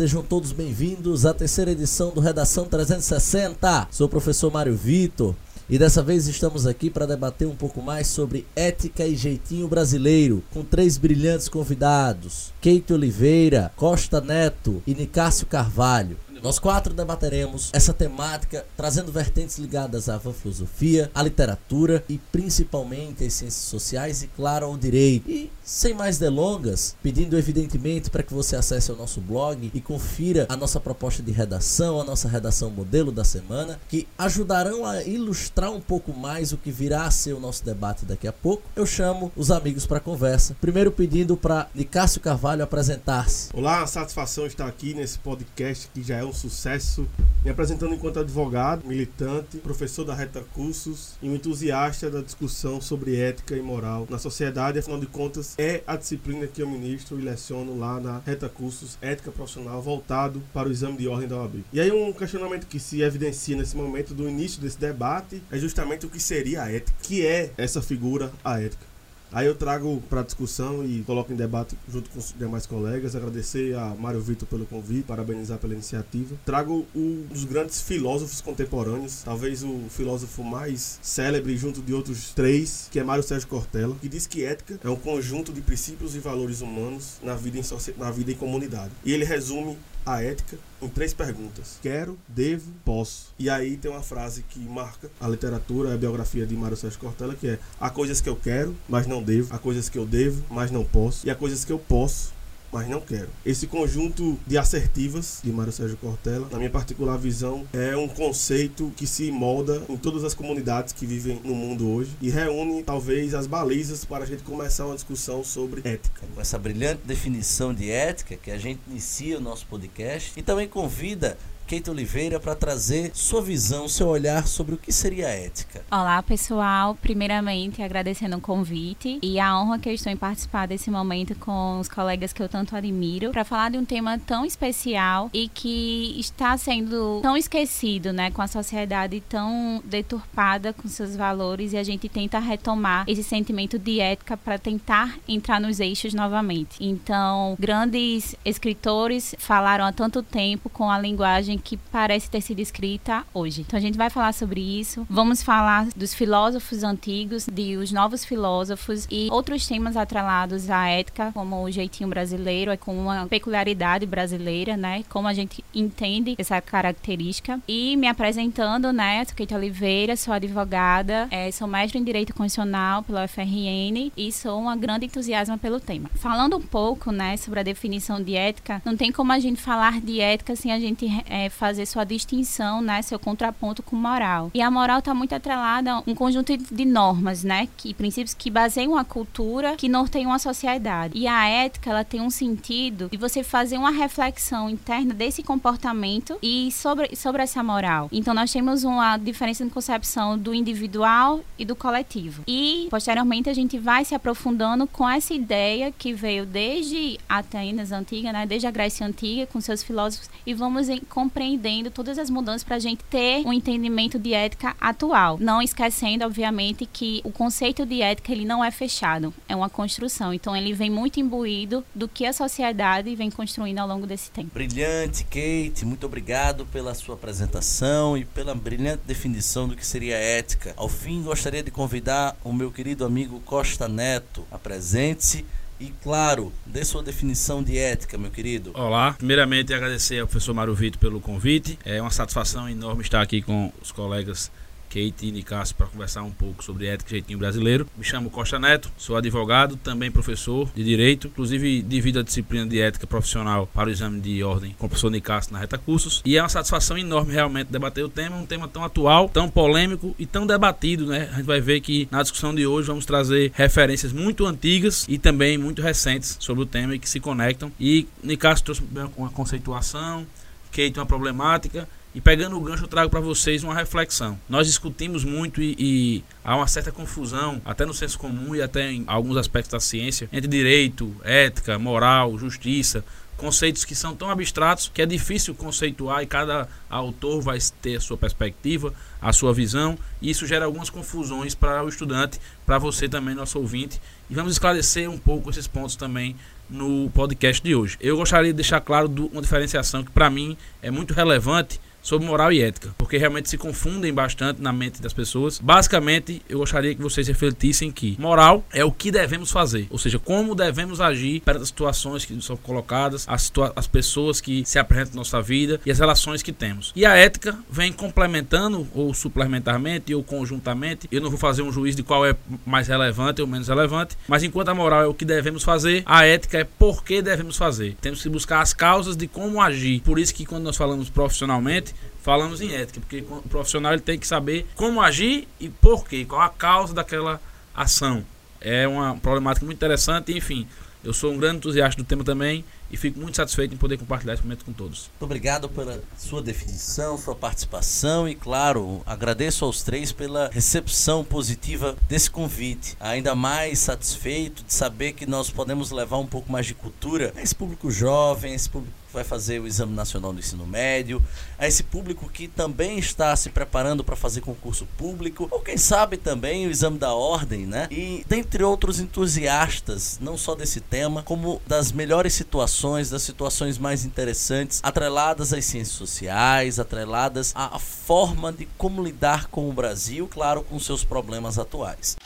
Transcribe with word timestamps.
Sejam 0.00 0.22
todos 0.22 0.50
bem-vindos 0.50 1.26
à 1.26 1.34
terceira 1.34 1.72
edição 1.72 2.08
do 2.08 2.22
Redação 2.22 2.64
360. 2.64 3.86
Sou 3.90 4.06
o 4.06 4.08
professor 4.08 4.50
Mário 4.50 4.74
Vitor 4.74 5.34
e 5.68 5.76
dessa 5.78 6.02
vez 6.02 6.26
estamos 6.26 6.66
aqui 6.66 6.88
para 6.88 7.04
debater 7.04 7.46
um 7.46 7.54
pouco 7.54 7.82
mais 7.82 8.06
sobre 8.06 8.46
ética 8.56 9.06
e 9.06 9.14
jeitinho 9.14 9.68
brasileiro, 9.68 10.42
com 10.54 10.64
três 10.64 10.96
brilhantes 10.96 11.50
convidados: 11.50 12.50
Keito 12.62 12.94
Oliveira, 12.94 13.70
Costa 13.76 14.22
Neto 14.22 14.82
e 14.86 14.94
Nicásio 14.94 15.46
Carvalho. 15.46 16.16
Nós 16.42 16.58
quatro 16.58 16.94
debateremos 16.94 17.68
essa 17.72 17.92
temática, 17.92 18.64
trazendo 18.74 19.12
vertentes 19.12 19.58
ligadas 19.58 20.08
à 20.08 20.18
filosofia, 20.18 21.10
à 21.14 21.22
literatura 21.22 22.02
e 22.08 22.16
principalmente 22.16 23.24
às 23.24 23.34
ciências 23.34 23.64
sociais 23.64 24.22
e, 24.22 24.26
claro, 24.26 24.64
ao 24.64 24.76
direito. 24.76 25.30
E, 25.30 25.50
sem 25.62 25.92
mais 25.92 26.18
delongas, 26.18 26.96
pedindo 27.02 27.38
evidentemente 27.38 28.08
para 28.08 28.22
que 28.22 28.32
você 28.32 28.56
acesse 28.56 28.90
o 28.90 28.96
nosso 28.96 29.20
blog 29.20 29.70
e 29.72 29.80
confira 29.80 30.46
a 30.48 30.56
nossa 30.56 30.80
proposta 30.80 31.22
de 31.22 31.30
redação, 31.30 32.00
a 32.00 32.04
nossa 32.04 32.26
redação 32.26 32.70
modelo 32.70 33.12
da 33.12 33.22
semana, 33.22 33.78
que 33.88 34.08
ajudarão 34.16 34.86
a 34.86 35.02
ilustrar 35.02 35.70
um 35.70 35.80
pouco 35.80 36.12
mais 36.12 36.52
o 36.52 36.56
que 36.56 36.70
virá 36.70 37.04
a 37.04 37.10
ser 37.10 37.34
o 37.34 37.40
nosso 37.40 37.64
debate 37.64 38.06
daqui 38.06 38.26
a 38.26 38.32
pouco. 38.32 38.62
Eu 38.74 38.86
chamo 38.86 39.30
os 39.36 39.50
amigos 39.50 39.86
para 39.86 40.00
conversa. 40.00 40.56
Primeiro 40.58 40.90
pedindo 40.90 41.36
para 41.36 41.68
Nicásio 41.74 42.20
Carvalho 42.20 42.64
apresentar-se. 42.64 43.50
Olá, 43.52 43.86
satisfação 43.86 44.46
estar 44.46 44.66
aqui 44.66 44.94
nesse 44.94 45.18
podcast 45.18 45.88
que 45.92 46.02
já 46.02 46.16
é 46.16 46.24
um 46.24 46.29
um 46.30 46.32
sucesso, 46.32 47.06
me 47.44 47.50
apresentando 47.50 47.94
enquanto 47.94 48.20
advogado, 48.20 48.86
militante, 48.86 49.58
professor 49.58 50.04
da 50.04 50.14
Reta 50.14 50.42
Cursos 50.54 51.14
e 51.20 51.28
um 51.28 51.34
entusiasta 51.34 52.08
da 52.08 52.22
discussão 52.22 52.80
sobre 52.80 53.16
ética 53.16 53.56
e 53.56 53.60
moral 53.60 54.06
na 54.08 54.18
sociedade. 54.18 54.78
Afinal 54.78 55.00
de 55.00 55.06
contas, 55.06 55.54
é 55.58 55.82
a 55.86 55.96
disciplina 55.96 56.46
que 56.46 56.62
eu 56.62 56.68
ministro 56.68 57.18
e 57.18 57.22
leciono 57.22 57.78
lá 57.78 58.00
na 58.00 58.20
Reta 58.24 58.48
Cursos 58.48 58.96
Ética 59.02 59.32
Profissional, 59.32 59.82
voltado 59.82 60.42
para 60.54 60.68
o 60.68 60.72
exame 60.72 60.96
de 60.96 61.08
ordem 61.08 61.28
da 61.28 61.36
OAB. 61.36 61.64
E 61.72 61.80
aí, 61.80 61.90
um 61.90 62.12
questionamento 62.12 62.66
que 62.66 62.78
se 62.78 63.02
evidencia 63.02 63.56
nesse 63.56 63.76
momento 63.76 64.14
do 64.14 64.28
início 64.28 64.62
desse 64.62 64.78
debate 64.78 65.42
é 65.50 65.58
justamente 65.58 66.06
o 66.06 66.10
que 66.10 66.20
seria 66.20 66.62
a 66.62 66.72
ética, 66.72 66.96
que 67.02 67.26
é 67.26 67.52
essa 67.56 67.82
figura, 67.82 68.32
a 68.44 68.60
ética. 68.60 68.89
Aí 69.32 69.46
eu 69.46 69.54
trago 69.54 70.02
para 70.08 70.22
discussão 70.22 70.84
e 70.84 71.02
coloco 71.02 71.32
em 71.32 71.36
debate 71.36 71.76
junto 71.90 72.10
com 72.10 72.18
os 72.18 72.34
demais 72.36 72.66
colegas. 72.66 73.14
Agradecer 73.14 73.76
a 73.76 73.94
Mário 73.94 74.20
Vitor 74.20 74.48
pelo 74.48 74.66
convite, 74.66 75.04
parabenizar 75.04 75.58
pela 75.58 75.72
iniciativa. 75.72 76.34
Trago 76.44 76.86
um 76.94 77.26
dos 77.28 77.44
grandes 77.44 77.80
filósofos 77.80 78.40
contemporâneos, 78.40 79.22
talvez 79.24 79.62
o 79.62 79.84
filósofo 79.88 80.42
mais 80.42 80.98
célebre 81.02 81.56
junto 81.56 81.80
de 81.80 81.94
outros 81.94 82.32
três, 82.34 82.88
que 82.90 82.98
é 82.98 83.04
Mário 83.04 83.22
Sérgio 83.22 83.48
Cortella, 83.48 83.96
que 84.00 84.08
diz 84.08 84.26
que 84.26 84.44
ética 84.44 84.80
é 84.82 84.88
um 84.88 84.96
conjunto 84.96 85.52
de 85.52 85.60
princípios 85.60 86.16
e 86.16 86.18
valores 86.18 86.60
humanos 86.60 87.18
na 87.22 87.34
vida 87.34 87.58
em, 87.58 87.62
na 87.96 88.10
vida 88.10 88.32
em 88.32 88.36
comunidade. 88.36 88.90
E 89.04 89.12
ele 89.12 89.24
resume 89.24 89.76
a 90.04 90.22
ética 90.22 90.58
em 90.80 90.88
três 90.88 91.12
perguntas: 91.12 91.78
quero, 91.82 92.18
devo, 92.28 92.70
posso. 92.84 93.34
E 93.38 93.48
aí 93.50 93.76
tem 93.76 93.90
uma 93.90 94.02
frase 94.02 94.42
que 94.48 94.58
marca 94.60 95.10
a 95.20 95.28
literatura, 95.28 95.94
a 95.94 95.96
biografia 95.96 96.46
de 96.46 96.54
Mário 96.56 96.76
Sérgio 96.76 96.98
Cortella, 96.98 97.34
que 97.34 97.48
é: 97.48 97.58
há 97.80 97.90
coisas 97.90 98.20
que 98.20 98.28
eu 98.28 98.36
quero, 98.36 98.76
mas 98.88 99.06
não 99.06 99.22
devo, 99.22 99.54
há 99.54 99.58
coisas 99.58 99.88
que 99.88 99.98
eu 99.98 100.06
devo, 100.06 100.44
mas 100.50 100.70
não 100.70 100.84
posso, 100.84 101.26
e 101.26 101.30
há 101.30 101.34
coisas 101.34 101.64
que 101.64 101.72
eu 101.72 101.78
posso, 101.78 102.32
mas 102.72 102.88
não 102.88 103.00
quero. 103.00 103.28
Esse 103.44 103.66
conjunto 103.66 104.38
de 104.46 104.56
assertivas 104.58 105.40
de 105.42 105.50
Mário 105.50 105.72
Sérgio 105.72 105.96
Cortella, 105.96 106.48
na 106.50 106.58
minha 106.58 106.70
particular 106.70 107.16
visão, 107.16 107.66
é 107.72 107.96
um 107.96 108.08
conceito 108.08 108.92
que 108.96 109.06
se 109.06 109.30
molda 109.30 109.82
em 109.88 109.96
todas 109.96 110.24
as 110.24 110.34
comunidades 110.34 110.92
que 110.92 111.06
vivem 111.06 111.40
no 111.44 111.54
mundo 111.54 111.88
hoje 111.88 112.10
e 112.20 112.30
reúne 112.30 112.82
talvez 112.82 113.34
as 113.34 113.46
balizas 113.46 114.04
para 114.04 114.24
a 114.24 114.26
gente 114.26 114.42
começar 114.42 114.86
uma 114.86 114.94
discussão 114.94 115.42
sobre 115.42 115.80
ética. 115.84 116.22
Com 116.34 116.40
essa 116.40 116.58
brilhante 116.58 117.02
definição 117.04 117.74
de 117.74 117.90
ética 117.90 118.36
que 118.36 118.50
a 118.50 118.58
gente 118.58 118.80
inicia 118.88 119.38
o 119.38 119.40
nosso 119.40 119.66
podcast 119.66 120.32
e 120.36 120.42
também 120.42 120.68
convida 120.68 121.36
Kate 121.70 121.88
Oliveira 121.88 122.40
para 122.40 122.56
trazer 122.56 123.12
sua 123.14 123.40
visão, 123.40 123.86
seu 123.86 124.08
olhar 124.08 124.44
sobre 124.44 124.74
o 124.74 124.76
que 124.76 124.90
seria 124.90 125.28
ética. 125.28 125.84
Olá, 125.88 126.20
pessoal. 126.20 126.96
Primeiramente, 127.00 127.80
agradecendo 127.80 128.38
o 128.38 128.40
convite 128.40 129.20
e 129.22 129.38
a 129.38 129.56
honra 129.56 129.78
que 129.78 129.88
eu 129.88 129.92
estou 129.92 130.12
em 130.12 130.16
participar 130.16 130.66
desse 130.66 130.90
momento 130.90 131.32
com 131.36 131.78
os 131.78 131.88
colegas 131.88 132.32
que 132.32 132.42
eu 132.42 132.48
tanto 132.48 132.74
admiro 132.74 133.30
para 133.30 133.44
falar 133.44 133.70
de 133.70 133.78
um 133.78 133.84
tema 133.84 134.18
tão 134.18 134.44
especial 134.44 135.30
e 135.32 135.46
que 135.46 136.18
está 136.18 136.58
sendo 136.58 137.20
tão 137.22 137.36
esquecido, 137.36 138.12
né, 138.12 138.32
com 138.32 138.42
a 138.42 138.48
sociedade 138.48 139.22
tão 139.28 139.80
deturpada 139.84 140.72
com 140.72 140.88
seus 140.88 141.14
valores 141.14 141.72
e 141.72 141.76
a 141.76 141.84
gente 141.84 142.08
tenta 142.08 142.40
retomar 142.40 143.04
esse 143.06 143.22
sentimento 143.22 143.78
de 143.78 144.00
ética 144.00 144.36
para 144.36 144.58
tentar 144.58 145.16
entrar 145.28 145.60
nos 145.60 145.78
eixos 145.78 146.14
novamente. 146.14 146.78
Então, 146.80 147.56
grandes 147.60 148.34
escritores 148.44 149.36
falaram 149.38 149.84
há 149.84 149.92
tanto 149.92 150.20
tempo 150.20 150.68
com 150.68 150.90
a 150.90 150.98
linguagem 150.98 151.59
que 151.60 151.76
parece 151.76 152.30
ter 152.30 152.40
sido 152.40 152.60
escrita 152.60 153.24
hoje. 153.32 153.62
Então 153.62 153.78
a 153.78 153.80
gente 153.80 153.96
vai 153.96 154.10
falar 154.10 154.32
sobre 154.32 154.60
isso. 154.60 155.06
Vamos 155.08 155.42
falar 155.42 155.88
dos 155.96 156.14
filósofos 156.14 156.82
antigos, 156.82 157.46
de 157.50 157.76
os 157.76 157.92
novos 157.92 158.24
filósofos 158.24 159.06
e 159.10 159.28
outros 159.30 159.66
temas 159.66 159.96
atrelados 159.96 160.70
à 160.70 160.88
ética, 160.88 161.30
como 161.32 161.62
o 161.62 161.70
jeitinho 161.70 162.08
brasileiro, 162.08 162.70
é 162.70 162.76
com 162.76 162.96
uma 162.96 163.26
peculiaridade 163.26 164.06
brasileira, 164.06 164.76
né? 164.76 165.04
Como 165.08 165.28
a 165.28 165.34
gente 165.34 165.64
entende 165.74 166.34
essa 166.38 166.60
característica. 166.60 167.60
E 167.68 167.96
me 167.96 168.06
apresentando, 168.06 168.92
né? 168.92 169.24
Sou 169.24 169.34
Keita 169.34 169.56
Oliveira, 169.56 170.16
sou 170.16 170.32
advogada, 170.32 171.28
é, 171.30 171.50
sou 171.50 171.68
mestre 171.68 171.98
em 171.98 172.04
Direito 172.04 172.34
Constitucional 172.34 173.02
pela 173.02 173.24
UFRN 173.24 174.10
e 174.16 174.32
sou 174.32 174.58
uma 174.58 174.76
grande 174.76 175.06
entusiasma 175.06 175.58
pelo 175.58 175.80
tema. 175.80 176.10
Falando 176.14 176.56
um 176.56 176.62
pouco, 176.62 177.12
né, 177.12 177.36
sobre 177.36 177.60
a 177.60 177.62
definição 177.62 178.22
de 178.22 178.34
ética, 178.34 178.80
não 178.84 178.96
tem 178.96 179.12
como 179.12 179.32
a 179.32 179.38
gente 179.38 179.60
falar 179.60 180.00
de 180.00 180.20
ética 180.20 180.56
sem 180.56 180.72
a 180.72 180.80
gente 180.80 181.06
é, 181.28 181.49
fazer 181.50 181.86
sua 181.86 182.04
distinção, 182.04 182.80
né, 182.80 183.02
seu 183.02 183.18
contraponto 183.18 183.82
com 183.82 183.96
moral. 183.96 184.50
E 184.54 184.62
a 184.62 184.70
moral 184.70 185.00
está 185.00 185.12
muito 185.12 185.34
atrelada 185.34 185.92
a 185.92 186.02
um 186.06 186.14
conjunto 186.14 186.56
de 186.56 186.84
normas, 186.84 187.44
né, 187.44 187.68
que 187.76 187.92
princípios 187.92 188.34
que 188.34 188.50
baseiam 188.50 188.96
a 188.96 189.04
cultura, 189.04 189.76
que 189.76 189.88
norteiam 189.88 190.32
a 190.32 190.38
sociedade. 190.38 191.18
E 191.18 191.26
a 191.26 191.46
ética, 191.46 191.90
ela 191.90 192.04
tem 192.04 192.20
um 192.20 192.30
sentido 192.30 193.08
de 193.10 193.16
você 193.16 193.42
fazer 193.42 193.76
uma 193.76 193.90
reflexão 193.90 194.70
interna 194.70 195.12
desse 195.12 195.42
comportamento 195.42 196.38
e 196.42 196.70
sobre, 196.72 197.14
sobre 197.16 197.42
essa 197.42 197.62
moral. 197.62 198.08
Então 198.12 198.32
nós 198.32 198.52
temos 198.52 198.84
uma 198.84 199.16
diferença 199.16 199.64
de 199.64 199.70
concepção 199.70 200.38
do 200.38 200.54
individual 200.54 201.40
e 201.58 201.64
do 201.64 201.76
coletivo. 201.76 202.42
E 202.46 202.86
posteriormente 202.90 203.48
a 203.48 203.54
gente 203.54 203.78
vai 203.78 204.04
se 204.04 204.14
aprofundando 204.14 204.86
com 204.86 205.08
essa 205.08 205.34
ideia 205.34 205.92
que 205.92 206.12
veio 206.12 206.46
desde 206.46 207.18
Atenas 207.28 207.92
antiga, 207.92 208.32
né, 208.32 208.46
desde 208.46 208.66
a 208.66 208.70
Grécia 208.70 209.06
antiga 209.06 209.46
com 209.46 209.60
seus 209.60 209.82
filósofos 209.82 210.30
e 210.46 210.54
vamos 210.54 210.88
em, 210.88 211.00
compreender 211.00 211.39
compreendendo 211.40 211.90
todas 211.90 212.18
as 212.18 212.28
mudanças 212.28 212.62
para 212.62 212.76
a 212.76 212.78
gente 212.78 213.02
ter 213.04 213.46
um 213.46 213.52
entendimento 213.52 214.18
de 214.18 214.34
ética 214.34 214.76
atual. 214.78 215.38
Não 215.40 215.62
esquecendo, 215.62 216.22
obviamente, 216.22 216.84
que 216.84 217.22
o 217.24 217.32
conceito 217.32 217.86
de 217.86 218.02
ética 218.02 218.30
ele 218.30 218.44
não 218.44 218.62
é 218.62 218.70
fechado, 218.70 219.32
é 219.48 219.56
uma 219.56 219.70
construção. 219.70 220.34
Então 220.34 220.54
ele 220.54 220.74
vem 220.74 220.90
muito 220.90 221.18
imbuído 221.18 221.82
do 221.94 222.06
que 222.06 222.26
a 222.26 222.32
sociedade 222.34 223.14
vem 223.16 223.30
construindo 223.30 223.78
ao 223.78 223.88
longo 223.88 224.06
desse 224.06 224.30
tempo. 224.30 224.50
Brilhante, 224.52 225.24
Kate. 225.24 225.86
Muito 225.86 226.04
obrigado 226.04 226.66
pela 226.66 226.92
sua 226.92 227.14
apresentação 227.14 228.18
e 228.18 228.26
pela 228.26 228.54
brilhante 228.54 229.02
definição 229.06 229.66
do 229.66 229.74
que 229.74 229.86
seria 229.86 230.16
ética. 230.16 230.74
Ao 230.76 230.90
fim, 230.90 231.22
gostaria 231.22 231.62
de 231.62 231.70
convidar 231.70 232.36
o 232.44 232.52
meu 232.52 232.70
querido 232.70 233.06
amigo 233.06 233.40
Costa 233.46 233.88
Neto. 233.88 234.44
Apresente-se 234.50 235.46
e, 235.80 235.92
claro, 236.02 236.52
dê 236.66 236.84
sua 236.84 237.02
definição 237.02 237.62
de 237.62 237.78
ética, 237.78 238.18
meu 238.18 238.30
querido. 238.30 238.70
Olá, 238.74 239.14
primeiramente 239.14 239.72
agradecer 239.72 240.20
ao 240.20 240.26
professor 240.26 240.52
Mário 240.52 240.74
Vitor 240.74 241.00
pelo 241.00 241.20
convite. 241.20 241.78
É 241.84 242.00
uma 242.00 242.10
satisfação 242.10 242.68
enorme 242.68 243.00
estar 243.00 243.22
aqui 243.22 243.40
com 243.40 243.72
os 243.80 243.90
colegas 243.90 244.52
Kate 244.90 245.26
e 245.26 245.30
Nicasso 245.30 245.74
para 245.74 245.86
conversar 245.86 246.22
um 246.22 246.32
pouco 246.32 246.64
sobre 246.64 246.86
ética 246.86 247.10
e 247.10 247.12
jeitinho 247.12 247.38
brasileiro. 247.38 247.86
Me 247.96 248.04
chamo 248.04 248.28
Costa 248.28 248.58
Neto, 248.58 248.90
sou 248.98 249.16
advogado, 249.16 249.76
também 249.76 250.10
professor 250.10 250.68
de 250.74 250.82
Direito, 250.82 251.28
inclusive 251.28 251.80
divido 251.82 252.18
a 252.18 252.22
disciplina 252.22 252.66
de 252.66 252.80
ética 252.80 253.06
profissional 253.06 253.68
para 253.72 253.88
o 253.88 253.92
exame 253.92 254.20
de 254.20 254.42
ordem 254.42 254.74
com 254.76 254.86
o 254.86 254.88
professor 254.88 255.10
Nicasso 255.10 255.52
na 255.52 255.60
Reta 255.60 255.78
Cursos. 255.78 256.20
E 256.24 256.36
é 256.36 256.42
uma 256.42 256.48
satisfação 256.48 256.98
enorme 256.98 257.32
realmente 257.32 257.68
debater 257.68 258.04
o 258.04 258.08
tema, 258.08 258.36
um 258.36 258.44
tema 258.44 258.66
tão 258.66 258.82
atual, 258.82 259.28
tão 259.28 259.48
polêmico 259.48 260.14
e 260.18 260.26
tão 260.26 260.44
debatido, 260.44 261.06
né? 261.06 261.28
A 261.32 261.36
gente 261.36 261.46
vai 261.46 261.60
ver 261.60 261.80
que 261.80 262.08
na 262.10 262.20
discussão 262.22 262.52
de 262.52 262.66
hoje 262.66 262.88
vamos 262.88 263.06
trazer 263.06 263.52
referências 263.54 264.12
muito 264.12 264.44
antigas 264.44 265.06
e 265.08 265.18
também 265.18 265.56
muito 265.56 265.80
recentes 265.80 266.36
sobre 266.40 266.64
o 266.64 266.66
tema 266.66 266.96
e 266.96 266.98
que 266.98 267.08
se 267.08 267.20
conectam. 267.20 267.70
E 267.78 268.08
Nicasso 268.24 268.64
trouxe 268.64 268.82
uma 269.16 269.30
conceituação, 269.30 270.26
Kate 270.72 270.98
uma 270.98 271.06
problemática 271.06 271.88
e 272.14 272.20
pegando 272.20 272.56
o 272.56 272.60
gancho, 272.60 272.84
eu 272.84 272.88
trago 272.88 273.08
para 273.08 273.20
vocês 273.20 273.62
uma 273.62 273.74
reflexão. 273.74 274.38
Nós 274.48 274.66
discutimos 274.66 275.24
muito 275.24 275.62
e, 275.62 275.76
e, 275.78 276.24
há 276.44 276.56
uma 276.56 276.66
certa 276.66 276.90
confusão, 276.90 277.62
até 277.64 277.86
no 277.86 277.94
senso 277.94 278.18
comum 278.18 278.54
e 278.54 278.60
até 278.60 278.90
em 278.90 279.04
alguns 279.06 279.36
aspectos 279.36 279.70
da 279.70 279.80
ciência, 279.80 280.28
entre 280.32 280.48
direito, 280.48 281.14
ética, 281.22 281.78
moral, 281.78 282.36
justiça, 282.36 283.04
conceitos 283.36 283.84
que 283.84 283.94
são 283.94 284.14
tão 284.14 284.28
abstratos 284.28 284.90
que 284.92 285.00
é 285.00 285.06
difícil 285.06 285.54
conceituar 285.54 286.22
e 286.22 286.26
cada 286.26 286.68
autor 286.90 287.40
vai 287.40 287.58
ter 287.80 287.96
a 287.96 288.00
sua 288.00 288.16
perspectiva, 288.18 288.92
a 289.22 289.32
sua 289.32 289.54
visão, 289.54 289.96
e 290.20 290.30
isso 290.30 290.46
gera 290.46 290.66
algumas 290.66 290.90
confusões 290.90 291.54
para 291.54 291.82
o 291.82 291.88
estudante, 291.88 292.40
para 292.66 292.76
você 292.76 293.08
também, 293.08 293.34
nosso 293.34 293.58
ouvinte. 293.58 294.00
E 294.28 294.34
vamos 294.34 294.52
esclarecer 294.52 295.08
um 295.08 295.16
pouco 295.16 295.48
esses 295.48 295.66
pontos 295.66 295.96
também 295.96 296.36
no 296.68 297.08
podcast 297.10 297.62
de 297.62 297.74
hoje. 297.74 297.96
Eu 298.00 298.16
gostaria 298.16 298.50
de 298.52 298.56
deixar 298.56 298.80
claro 298.80 299.10
uma 299.32 299.40
diferenciação 299.40 300.04
que 300.04 300.10
para 300.10 300.28
mim 300.28 300.56
é 300.82 300.90
muito 300.90 301.14
relevante 301.14 301.80
sobre 302.02 302.26
moral 302.26 302.52
e 302.52 302.62
ética, 302.62 302.94
porque 302.96 303.16
realmente 303.16 303.48
se 303.48 303.58
confundem 303.58 304.12
bastante 304.12 304.60
na 304.60 304.72
mente 304.72 305.00
das 305.00 305.12
pessoas. 305.12 305.58
Basicamente, 305.58 306.42
eu 306.48 306.58
gostaria 306.58 306.94
que 306.94 307.02
vocês 307.02 307.28
refletissem 307.28 307.90
que 307.90 308.16
moral 308.18 308.64
é 308.72 308.84
o 308.84 308.92
que 308.92 309.10
devemos 309.10 309.50
fazer, 309.50 309.86
ou 309.90 309.98
seja, 309.98 310.18
como 310.18 310.54
devemos 310.54 311.00
agir 311.00 311.40
perante 311.40 311.62
as 311.62 311.68
situações 311.68 312.24
que 312.24 312.40
são 312.40 312.56
colocadas, 312.56 313.24
as, 313.28 313.52
as 313.76 313.86
pessoas 313.86 314.40
que 314.40 314.64
se 314.64 314.78
apresentam 314.78 315.14
na 315.14 315.20
nossa 315.20 315.40
vida 315.42 315.80
e 315.84 315.90
as 315.90 315.98
relações 315.98 316.42
que 316.42 316.52
temos. 316.52 316.92
E 316.94 317.04
a 317.04 317.16
ética 317.16 317.58
vem 317.70 317.92
complementando, 317.92 318.86
ou 318.94 319.12
suplementarmente, 319.14 320.14
ou 320.14 320.22
conjuntamente. 320.22 321.08
Eu 321.10 321.20
não 321.20 321.30
vou 321.30 321.38
fazer 321.38 321.62
um 321.62 321.72
juízo 321.72 321.98
de 321.98 322.02
qual 322.02 322.24
é 322.24 322.34
mais 322.64 322.88
relevante 322.88 323.40
ou 323.40 323.46
menos 323.46 323.68
relevante, 323.68 324.16
mas 324.28 324.42
enquanto 324.42 324.68
a 324.68 324.74
moral 324.74 325.02
é 325.02 325.06
o 325.06 325.14
que 325.14 325.24
devemos 325.24 325.62
fazer, 325.62 326.02
a 326.06 326.24
ética 326.24 326.58
é 326.58 326.64
por 326.64 327.04
que 327.04 327.22
devemos 327.22 327.56
fazer. 327.56 327.96
Temos 328.00 328.22
que 328.22 328.28
buscar 328.28 328.60
as 328.60 328.72
causas 328.72 329.16
de 329.16 329.26
como 329.26 329.60
agir. 329.60 330.00
Por 330.00 330.18
isso 330.18 330.34
que 330.34 330.46
quando 330.46 330.64
nós 330.64 330.76
falamos 330.76 331.10
profissionalmente, 331.10 331.94
falamos 332.22 332.60
em 332.60 332.74
ética, 332.74 333.00
porque 333.00 333.24
o 333.28 333.42
profissional 333.48 333.92
ele 333.92 334.02
tem 334.02 334.18
que 334.18 334.26
saber 334.26 334.66
como 334.74 335.00
agir 335.00 335.48
e 335.58 335.68
por 335.68 336.06
quê, 336.06 336.24
qual 336.24 336.40
a 336.40 336.48
causa 336.48 336.94
daquela 336.94 337.40
ação. 337.74 338.24
É 338.60 338.86
uma 338.86 339.16
problemática 339.16 339.64
muito 339.64 339.78
interessante, 339.78 340.36
enfim. 340.36 340.66
Eu 341.02 341.14
sou 341.14 341.32
um 341.32 341.38
grande 341.38 341.56
entusiasta 341.56 342.00
do 342.02 342.06
tema 342.06 342.22
também 342.22 342.62
e 342.90 342.96
fico 342.96 343.18
muito 343.18 343.36
satisfeito 343.36 343.74
em 343.74 343.78
poder 343.78 343.96
compartilhar 343.96 344.34
esse 344.34 344.42
momento 344.42 344.66
com 344.66 344.72
todos. 344.72 345.08
Muito 345.12 345.22
obrigado 345.22 345.66
pela 345.66 346.02
sua 346.18 346.42
definição, 346.42 347.16
sua 347.16 347.34
participação 347.34 348.28
e, 348.28 348.34
claro, 348.34 349.00
agradeço 349.06 349.64
aos 349.64 349.82
três 349.82 350.12
pela 350.12 350.50
recepção 350.52 351.24
positiva 351.24 351.96
desse 352.06 352.30
convite. 352.30 352.96
Ainda 353.00 353.34
mais 353.34 353.78
satisfeito 353.78 354.62
de 354.62 354.74
saber 354.74 355.12
que 355.12 355.24
nós 355.24 355.48
podemos 355.48 355.90
levar 355.90 356.18
um 356.18 356.26
pouco 356.26 356.52
mais 356.52 356.66
de 356.66 356.74
cultura 356.74 357.32
a 357.34 357.40
esse 357.40 357.54
público 357.54 357.90
jovem, 357.90 358.52
a 358.52 358.56
esse 358.56 358.68
público 358.68 358.92
vai 359.12 359.24
fazer 359.24 359.60
o 359.60 359.66
Exame 359.66 359.94
Nacional 359.94 360.32
do 360.32 360.38
Ensino 360.38 360.66
Médio, 360.66 361.22
a 361.58 361.66
esse 361.66 361.82
público 361.82 362.28
que 362.28 362.48
também 362.48 362.98
está 362.98 363.34
se 363.36 363.50
preparando 363.50 364.04
para 364.04 364.16
fazer 364.16 364.40
concurso 364.40 364.86
público, 364.96 365.48
ou 365.50 365.60
quem 365.60 365.76
sabe 365.76 366.16
também 366.16 366.66
o 366.66 366.70
Exame 366.70 366.98
da 366.98 367.12
Ordem, 367.14 367.66
né? 367.66 367.88
E 367.90 368.24
dentre 368.28 368.62
outros 368.62 369.00
entusiastas, 369.00 370.18
não 370.20 370.36
só 370.36 370.54
desse 370.54 370.80
tema, 370.80 371.22
como 371.22 371.60
das 371.66 371.92
melhores 371.92 372.32
situações, 372.34 373.10
das 373.10 373.22
situações 373.22 373.78
mais 373.78 374.04
interessantes, 374.04 374.80
atreladas 374.82 375.52
às 375.52 375.64
ciências 375.64 375.96
sociais, 375.96 376.78
atreladas 376.78 377.52
à 377.54 377.78
forma 377.78 378.52
de 378.52 378.66
como 378.78 379.02
lidar 379.02 379.48
com 379.48 379.68
o 379.68 379.72
Brasil, 379.72 380.28
claro, 380.28 380.62
com 380.62 380.78
seus 380.78 381.04
problemas 381.04 381.58
atuais. 381.58 382.16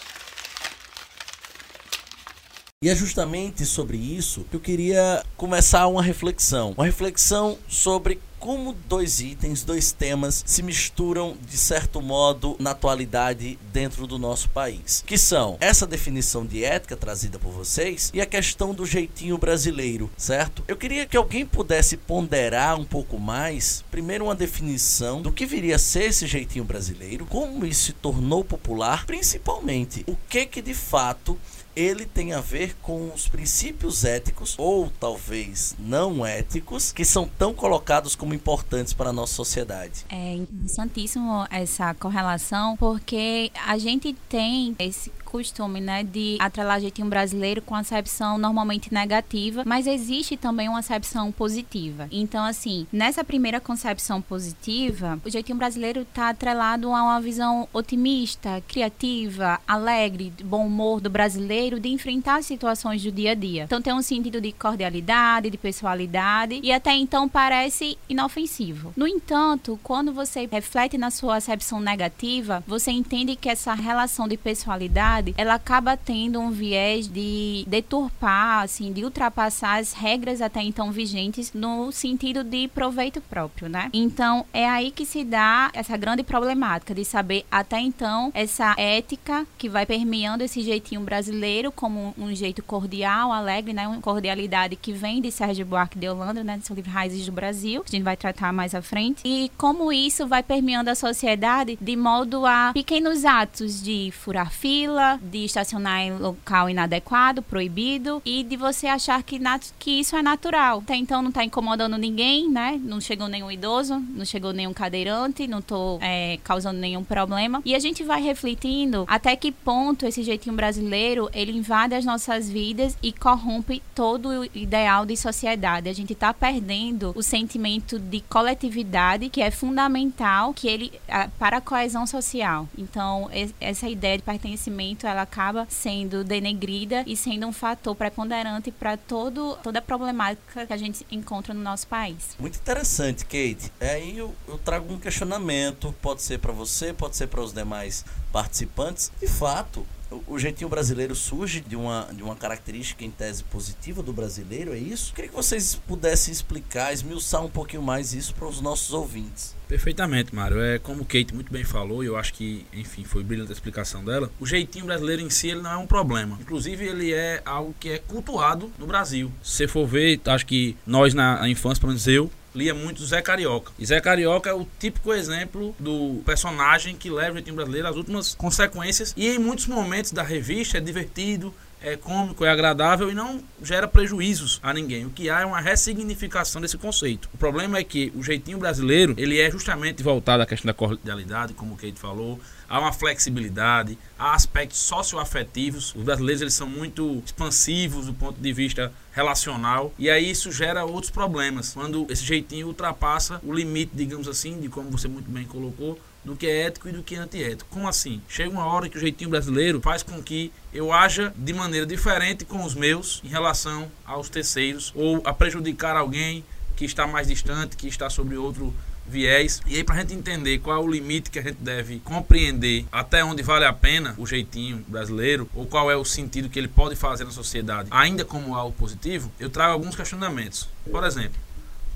E 2.84 2.90
é 2.90 2.94
justamente 2.94 3.64
sobre 3.64 3.96
isso 3.96 4.44
que 4.50 4.56
eu 4.56 4.60
queria 4.60 5.24
começar 5.38 5.86
uma 5.86 6.02
reflexão. 6.02 6.74
Uma 6.76 6.84
reflexão 6.84 7.56
sobre 7.66 8.20
como 8.44 8.74
dois 8.86 9.20
itens, 9.20 9.64
dois 9.64 9.90
temas 9.90 10.44
se 10.46 10.62
misturam 10.62 11.34
de 11.48 11.56
certo 11.56 12.02
modo 12.02 12.54
na 12.58 12.72
atualidade 12.72 13.58
dentro 13.72 14.06
do 14.06 14.18
nosso 14.18 14.50
país, 14.50 15.02
que 15.06 15.16
são 15.16 15.56
essa 15.60 15.86
definição 15.86 16.44
de 16.44 16.62
ética 16.62 16.94
trazida 16.94 17.38
por 17.38 17.50
vocês 17.50 18.10
e 18.12 18.20
a 18.20 18.26
questão 18.26 18.74
do 18.74 18.84
jeitinho 18.84 19.38
brasileiro, 19.38 20.10
certo? 20.14 20.62
Eu 20.68 20.76
queria 20.76 21.06
que 21.06 21.16
alguém 21.16 21.46
pudesse 21.46 21.96
ponderar 21.96 22.78
um 22.78 22.84
pouco 22.84 23.18
mais, 23.18 23.82
primeiro 23.90 24.24
uma 24.26 24.34
definição 24.34 25.22
do 25.22 25.32
que 25.32 25.46
viria 25.46 25.76
a 25.76 25.78
ser 25.78 26.10
esse 26.10 26.26
jeitinho 26.26 26.66
brasileiro, 26.66 27.24
como 27.24 27.64
isso 27.64 27.84
se 27.84 27.92
tornou 27.94 28.44
popular, 28.44 29.06
principalmente 29.06 30.04
o 30.06 30.18
que 30.28 30.44
que 30.44 30.60
de 30.60 30.74
fato 30.74 31.38
ele 31.76 32.06
tem 32.06 32.32
a 32.32 32.40
ver 32.40 32.76
com 32.80 33.12
os 33.14 33.28
princípios 33.28 34.04
éticos, 34.04 34.54
ou 34.58 34.90
talvez 35.00 35.74
não 35.78 36.24
éticos, 36.24 36.92
que 36.92 37.04
são 37.04 37.28
tão 37.38 37.52
colocados 37.52 38.14
como 38.14 38.34
importantes 38.34 38.92
para 38.92 39.10
a 39.10 39.12
nossa 39.12 39.34
sociedade. 39.34 40.04
É 40.08 40.34
interessantíssimo 40.34 41.46
essa 41.50 41.92
correlação, 41.94 42.76
porque 42.76 43.50
a 43.66 43.76
gente 43.78 44.12
tem 44.28 44.74
esse 44.78 45.10
costume, 45.34 45.80
né, 45.80 46.04
de 46.04 46.36
atrelar 46.38 46.80
jeitinho 46.80 47.08
brasileiro 47.08 47.60
com 47.60 47.74
acepção 47.74 48.38
normalmente 48.38 48.94
negativa, 48.94 49.64
mas 49.66 49.84
existe 49.84 50.36
também 50.36 50.68
uma 50.68 50.78
acepção 50.78 51.32
positiva. 51.32 52.06
Então, 52.12 52.44
assim, 52.44 52.86
nessa 52.92 53.24
primeira 53.24 53.60
concepção 53.60 54.22
positiva, 54.22 55.18
o 55.24 55.28
jeitinho 55.28 55.58
brasileiro 55.58 56.02
está 56.02 56.28
atrelado 56.28 56.86
a 56.92 57.02
uma 57.02 57.20
visão 57.20 57.68
otimista, 57.72 58.62
criativa, 58.68 59.58
alegre, 59.66 60.32
bom 60.44 60.68
humor 60.68 61.00
do 61.00 61.10
brasileiro 61.10 61.80
de 61.80 61.88
enfrentar 61.88 62.36
as 62.36 62.46
situações 62.46 63.02
do 63.02 63.10
dia 63.10 63.32
a 63.32 63.34
dia. 63.34 63.64
Então, 63.64 63.82
tem 63.82 63.92
um 63.92 64.02
sentido 64.02 64.40
de 64.40 64.52
cordialidade, 64.52 65.50
de 65.50 65.58
pessoalidade 65.58 66.60
e 66.62 66.70
até 66.70 66.94
então 66.94 67.28
parece 67.28 67.98
inofensivo. 68.08 68.92
No 68.96 69.08
entanto, 69.08 69.80
quando 69.82 70.12
você 70.12 70.48
reflete 70.48 70.96
na 70.96 71.10
sua 71.10 71.38
acepção 71.38 71.80
negativa, 71.80 72.62
você 72.68 72.92
entende 72.92 73.34
que 73.34 73.48
essa 73.48 73.74
relação 73.74 74.28
de 74.28 74.36
pessoalidade 74.36 75.23
ela 75.36 75.54
acaba 75.54 75.96
tendo 75.96 76.40
um 76.40 76.50
viés 76.50 77.08
de 77.08 77.64
deturpar, 77.66 78.62
assim, 78.62 78.92
de 78.92 79.04
ultrapassar 79.04 79.80
as 79.80 79.92
regras 79.92 80.40
até 80.40 80.62
então 80.62 80.90
vigentes 80.90 81.52
no 81.52 81.92
sentido 81.92 82.42
de 82.42 82.68
proveito 82.68 83.20
próprio, 83.20 83.68
né? 83.68 83.90
Então, 83.92 84.44
é 84.52 84.68
aí 84.68 84.90
que 84.90 85.06
se 85.06 85.24
dá 85.24 85.70
essa 85.72 85.96
grande 85.96 86.22
problemática 86.22 86.94
de 86.94 87.04
saber 87.04 87.44
até 87.50 87.80
então 87.80 88.30
essa 88.34 88.74
ética 88.76 89.46
que 89.56 89.68
vai 89.68 89.86
permeando 89.86 90.44
esse 90.44 90.62
jeitinho 90.62 91.00
brasileiro 91.00 91.70
como 91.72 92.14
um 92.18 92.34
jeito 92.34 92.62
cordial, 92.62 93.32
alegre, 93.32 93.72
né? 93.72 93.86
Uma 93.86 94.00
cordialidade 94.00 94.76
que 94.76 94.92
vem 94.92 95.20
de 95.20 95.30
Sérgio 95.30 95.64
Buarque 95.64 95.98
de 95.98 96.08
Holanda, 96.08 96.42
né? 96.42 96.58
Do 96.58 96.66
seu 96.66 96.76
livro 96.76 96.90
Raízes 96.90 97.26
do 97.26 97.32
Brasil, 97.32 97.82
que 97.82 97.94
a 97.94 97.96
gente 97.96 98.04
vai 98.04 98.16
tratar 98.16 98.52
mais 98.52 98.74
à 98.74 98.82
frente. 98.82 99.22
E 99.24 99.50
como 99.56 99.92
isso 99.92 100.26
vai 100.26 100.42
permeando 100.42 100.90
a 100.90 100.94
sociedade 100.94 101.78
de 101.80 101.96
modo 101.96 102.44
a 102.46 102.72
pequenos 102.72 103.24
atos 103.24 103.82
de 103.82 104.10
furar 104.12 104.50
fila, 104.50 105.13
de 105.22 105.44
estacionar 105.44 106.00
em 106.00 106.16
local 106.16 106.68
inadequado, 106.70 107.42
proibido, 107.42 108.22
e 108.24 108.42
de 108.42 108.56
você 108.56 108.86
achar 108.86 109.22
que, 109.22 109.40
que 109.78 110.00
isso 110.00 110.16
é 110.16 110.22
natural. 110.22 110.78
Até 110.78 110.96
então 110.96 111.22
não 111.22 111.28
está 111.30 111.44
incomodando 111.44 111.96
ninguém, 111.98 112.48
né? 112.48 112.80
Não 112.82 113.00
chegou 113.00 113.28
nenhum 113.28 113.50
idoso, 113.50 114.02
não 114.10 114.24
chegou 114.24 114.52
nenhum 114.52 114.72
cadeirante, 114.72 115.46
não 115.46 115.58
estou 115.58 115.98
é, 116.02 116.38
causando 116.44 116.78
nenhum 116.78 117.04
problema. 117.04 117.62
E 117.64 117.74
a 117.74 117.78
gente 117.78 118.02
vai 118.02 118.22
refletindo 118.22 119.04
até 119.06 119.36
que 119.36 119.52
ponto 119.52 120.06
esse 120.06 120.22
jeitinho 120.22 120.54
brasileiro 120.54 121.28
ele 121.32 121.52
invade 121.52 121.94
as 121.94 122.04
nossas 122.04 122.48
vidas 122.48 122.96
e 123.02 123.12
corrompe 123.12 123.82
todo 123.94 124.28
o 124.28 124.44
ideal 124.56 125.06
de 125.06 125.16
sociedade. 125.16 125.88
A 125.88 125.92
gente 125.92 126.12
está 126.12 126.32
perdendo 126.32 127.12
o 127.14 127.22
sentimento 127.22 127.98
de 127.98 128.20
coletividade 128.20 129.28
que 129.28 129.40
é 129.40 129.50
fundamental 129.50 130.52
que 130.54 130.68
ele 130.68 130.92
para 131.38 131.58
a 131.58 131.60
coesão 131.60 132.06
social. 132.06 132.68
Então 132.76 133.30
essa 133.60 133.88
ideia 133.88 134.16
de 134.16 134.22
pertencimento 134.22 135.03
ela 135.06 135.22
acaba 135.22 135.66
sendo 135.68 136.24
denegrida 136.24 137.04
e 137.06 137.16
sendo 137.16 137.46
um 137.46 137.52
fator 137.52 137.94
preponderante 137.94 138.70
para 138.70 138.96
todo 138.96 139.56
toda 139.62 139.78
a 139.78 139.82
problemática 139.82 140.66
que 140.66 140.72
a 140.72 140.76
gente 140.76 141.06
encontra 141.10 141.54
no 141.54 141.60
nosso 141.60 141.86
país. 141.86 142.36
Muito 142.38 142.56
interessante, 142.58 143.24
Kate. 143.24 143.72
Aí 143.80 144.18
eu, 144.18 144.34
eu 144.48 144.58
trago 144.58 144.92
um 144.92 144.98
questionamento, 144.98 145.94
pode 146.00 146.22
ser 146.22 146.38
para 146.38 146.52
você, 146.52 146.92
pode 146.92 147.16
ser 147.16 147.26
para 147.28 147.40
os 147.40 147.52
demais 147.52 148.04
participantes. 148.32 149.12
De 149.20 149.26
fato, 149.26 149.86
o 150.26 150.38
jeitinho 150.38 150.68
brasileiro 150.68 151.14
surge 151.14 151.60
de 151.60 151.76
uma, 151.76 152.08
de 152.12 152.22
uma 152.22 152.36
característica 152.36 153.04
em 153.04 153.10
tese 153.10 153.44
positiva 153.44 154.02
do 154.02 154.12
brasileiro, 154.12 154.72
é 154.72 154.78
isso? 154.78 155.12
Queria 155.14 155.30
que 155.30 155.36
vocês 155.36 155.74
pudessem 155.86 156.32
explicar, 156.32 156.92
esmiuçar 156.92 157.44
um 157.44 157.50
pouquinho 157.50 157.82
mais 157.82 158.12
isso 158.14 158.34
para 158.34 158.46
os 158.46 158.60
nossos 158.60 158.92
ouvintes. 158.92 159.54
Perfeitamente, 159.66 160.34
Mário. 160.34 160.60
É 160.60 160.78
como 160.78 161.04
Kate 161.04 161.34
muito 161.34 161.52
bem 161.52 161.64
falou, 161.64 162.04
e 162.04 162.06
eu 162.06 162.16
acho 162.16 162.34
que, 162.34 162.66
enfim, 162.72 163.04
foi 163.04 163.24
brilhante 163.24 163.50
a 163.50 163.54
explicação 163.54 164.04
dela. 164.04 164.30
O 164.38 164.46
jeitinho 164.46 164.84
brasileiro 164.86 165.22
em 165.22 165.30
si 165.30 165.48
ele 165.48 165.62
não 165.62 165.72
é 165.72 165.76
um 165.76 165.86
problema. 165.86 166.38
Inclusive, 166.40 166.84
ele 166.84 167.12
é 167.12 167.42
algo 167.44 167.74
que 167.80 167.88
é 167.88 167.98
cultuado 167.98 168.70
no 168.78 168.86
Brasil. 168.86 169.32
Se 169.42 169.66
for 169.66 169.86
ver, 169.86 170.20
acho 170.26 170.46
que 170.46 170.76
nós 170.86 171.14
na 171.14 171.48
infância, 171.48 171.80
pelo 171.80 171.92
menos 171.92 172.06
eu, 172.06 172.30
lia 172.54 172.74
muito 172.74 173.04
Zé 173.04 173.20
Carioca. 173.20 173.72
E 173.78 173.84
Zé 173.84 174.00
Carioca 174.00 174.50
é 174.50 174.54
o 174.54 174.66
típico 174.78 175.12
exemplo 175.12 175.74
do 175.78 176.22
personagem 176.24 176.94
que 176.94 177.10
leva 177.10 177.32
o 177.32 177.34
jeitinho 177.34 177.56
brasileiro 177.56 177.88
às 177.88 177.96
últimas 177.96 178.34
consequências. 178.34 179.12
E 179.16 179.28
em 179.28 179.38
muitos 179.38 179.66
momentos 179.66 180.12
da 180.12 180.22
revista 180.22 180.78
é 180.78 180.80
divertido, 180.80 181.52
é 181.84 181.96
cômico, 181.96 182.44
é 182.46 182.50
agradável 182.50 183.10
e 183.10 183.14
não 183.14 183.42
gera 183.62 183.86
prejuízos 183.86 184.58
a 184.62 184.72
ninguém. 184.72 185.04
O 185.04 185.10
que 185.10 185.28
há 185.28 185.42
é 185.42 185.44
uma 185.44 185.60
ressignificação 185.60 186.60
desse 186.60 186.78
conceito. 186.78 187.28
O 187.34 187.36
problema 187.36 187.76
é 187.76 187.84
que 187.84 188.10
o 188.16 188.22
jeitinho 188.22 188.58
brasileiro, 188.58 189.14
ele 189.18 189.38
é 189.38 189.50
justamente 189.50 190.02
voltado 190.02 190.42
à 190.42 190.46
questão 190.46 190.66
da 190.66 190.72
cordialidade, 190.72 191.52
como 191.52 191.74
o 191.74 191.76
Kate 191.76 192.00
falou, 192.00 192.40
há 192.66 192.80
uma 192.80 192.92
flexibilidade, 192.92 193.98
há 194.18 194.34
aspectos 194.34 194.78
socioafetivos. 194.78 195.94
Os 195.94 196.02
brasileiros 196.02 196.40
eles 196.40 196.54
são 196.54 196.66
muito 196.66 197.22
expansivos 197.24 198.06
do 198.06 198.14
ponto 198.14 198.40
de 198.40 198.52
vista 198.52 198.90
relacional 199.12 199.92
e 199.98 200.08
aí 200.08 200.30
isso 200.30 200.50
gera 200.50 200.84
outros 200.84 201.10
problemas. 201.10 201.74
Quando 201.74 202.06
esse 202.08 202.24
jeitinho 202.24 202.68
ultrapassa 202.68 203.40
o 203.44 203.52
limite, 203.52 203.92
digamos 203.94 204.26
assim, 204.26 204.58
de 204.58 204.70
como 204.70 204.90
você 204.90 205.06
muito 205.06 205.30
bem 205.30 205.44
colocou, 205.44 205.98
do 206.24 206.34
que 206.34 206.46
é 206.46 206.66
ético 206.66 206.88
e 206.88 206.92
do 206.92 207.02
que 207.02 207.14
é 207.14 207.18
antiético. 207.18 207.68
Como 207.70 207.86
assim? 207.86 208.20
Chega 208.28 208.50
uma 208.50 208.66
hora 208.66 208.88
que 208.88 208.96
o 208.96 209.00
jeitinho 209.00 209.30
brasileiro 209.30 209.80
faz 209.80 210.02
com 210.02 210.22
que 210.22 210.52
eu 210.72 210.92
haja 210.92 211.32
de 211.36 211.52
maneira 211.52 211.86
diferente 211.86 212.44
com 212.44 212.64
os 212.64 212.74
meus 212.74 213.20
em 213.24 213.28
relação 213.28 213.90
aos 214.04 214.28
terceiros 214.28 214.92
ou 214.94 215.20
a 215.24 215.32
prejudicar 215.32 215.96
alguém 215.96 216.44
que 216.76 216.84
está 216.84 217.06
mais 217.06 217.28
distante, 217.28 217.76
que 217.76 217.86
está 217.86 218.10
sobre 218.10 218.36
outro 218.36 218.74
viés. 219.06 219.60
E 219.66 219.76
aí, 219.76 219.84
para 219.84 219.96
a 219.96 219.98
gente 220.00 220.14
entender 220.14 220.58
qual 220.58 220.82
é 220.82 220.84
o 220.84 220.90
limite 220.90 221.30
que 221.30 221.38
a 221.38 221.42
gente 221.42 221.58
deve 221.60 222.00
compreender, 222.00 222.86
até 222.90 223.24
onde 223.24 223.42
vale 223.42 223.64
a 223.64 223.72
pena 223.72 224.14
o 224.18 224.26
jeitinho 224.26 224.84
brasileiro, 224.88 225.48
ou 225.54 225.66
qual 225.66 225.90
é 225.90 225.96
o 225.96 226.04
sentido 226.04 226.48
que 226.48 226.58
ele 226.58 226.68
pode 226.68 226.96
fazer 226.96 227.24
na 227.24 227.30
sociedade, 227.30 227.88
ainda 227.90 228.24
como 228.24 228.54
algo 228.54 228.74
positivo, 228.76 229.30
eu 229.38 229.50
trago 229.50 229.72
alguns 229.72 229.94
questionamentos. 229.94 230.68
Por 230.90 231.04
exemplo, 231.04 231.38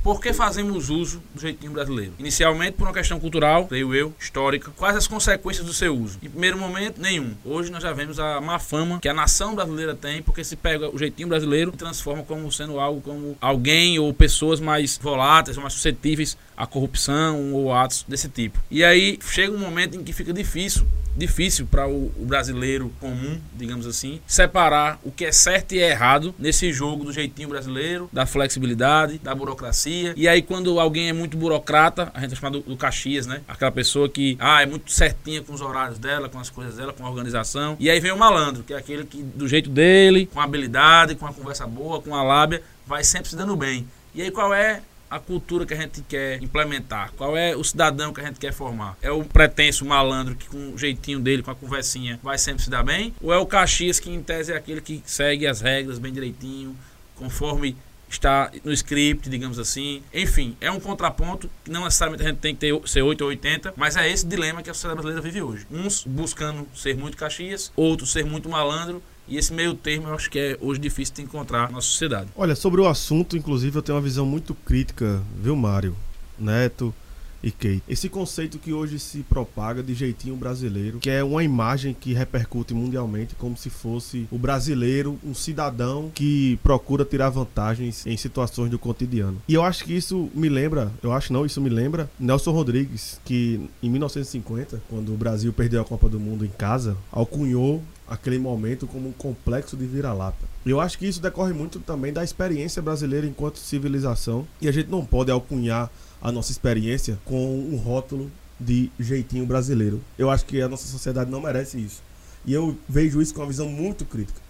por 0.02 0.20
que 0.20 0.32
fazemos 0.32 0.90
uso 0.90 1.22
do 1.34 1.40
jeitinho 1.40 1.72
brasileiro? 1.72 2.12
Inicialmente 2.18 2.72
por 2.72 2.86
uma 2.86 2.94
questão 2.94 3.18
cultural, 3.18 3.66
creio 3.66 3.94
eu, 3.94 4.14
histórica. 4.18 4.70
Quais 4.76 4.96
as 4.96 5.06
consequências 5.06 5.66
do 5.66 5.72
seu 5.72 5.96
uso? 5.96 6.18
Em 6.22 6.28
primeiro 6.28 6.58
momento, 6.58 7.00
nenhum. 7.00 7.34
Hoje 7.44 7.70
nós 7.70 7.82
já 7.82 7.92
vemos 7.92 8.18
a 8.18 8.40
má 8.40 8.58
fama 8.58 9.00
que 9.00 9.08
a 9.08 9.14
nação 9.14 9.54
brasileira 9.54 9.94
tem, 9.94 10.22
porque 10.22 10.44
se 10.44 10.56
pega 10.56 10.88
o 10.88 10.98
jeitinho 10.98 11.28
brasileiro 11.28 11.72
e 11.74 11.76
transforma 11.76 12.22
como 12.22 12.50
sendo 12.50 12.78
algo 12.78 13.00
como 13.00 13.36
alguém 13.40 13.98
ou 13.98 14.12
pessoas 14.14 14.60
mais 14.60 14.98
voláteis, 14.98 15.56
mais 15.56 15.72
suscetíveis 15.72 16.36
à 16.58 16.66
corrupção 16.66 17.52
ou 17.52 17.72
atos 17.72 18.04
desse 18.08 18.28
tipo. 18.28 18.58
E 18.70 18.82
aí 18.84 19.18
chega 19.22 19.52
um 19.52 19.58
momento 19.58 19.96
em 19.96 20.02
que 20.02 20.12
fica 20.12 20.32
difícil 20.32 20.86
difícil 21.18 21.66
para 21.66 21.88
o, 21.88 22.12
brasileiro 22.20 22.92
comum, 23.00 23.40
digamos 23.54 23.86
assim, 23.86 24.20
separar 24.26 25.00
o 25.02 25.10
que 25.10 25.24
é 25.24 25.32
certo 25.32 25.72
e 25.72 25.80
é 25.80 25.90
errado 25.90 26.34
nesse 26.38 26.72
jogo 26.72 27.04
do 27.04 27.12
jeitinho 27.12 27.48
brasileiro, 27.48 28.08
da 28.12 28.24
flexibilidade, 28.24 29.18
da 29.18 29.34
burocracia. 29.34 30.14
E 30.16 30.28
aí, 30.28 30.40
quando 30.40 30.78
alguém 30.78 31.08
é 31.08 31.12
muito 31.12 31.36
burocrata, 31.36 32.10
a 32.14 32.20
gente 32.20 32.36
chama 32.36 32.52
do, 32.52 32.60
do 32.60 32.76
Caxias, 32.76 33.26
né? 33.26 33.40
Aquela 33.48 33.72
pessoa 33.72 34.08
que 34.08 34.36
ah, 34.38 34.62
é 34.62 34.66
muito 34.66 34.92
certinha 34.92 35.42
com 35.42 35.52
os 35.52 35.60
horários 35.60 35.98
dela, 35.98 36.28
com 36.28 36.38
as 36.38 36.50
coisas 36.50 36.76
dela, 36.76 36.92
com 36.92 37.04
a 37.04 37.10
organização. 37.10 37.76
E 37.80 37.90
aí 37.90 37.98
vem 37.98 38.12
o 38.12 38.16
malandro, 38.16 38.62
que 38.62 38.72
é 38.72 38.76
aquele 38.76 39.04
que, 39.04 39.20
do 39.20 39.48
jeito 39.48 39.68
dele, 39.68 40.26
com 40.26 40.40
habilidade, 40.40 41.16
com 41.16 41.26
a 41.26 41.32
conversa 41.32 41.66
boa, 41.66 42.00
com 42.00 42.14
a 42.14 42.22
lábia, 42.22 42.62
vai 42.86 43.02
sempre 43.02 43.28
se 43.28 43.36
dando 43.36 43.56
bem. 43.56 43.86
E 44.14 44.22
aí, 44.22 44.30
qual 44.30 44.54
é 44.54 44.82
a 45.10 45.18
cultura 45.18 45.66
que 45.66 45.74
a 45.74 45.76
gente 45.76 46.02
quer 46.02 46.42
implementar? 46.42 47.12
Qual 47.16 47.36
é 47.36 47.56
o 47.56 47.64
cidadão 47.64 48.12
que 48.12 48.20
a 48.20 48.24
gente 48.24 48.38
quer 48.38 48.52
formar? 48.52 48.96
É 49.00 49.10
o 49.10 49.24
pretenso 49.24 49.84
malandro 49.84 50.34
que 50.34 50.48
com 50.48 50.74
o 50.74 50.78
jeitinho 50.78 51.20
dele, 51.20 51.42
com 51.42 51.50
a 51.50 51.54
conversinha, 51.54 52.18
vai 52.22 52.38
sempre 52.38 52.62
se 52.62 52.70
dar 52.70 52.82
bem? 52.82 53.14
Ou 53.20 53.32
é 53.32 53.38
o 53.38 53.46
Caxias 53.46 53.98
que 53.98 54.10
em 54.10 54.22
tese 54.22 54.52
é 54.52 54.56
aquele 54.56 54.80
que 54.80 55.02
segue 55.04 55.46
as 55.46 55.60
regras 55.60 55.98
bem 55.98 56.12
direitinho, 56.12 56.76
conforme 57.16 57.76
está 58.10 58.50
no 58.64 58.72
script, 58.72 59.28
digamos 59.28 59.58
assim. 59.58 60.02
Enfim, 60.12 60.56
é 60.60 60.70
um 60.70 60.80
contraponto 60.80 61.50
que 61.62 61.70
não 61.70 61.84
necessariamente 61.84 62.24
a 62.24 62.28
gente 62.28 62.38
tem 62.38 62.54
que 62.54 62.60
ter, 62.60 62.88
ser 62.88 63.02
8 63.02 63.20
ou 63.22 63.28
80, 63.28 63.74
mas 63.76 63.96
é 63.96 64.10
esse 64.10 64.26
dilema 64.26 64.62
que 64.62 64.70
a 64.70 64.74
sociedade 64.74 65.00
brasileira 65.00 65.22
vive 65.22 65.42
hoje. 65.42 65.66
Uns 65.70 66.04
buscando 66.04 66.66
ser 66.74 66.96
muito 66.96 67.16
Caxias, 67.16 67.72
outros 67.76 68.12
ser 68.12 68.24
muito 68.24 68.48
malandro 68.48 69.02
e 69.28 69.36
esse 69.36 69.52
meio 69.52 69.74
termo 69.74 70.08
eu 70.08 70.14
acho 70.14 70.30
que 70.30 70.38
é 70.38 70.58
hoje 70.60 70.80
difícil 70.80 71.14
de 71.14 71.22
encontrar 71.22 71.70
na 71.70 71.80
sociedade. 71.80 72.30
Olha, 72.36 72.54
sobre 72.54 72.80
o 72.80 72.88
assunto, 72.88 73.36
inclusive, 73.36 73.76
eu 73.76 73.82
tenho 73.82 73.96
uma 73.96 74.02
visão 74.02 74.24
muito 74.24 74.54
crítica, 74.54 75.22
viu, 75.40 75.54
Mário? 75.54 75.94
Neto 76.38 76.94
e 77.42 77.50
Kate. 77.50 77.82
Esse 77.88 78.08
conceito 78.08 78.58
que 78.58 78.72
hoje 78.72 78.98
se 78.98 79.18
propaga 79.22 79.82
de 79.82 79.94
jeitinho 79.94 80.36
brasileiro, 80.36 80.98
que 80.98 81.10
é 81.10 81.22
uma 81.22 81.42
imagem 81.42 81.94
que 81.98 82.12
repercute 82.12 82.74
mundialmente 82.74 83.34
como 83.34 83.56
se 83.56 83.70
fosse 83.70 84.26
o 84.30 84.38
brasileiro, 84.38 85.18
um 85.24 85.34
cidadão 85.34 86.10
que 86.14 86.58
procura 86.62 87.04
tirar 87.04 87.30
vantagens 87.30 88.06
em 88.06 88.16
situações 88.16 88.70
do 88.70 88.78
cotidiano. 88.78 89.40
E 89.48 89.54
eu 89.54 89.62
acho 89.62 89.84
que 89.84 89.94
isso 89.94 90.30
me 90.34 90.48
lembra, 90.48 90.92
eu 91.02 91.12
acho 91.12 91.32
não, 91.32 91.46
isso 91.46 91.60
me 91.60 91.70
lembra 91.70 92.10
Nelson 92.18 92.52
Rodrigues, 92.52 93.20
que 93.24 93.68
em 93.82 93.90
1950, 93.90 94.82
quando 94.88 95.12
o 95.12 95.16
Brasil 95.16 95.52
perdeu 95.52 95.80
a 95.80 95.84
Copa 95.84 96.08
do 96.08 96.18
Mundo 96.18 96.44
em 96.44 96.50
casa, 96.50 96.96
alcunhou 97.12 97.82
aquele 98.08 98.38
momento 98.38 98.86
como 98.86 99.08
um 99.08 99.12
complexo 99.12 99.76
de 99.76 99.84
vira-lata. 99.86 100.48
Eu 100.64 100.80
acho 100.80 100.98
que 100.98 101.06
isso 101.06 101.20
decorre 101.20 101.52
muito 101.52 101.78
também 101.78 102.12
da 102.12 102.24
experiência 102.24 102.80
brasileira 102.80 103.26
enquanto 103.26 103.58
civilização 103.58 104.46
e 104.60 104.68
a 104.68 104.72
gente 104.72 104.90
não 104.90 105.04
pode 105.04 105.30
alcunhar 105.30 105.90
a 106.20 106.32
nossa 106.32 106.52
experiência 106.52 107.18
com 107.24 107.58
um 107.58 107.76
rótulo 107.76 108.30
de 108.58 108.90
jeitinho 108.98 109.46
brasileiro. 109.46 110.00
Eu 110.18 110.30
acho 110.30 110.44
que 110.44 110.60
a 110.60 110.68
nossa 110.68 110.86
sociedade 110.88 111.30
não 111.30 111.40
merece 111.40 111.78
isso. 111.78 112.02
E 112.44 112.52
eu 112.52 112.76
vejo 112.88 113.20
isso 113.20 113.34
com 113.34 113.40
uma 113.40 113.46
visão 113.46 113.68
muito 113.68 114.04
crítica. 114.04 114.40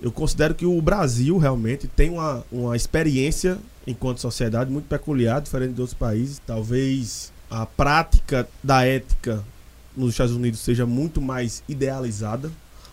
Eu 0.00 0.12
considero 0.12 0.54
que 0.54 0.64
o 0.64 0.80
Brasil 0.80 1.38
realmente 1.38 1.88
tem 1.88 2.10
uma, 2.10 2.44
uma 2.52 2.76
experiência 2.76 3.58
enquanto 3.86 4.20
sociedade 4.20 4.70
muito 4.70 4.86
peculiar, 4.86 5.40
diferente 5.40 5.74
de 5.74 5.80
outros 5.80 5.98
países. 5.98 6.40
Talvez 6.46 7.32
a 7.50 7.66
prática 7.66 8.48
da 8.62 8.84
ética 8.84 9.44
nos 9.96 10.10
Estados 10.10 10.34
Unidos 10.34 10.60
seja 10.60 10.86
muito 10.86 11.20
mais 11.20 11.62
idealizada 11.68 12.50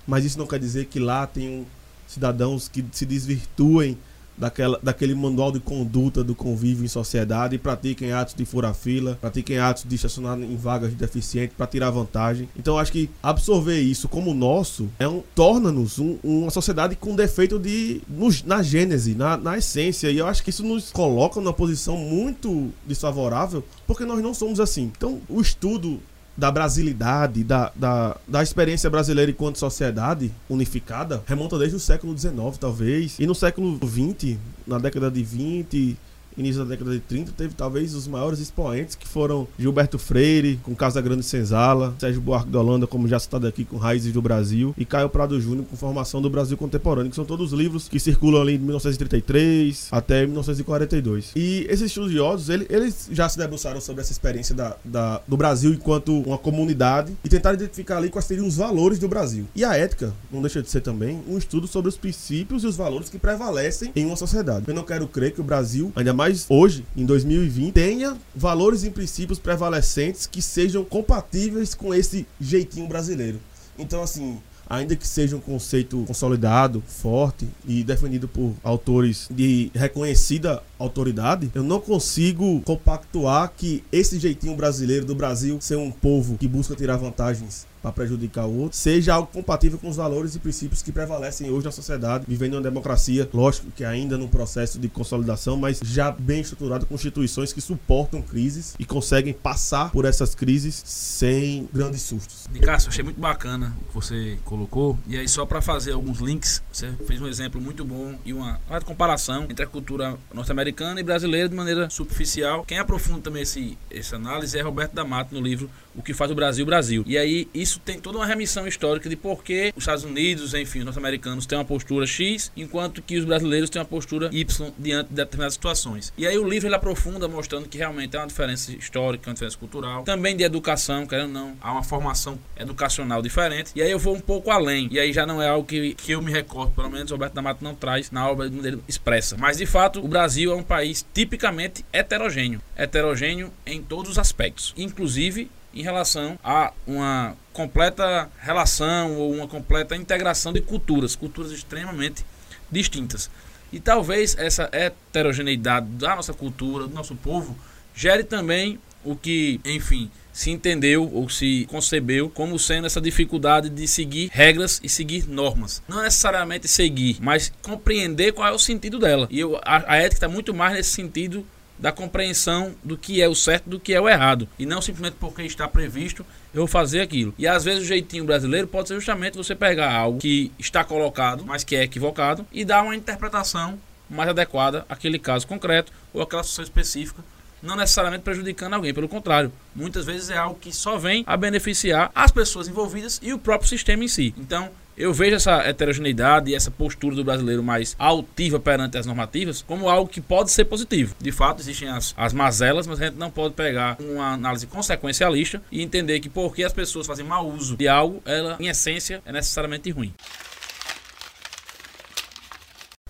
mas 0.08 0.24
isso 0.24 0.38
não 0.38 0.46
quer 0.46 0.60
dizer 0.60 0.86
que 0.86 1.00
lá 1.00 1.25
tenham 1.25 1.65
cidadãos 2.08 2.67
que 2.67 2.86
se 2.91 3.05
desvirtuem 3.05 3.98
daquela, 4.38 4.80
daquele 4.82 5.15
manual 5.15 5.51
de 5.51 5.60
conduta 5.60 6.24
do 6.24 6.36
convívio 6.36 6.86
em 6.86 6.88
sociedade 6.88 7.58
pratiquem 7.58 8.12
atos 8.12 8.34
de 8.34 8.46
furar 8.46 8.74
fila, 8.74 9.18
pratiquem 9.20 9.58
atos 9.58 9.84
de 9.84 9.96
estacionar 9.96 10.39
em 10.39 10.56
vagas 10.56 10.92
de 10.92 10.96
deficiente 10.96 11.54
para 11.58 11.68
tirar 11.68 11.89
vantagem. 11.89 12.48
Então 12.58 12.77
acho 12.77 12.92
que 12.92 13.10
absorver 13.22 13.80
isso 13.80 14.08
como 14.08 14.34
nosso 14.34 14.89
é 15.00 15.08
um 15.08 15.24
torna-nos 15.34 16.00
um, 16.00 16.18
uma 16.24 16.51
sociedade 16.51 16.96
com 16.96 17.15
defeito 17.15 17.58
de 17.58 18.01
nos, 18.08 18.44
na 18.44 18.62
gênese, 18.62 19.15
na, 19.15 19.38
na 19.38 19.58
essência. 19.58 20.10
E 20.12 20.18
eu 20.18 20.27
acho 20.27 20.44
que 20.44 20.50
isso 20.50 20.63
nos 20.63 20.92
coloca 20.92 21.39
numa 21.39 21.54
posição 21.54 21.98
muito 21.98 22.72
desfavorável 22.86 23.63
porque 23.88 24.06
nós 24.06 24.22
não 24.22 24.34
somos 24.34 24.60
assim. 24.60 24.92
Então 24.96 25.22
o 25.30 25.42
estudo 25.42 26.00
da 26.38 26.51
brasilidade, 26.51 27.44
da, 27.44 27.72
da, 27.75 28.18
da 28.27 28.44
experiência 28.44 28.89
brasileira 28.89 29.32
enquanto 29.32 29.58
sociedade 29.58 30.32
unificada, 30.50 31.24
remonta 31.25 31.58
desde 31.58 31.77
o 31.77 31.80
século 31.80 32.18
XIX, 32.18 32.36
talvez. 32.60 33.18
E 33.20 33.25
no 33.25 33.34
século 33.34 33.80
XX, 33.84 34.38
na 34.68 34.77
década 34.77 35.10
de 35.10 35.24
20, 35.24 35.98
início 36.38 36.63
da 36.63 36.70
década 36.70 36.92
de 36.92 37.00
30, 37.00 37.32
teve 37.32 37.54
talvez 37.54 37.94
os 37.94 38.08
maiores 38.08 38.39
expoentes 38.39 38.96
que 38.96 39.08
foram 39.08 39.48
Gilberto 39.58 39.98
Freire, 39.98 40.60
com 40.63 40.75
Casa 40.75 41.01
Grande 41.01 41.24
Senzala, 41.24 41.96
Sérgio 42.00 42.22
Buarque 42.22 42.50
da 42.50 42.60
Holanda, 42.60 42.88
como 42.88 43.08
já 43.08 43.20
citado 43.20 43.48
aqui, 43.48 43.65
com 43.65 43.77
Raízes 43.77 44.13
do 44.13 44.22
Brasil, 44.22 44.74
e 44.77 44.86
Caio 44.86 45.10
Prado 45.10 45.39
Júnior, 45.39 45.65
com 45.65 45.75
Formação 45.75 46.22
do 46.22 46.30
Brasil 46.30 46.58
Contemporâneo, 46.58 47.10
que 47.10 47.15
são 47.15 47.25
todos 47.25 47.51
livros 47.51 47.88
que 47.88 48.00
circulam 48.00 48.42
ali 48.42 48.58
de 48.58 48.63
1933 48.63 49.89
até 49.92 50.25
1942. 50.25 51.32
E 51.36 51.65
esses 51.70 51.88
estudiosos, 51.88 52.50
eles, 52.50 52.68
eles 52.70 53.10
já 53.12 53.27
se 53.30 53.38
debruçaram 53.38 53.80
sobre 53.80 54.01
essa 54.01 54.12
experiência 54.12 54.56
da, 54.56 54.75
da, 54.84 55.22
do 55.27 55.38
Brasil 55.38 55.74
enquanto 55.74 56.22
uma 56.22 56.38
comunidade 56.38 57.15
e 57.24 57.30
tentaram 57.30 57.56
identificar 57.56 57.98
ali 57.98 58.10
quais 58.10 58.25
seriam 58.25 58.48
os 58.48 58.58
valores 58.58 59.00
do 59.00 59.08
Brasil. 59.08 59.46
E 59.56 59.63
a 59.63 59.75
ética 59.75 60.13
não 60.32 60.42
deixa 60.42 60.62
de 60.62 60.70
ser 60.70 60.82
também 60.82 61.22
um 61.27 61.38
estudo 61.38 61.68
sobre 61.68 61.89
os 61.89 61.98
princípios 61.98 62.63
e 62.63 62.68
os 62.68 62.75
valores 62.75 63.10
que 63.10 63.18
prevalecem 63.18 63.92
em 63.96 64.06
uma 64.06 64.15
sociedade. 64.15 64.65
Eu 64.68 64.74
não 64.74 64.84
quero 64.84 65.08
crer 65.08 65.32
que 65.32 65.42
o 65.42 65.44
Brasil, 65.44 65.92
ainda 65.96 66.13
mais 66.13 66.25
hoje, 66.50 66.86
em 66.96 67.05
2020, 67.05 67.74
tenha 67.74 68.17
valores 68.36 68.84
e 68.84 68.89
princípios 68.89 69.39
prevalecentes 69.39 70.27
que 70.27 70.41
sejam 70.41 70.84
compatíveis 70.84 71.74
com 71.74 71.94
esse 71.94 72.27
jeitinho 72.39 72.88
brasileiro. 72.88 73.39
Então, 73.77 74.01
assim, 74.01 74.38
ainda 74.70 74.96
que 74.96 75.08
seja 75.08 75.36
um 75.36 75.39
conceito 75.39 76.03
consolidado, 76.08 76.84
forte 76.88 77.48
e 77.67 77.84
defendido 77.84 78.27
por 78.27 78.53
autores 78.63 79.27
de 79.29 79.72
reconhecida 79.74 80.62
autoridade, 80.79 81.51
eu 81.53 81.63
não 81.63 81.79
consigo 81.79 82.62
compactuar 82.62 83.51
que 83.55 83.84
esse 83.91 84.20
jeitinho 84.20 84.55
brasileiro 84.55 85.05
do 85.05 85.15
Brasil 85.15 85.58
ser 85.62 85.77
um 85.77 85.91
povo 85.91 86.38
que 86.38 86.48
busca 86.48 86.75
tirar 86.75 86.98
vantagens 86.98 87.65
para 87.86 87.92
prejudicar 87.92 88.48
o 88.48 88.62
outro, 88.62 88.77
seja 88.77 89.13
algo 89.13 89.30
compatível 89.32 89.77
com 89.77 89.88
os 89.88 89.96
valores 89.96 90.34
e 90.34 90.39
princípios 90.39 90.82
que 90.82 90.92
prevalecem 90.92 91.51
hoje 91.51 91.65
na 91.65 91.72
sociedade, 91.72 92.25
vivendo 92.27 92.56
uma 92.56 92.62
democracia, 92.62 93.30
lógico 93.32 93.70
que 93.75 93.86
ainda 93.86 94.18
num 94.18 94.27
processo 94.27 94.80
de 94.80 94.89
consolidação, 94.89 95.56
mas 95.56 95.80
já 95.84 96.12
bem 96.12 96.42
estruturado, 96.42 96.88
com 96.88 96.96
instituições 96.96 97.54
que 97.54 97.62
suportam 97.62 98.24
crises 98.24 98.75
e 98.80 98.86
conseguem 98.86 99.34
passar 99.34 99.92
por 99.92 100.04
essas 100.04 100.34
crises 100.34 100.82
sem 100.86 101.70
grandes 101.72 102.01
sustos. 102.01 102.48
De 102.51 102.60
Cássio, 102.60 102.89
achei 102.89 103.04
muito 103.04 103.20
bacana 103.20 103.75
o 103.82 103.88
que 103.89 103.94
você 103.94 104.38
colocou, 104.44 104.98
e 105.08 105.18
aí 105.18 105.27
só 105.27 105.46
para 105.46 105.62
fazer 105.62 105.92
alguns 105.92 106.20
links, 106.20 106.63
você 106.72 106.92
fez 107.06 107.22
um 107.22 107.27
exemplo 107.27 107.62
muito 107.62 107.86
bom 107.86 108.18
e 108.25 108.34
uma, 108.34 108.60
uma 108.68 108.82
comparação 108.82 109.44
entre 109.44 109.63
a 109.63 109.68
cultura 109.68 110.18
norte-americana 110.34 111.00
e 111.00 111.04
brasileira 111.04 111.48
de 111.48 111.56
maneira 111.56 111.88
superficial. 111.92 112.65
Quem 112.65 112.80
aprofunda 112.80 113.22
também 113.22 113.44
esse, 113.44 113.77
essa 113.92 114.15
análise 114.15 114.58
é 114.58 114.62
Roberto 114.62 114.94
D'Amato 114.94 115.36
no 115.36 115.42
livro 115.42 115.70
O 115.96 116.01
que 116.01 116.13
faz 116.13 116.32
o 116.32 116.36
Brasil 116.36 116.65
Brasil. 116.65 117.04
E 117.06 117.18
aí 117.18 117.48
isso 117.54 117.75
tem 117.79 118.00
toda 118.00 118.17
uma 118.17 118.25
remissão 118.25 118.67
histórica 118.67 119.10
de 119.10 119.15
por 119.15 119.44
que 119.44 119.74
os 119.75 119.84
Estados 119.84 120.03
Unidos, 120.03 120.53
enfim, 120.53 120.79
os 120.79 120.86
norte-americanos 120.86 121.46
têm 121.46 121.58
uma 121.58 121.65
postura 121.65 122.05
X, 122.05 122.51
enquanto 122.55 123.01
que 123.01 123.17
os 123.17 123.25
brasileiros 123.25 123.70
têm 123.70 123.82
uma 123.82 123.88
postura 123.88 124.29
Y 124.32 124.74
diante 124.77 125.10
de 125.10 125.15
determinadas 125.15 125.53
situações. 125.53 126.13
E 126.17 126.25
aí 126.25 126.38
o 126.38 126.48
livro 126.48 126.67
ele 126.67 126.75
aprofunda 126.75 127.27
mostrando 127.27 127.67
que 127.67 127.77
realmente 127.77 128.15
há 128.15 128.22
uma 128.22 128.27
diferença 128.27 128.72
histórica, 128.72 129.29
uma 129.29 129.34
diferença 129.34 129.58
cultural, 129.58 130.03
também 130.03 130.36
de 130.36 130.44
educação, 130.44 131.05
querendo 131.05 131.27
ou 131.27 131.34
não, 131.34 131.58
há 131.62 131.72
uma 131.72 131.84
formação 131.84 132.38
educacional 132.58 133.22
diferente. 133.22 133.72
E 133.75 133.82
aí 133.82 133.91
eu 133.91 134.00
vou 134.00 134.15
um 134.15 134.20
pouco 134.20 134.51
além. 134.51 134.88
E 134.91 135.00
aí 135.00 135.12
já 135.12 135.25
não 135.25 135.41
é 135.41 135.48
algo 135.48 135.65
que, 135.65 135.94
que 135.96 136.12
eu 136.12 136.22
me 136.22 136.32
recordo, 136.32 136.72
pelo 136.74 136.89
menos 136.89 137.12
Roberto 137.12 137.34
D'Amato 137.34 137.63
não 137.63 137.75
traz 137.75 138.12
na 138.12 138.29
obra 138.29 138.50
dele 138.50 138.82
expressa. 138.88 139.36
Mas 139.38 139.58
de 139.58 139.65
fato, 139.65 140.03
o 140.03 140.08
Brasil 140.08 140.51
é 140.51 140.55
um 140.55 140.63
país 140.63 141.05
tipicamente 141.13 141.86
heterogêneo. 141.91 142.62
Heterogêneo 142.75 143.51
em 143.65 143.82
todos 143.82 144.12
os 144.12 144.20
aspectos, 144.20 144.74
inclusive 144.77 145.50
em 145.75 145.82
relação 145.82 146.39
a 146.44 146.72
uma 146.88 147.36
completa 147.51 148.29
relação 148.39 149.15
ou 149.17 149.34
uma 149.34 149.48
completa 149.48 149.96
integração 149.96 150.53
de 150.53 150.62
culturas, 150.62 151.15
culturas 151.15 151.51
extremamente 151.51 152.25
distintas. 152.72 153.29
E 153.72 153.79
talvez 153.79 154.36
essa 154.38 154.70
heterogeneidade 154.72 155.88
da 155.88 156.15
nossa 156.15 156.34
cultura, 156.34 156.88
do 156.88 156.94
nosso 156.94 157.15
povo, 157.15 157.58
gere 157.94 158.24
também 158.24 158.79
o 159.03 159.15
que, 159.15 159.60
enfim, 159.63 160.10
se 160.34 160.50
entendeu 160.50 161.10
ou 161.13 161.29
se 161.29 161.65
concebeu 161.70 162.29
como 162.29 162.58
sendo 162.58 162.88
essa 162.88 163.00
dificuldade 163.00 163.70
de 163.70 163.88
seguir 163.88 164.29
regras 164.34 164.82
e 164.84 164.89
seguir 164.89 165.27
normas. 165.27 165.82
Não 165.88 166.01
necessariamente 166.01 166.67
seguir, 166.67 167.17
mas 167.22 167.53
compreender 167.62 168.34
qual 168.34 168.48
é 168.48 168.51
o 168.51 168.60
sentido 168.60 169.00
dela. 169.00 169.27
E 169.29 169.39
eu, 169.39 169.58
a, 169.63 169.94
a 169.94 169.98
ética 169.98 170.15
está 170.15 170.27
muito 170.27 170.53
mais 170.53 170.74
nesse 170.74 170.89
sentido 170.89 171.46
da 171.77 171.91
compreensão 171.91 172.74
do 172.84 172.98
que 172.98 173.22
é 173.22 173.27
o 173.27 173.36
certo 173.36 173.70
do 173.70 173.79
que 173.79 173.94
é 173.94 174.01
o 174.01 174.10
errado. 174.10 174.48
E 174.58 174.65
não 174.65 174.82
simplesmente 174.82 175.17
porque 175.20 175.44
está 175.44 175.67
previsto 175.67 176.25
eu 176.53 176.62
vou 176.62 176.67
fazer 176.67 177.01
aquilo. 177.01 177.34
E 177.38 177.46
às 177.46 177.65
vezes 177.65 177.84
o 177.84 177.86
jeitinho 177.86 178.24
brasileiro 178.24 178.65
pode 178.65 178.88
ser 178.88 178.96
justamente 178.96 179.36
você 179.36 179.53
pegar 179.53 179.94
algo 179.94 180.20
que 180.20 180.53
está 180.58 180.86
colocado, 180.86 181.44
mas 181.46 181.65
que 181.65 181.75
é 181.75 181.84
equivocado, 181.84 182.48
e 182.50 182.63
dar 182.63 182.82
uma 182.82 182.96
interpretação 182.96 183.77
mais 184.10 184.29
adequada 184.29 184.86
àquele 184.88 185.20
caso 185.20 185.46
concreto 185.46 185.91
ou 186.13 186.22
àquela 186.22 186.44
situação 186.44 186.63
específica 186.63 187.22
não 187.62 187.75
necessariamente 187.75 188.24
prejudicando 188.24 188.75
alguém, 188.75 188.94
pelo 188.94 189.10
contrário, 189.10 189.51
muitas 189.75 190.05
vezes 190.05 190.29
é 190.29 190.38
algo 190.38 190.60
que 190.60 190.72
só 190.72 190.98
vem 190.98 191.24
a 191.25 191.36
beneficiar 191.36 192.12
as 192.13 192.32
pessoas 192.32 192.67
envolvidas 192.67 193.20
e 193.24 193.34
o 193.34 193.39
próprio 193.39 193.67
sistema 193.67 194.03
em 194.03 194.08
si. 194.08 194.34
Então, 194.38 194.70
eu 194.98 195.14
vejo 195.14 195.36
essa 195.36 195.58
heterogeneidade 195.64 196.52
e 196.52 196.56
essa 196.56 196.72
postura 196.72 197.16
do 197.16 197.24
brasileiro 197.24 197.64
mais 197.64 197.96
altiva 198.00 198.60
perante 198.60 198.98
as 198.98 199.06
normativas 199.06 199.62
como 199.62 199.90
algo 199.90 200.10
que 200.10 200.22
pode 200.22 200.52
ser 200.52 200.66
positivo. 200.66 201.16
De 201.20 201.32
fato, 201.32 201.62
existem 201.62 201.90
as, 201.90 202.14
as 202.18 202.34
mazelas, 202.34 202.88
mas 202.88 203.02
a 203.02 203.06
gente 203.06 203.18
não 203.18 203.30
pode 203.30 203.54
pegar 203.54 203.98
uma 204.00 204.34
análise 204.34 204.68
consequencialista 204.68 205.62
e 205.72 205.82
entender 205.82 206.20
que 206.20 206.30
porque 206.30 206.64
as 206.64 206.74
pessoas 206.74 207.08
fazem 207.08 207.25
mau 207.25 207.48
uso 207.50 207.75
de 207.75 207.88
algo, 207.88 208.22
ela, 208.25 208.58
em 208.60 208.68
essência, 208.68 209.22
é 209.25 209.32
necessariamente 209.32 209.90
ruim. 209.92 210.14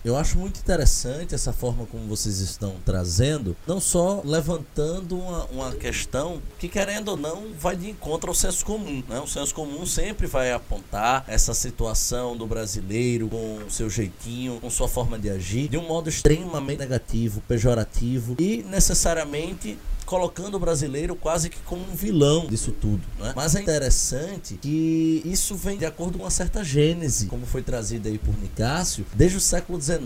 Eu 0.05 0.15
acho 0.15 0.37
muito 0.37 0.59
interessante 0.59 1.33
essa 1.33 1.51
forma 1.51 1.87
como 1.87 2.05
vocês 2.05 2.39
estão 2.39 2.75
trazendo, 2.85 3.57
não 3.65 3.79
só 3.79 4.21
levantando 4.23 5.17
uma, 5.17 5.45
uma, 5.45 5.71
questão 5.71 6.39
que, 6.59 6.69
querendo 6.69 7.09
ou 7.09 7.17
não, 7.17 7.47
vai 7.59 7.75
de 7.75 7.89
encontro 7.89 8.29
ao 8.29 8.35
senso 8.35 8.63
comum. 8.63 9.03
Né? 9.09 9.19
O 9.19 9.25
senso 9.25 9.55
comum 9.55 9.83
sempre 9.83 10.27
vai 10.27 10.51
apontar 10.51 11.25
essa 11.27 11.55
situação 11.55 12.37
do 12.37 12.45
brasileiro 12.45 13.29
com 13.29 13.67
seu 13.67 13.89
jeitinho, 13.89 14.59
com 14.61 14.69
sua 14.69 14.87
forma 14.87 15.17
de 15.17 15.27
agir, 15.27 15.69
de 15.69 15.77
um 15.77 15.87
modo 15.87 16.07
extremamente 16.07 16.77
negativo, 16.77 17.41
pejorativo 17.47 18.35
e 18.37 18.63
necessariamente 18.69 19.75
colocando 20.05 20.55
o 20.55 20.59
brasileiro 20.59 21.15
quase 21.15 21.49
que 21.49 21.57
como 21.59 21.81
um 21.81 21.95
vilão 21.95 22.47
disso 22.47 22.71
tudo. 22.71 23.01
Né? 23.19 23.33
Mas 23.35 23.55
é 23.55 23.61
interessante 23.61 24.57
que 24.61 25.21
isso 25.25 25.55
vem 25.55 25.77
de 25.77 25.85
acordo 25.85 26.17
com 26.17 26.23
uma 26.23 26.29
certa 26.29 26.63
gênese, 26.63 27.27
como 27.27 27.45
foi 27.45 27.61
trazido 27.61 28.07
aí 28.07 28.17
por 28.17 28.37
Nicásio, 28.37 29.05
desde 29.13 29.37
o 29.37 29.41
século 29.41 29.81
XIX, 29.81 29.99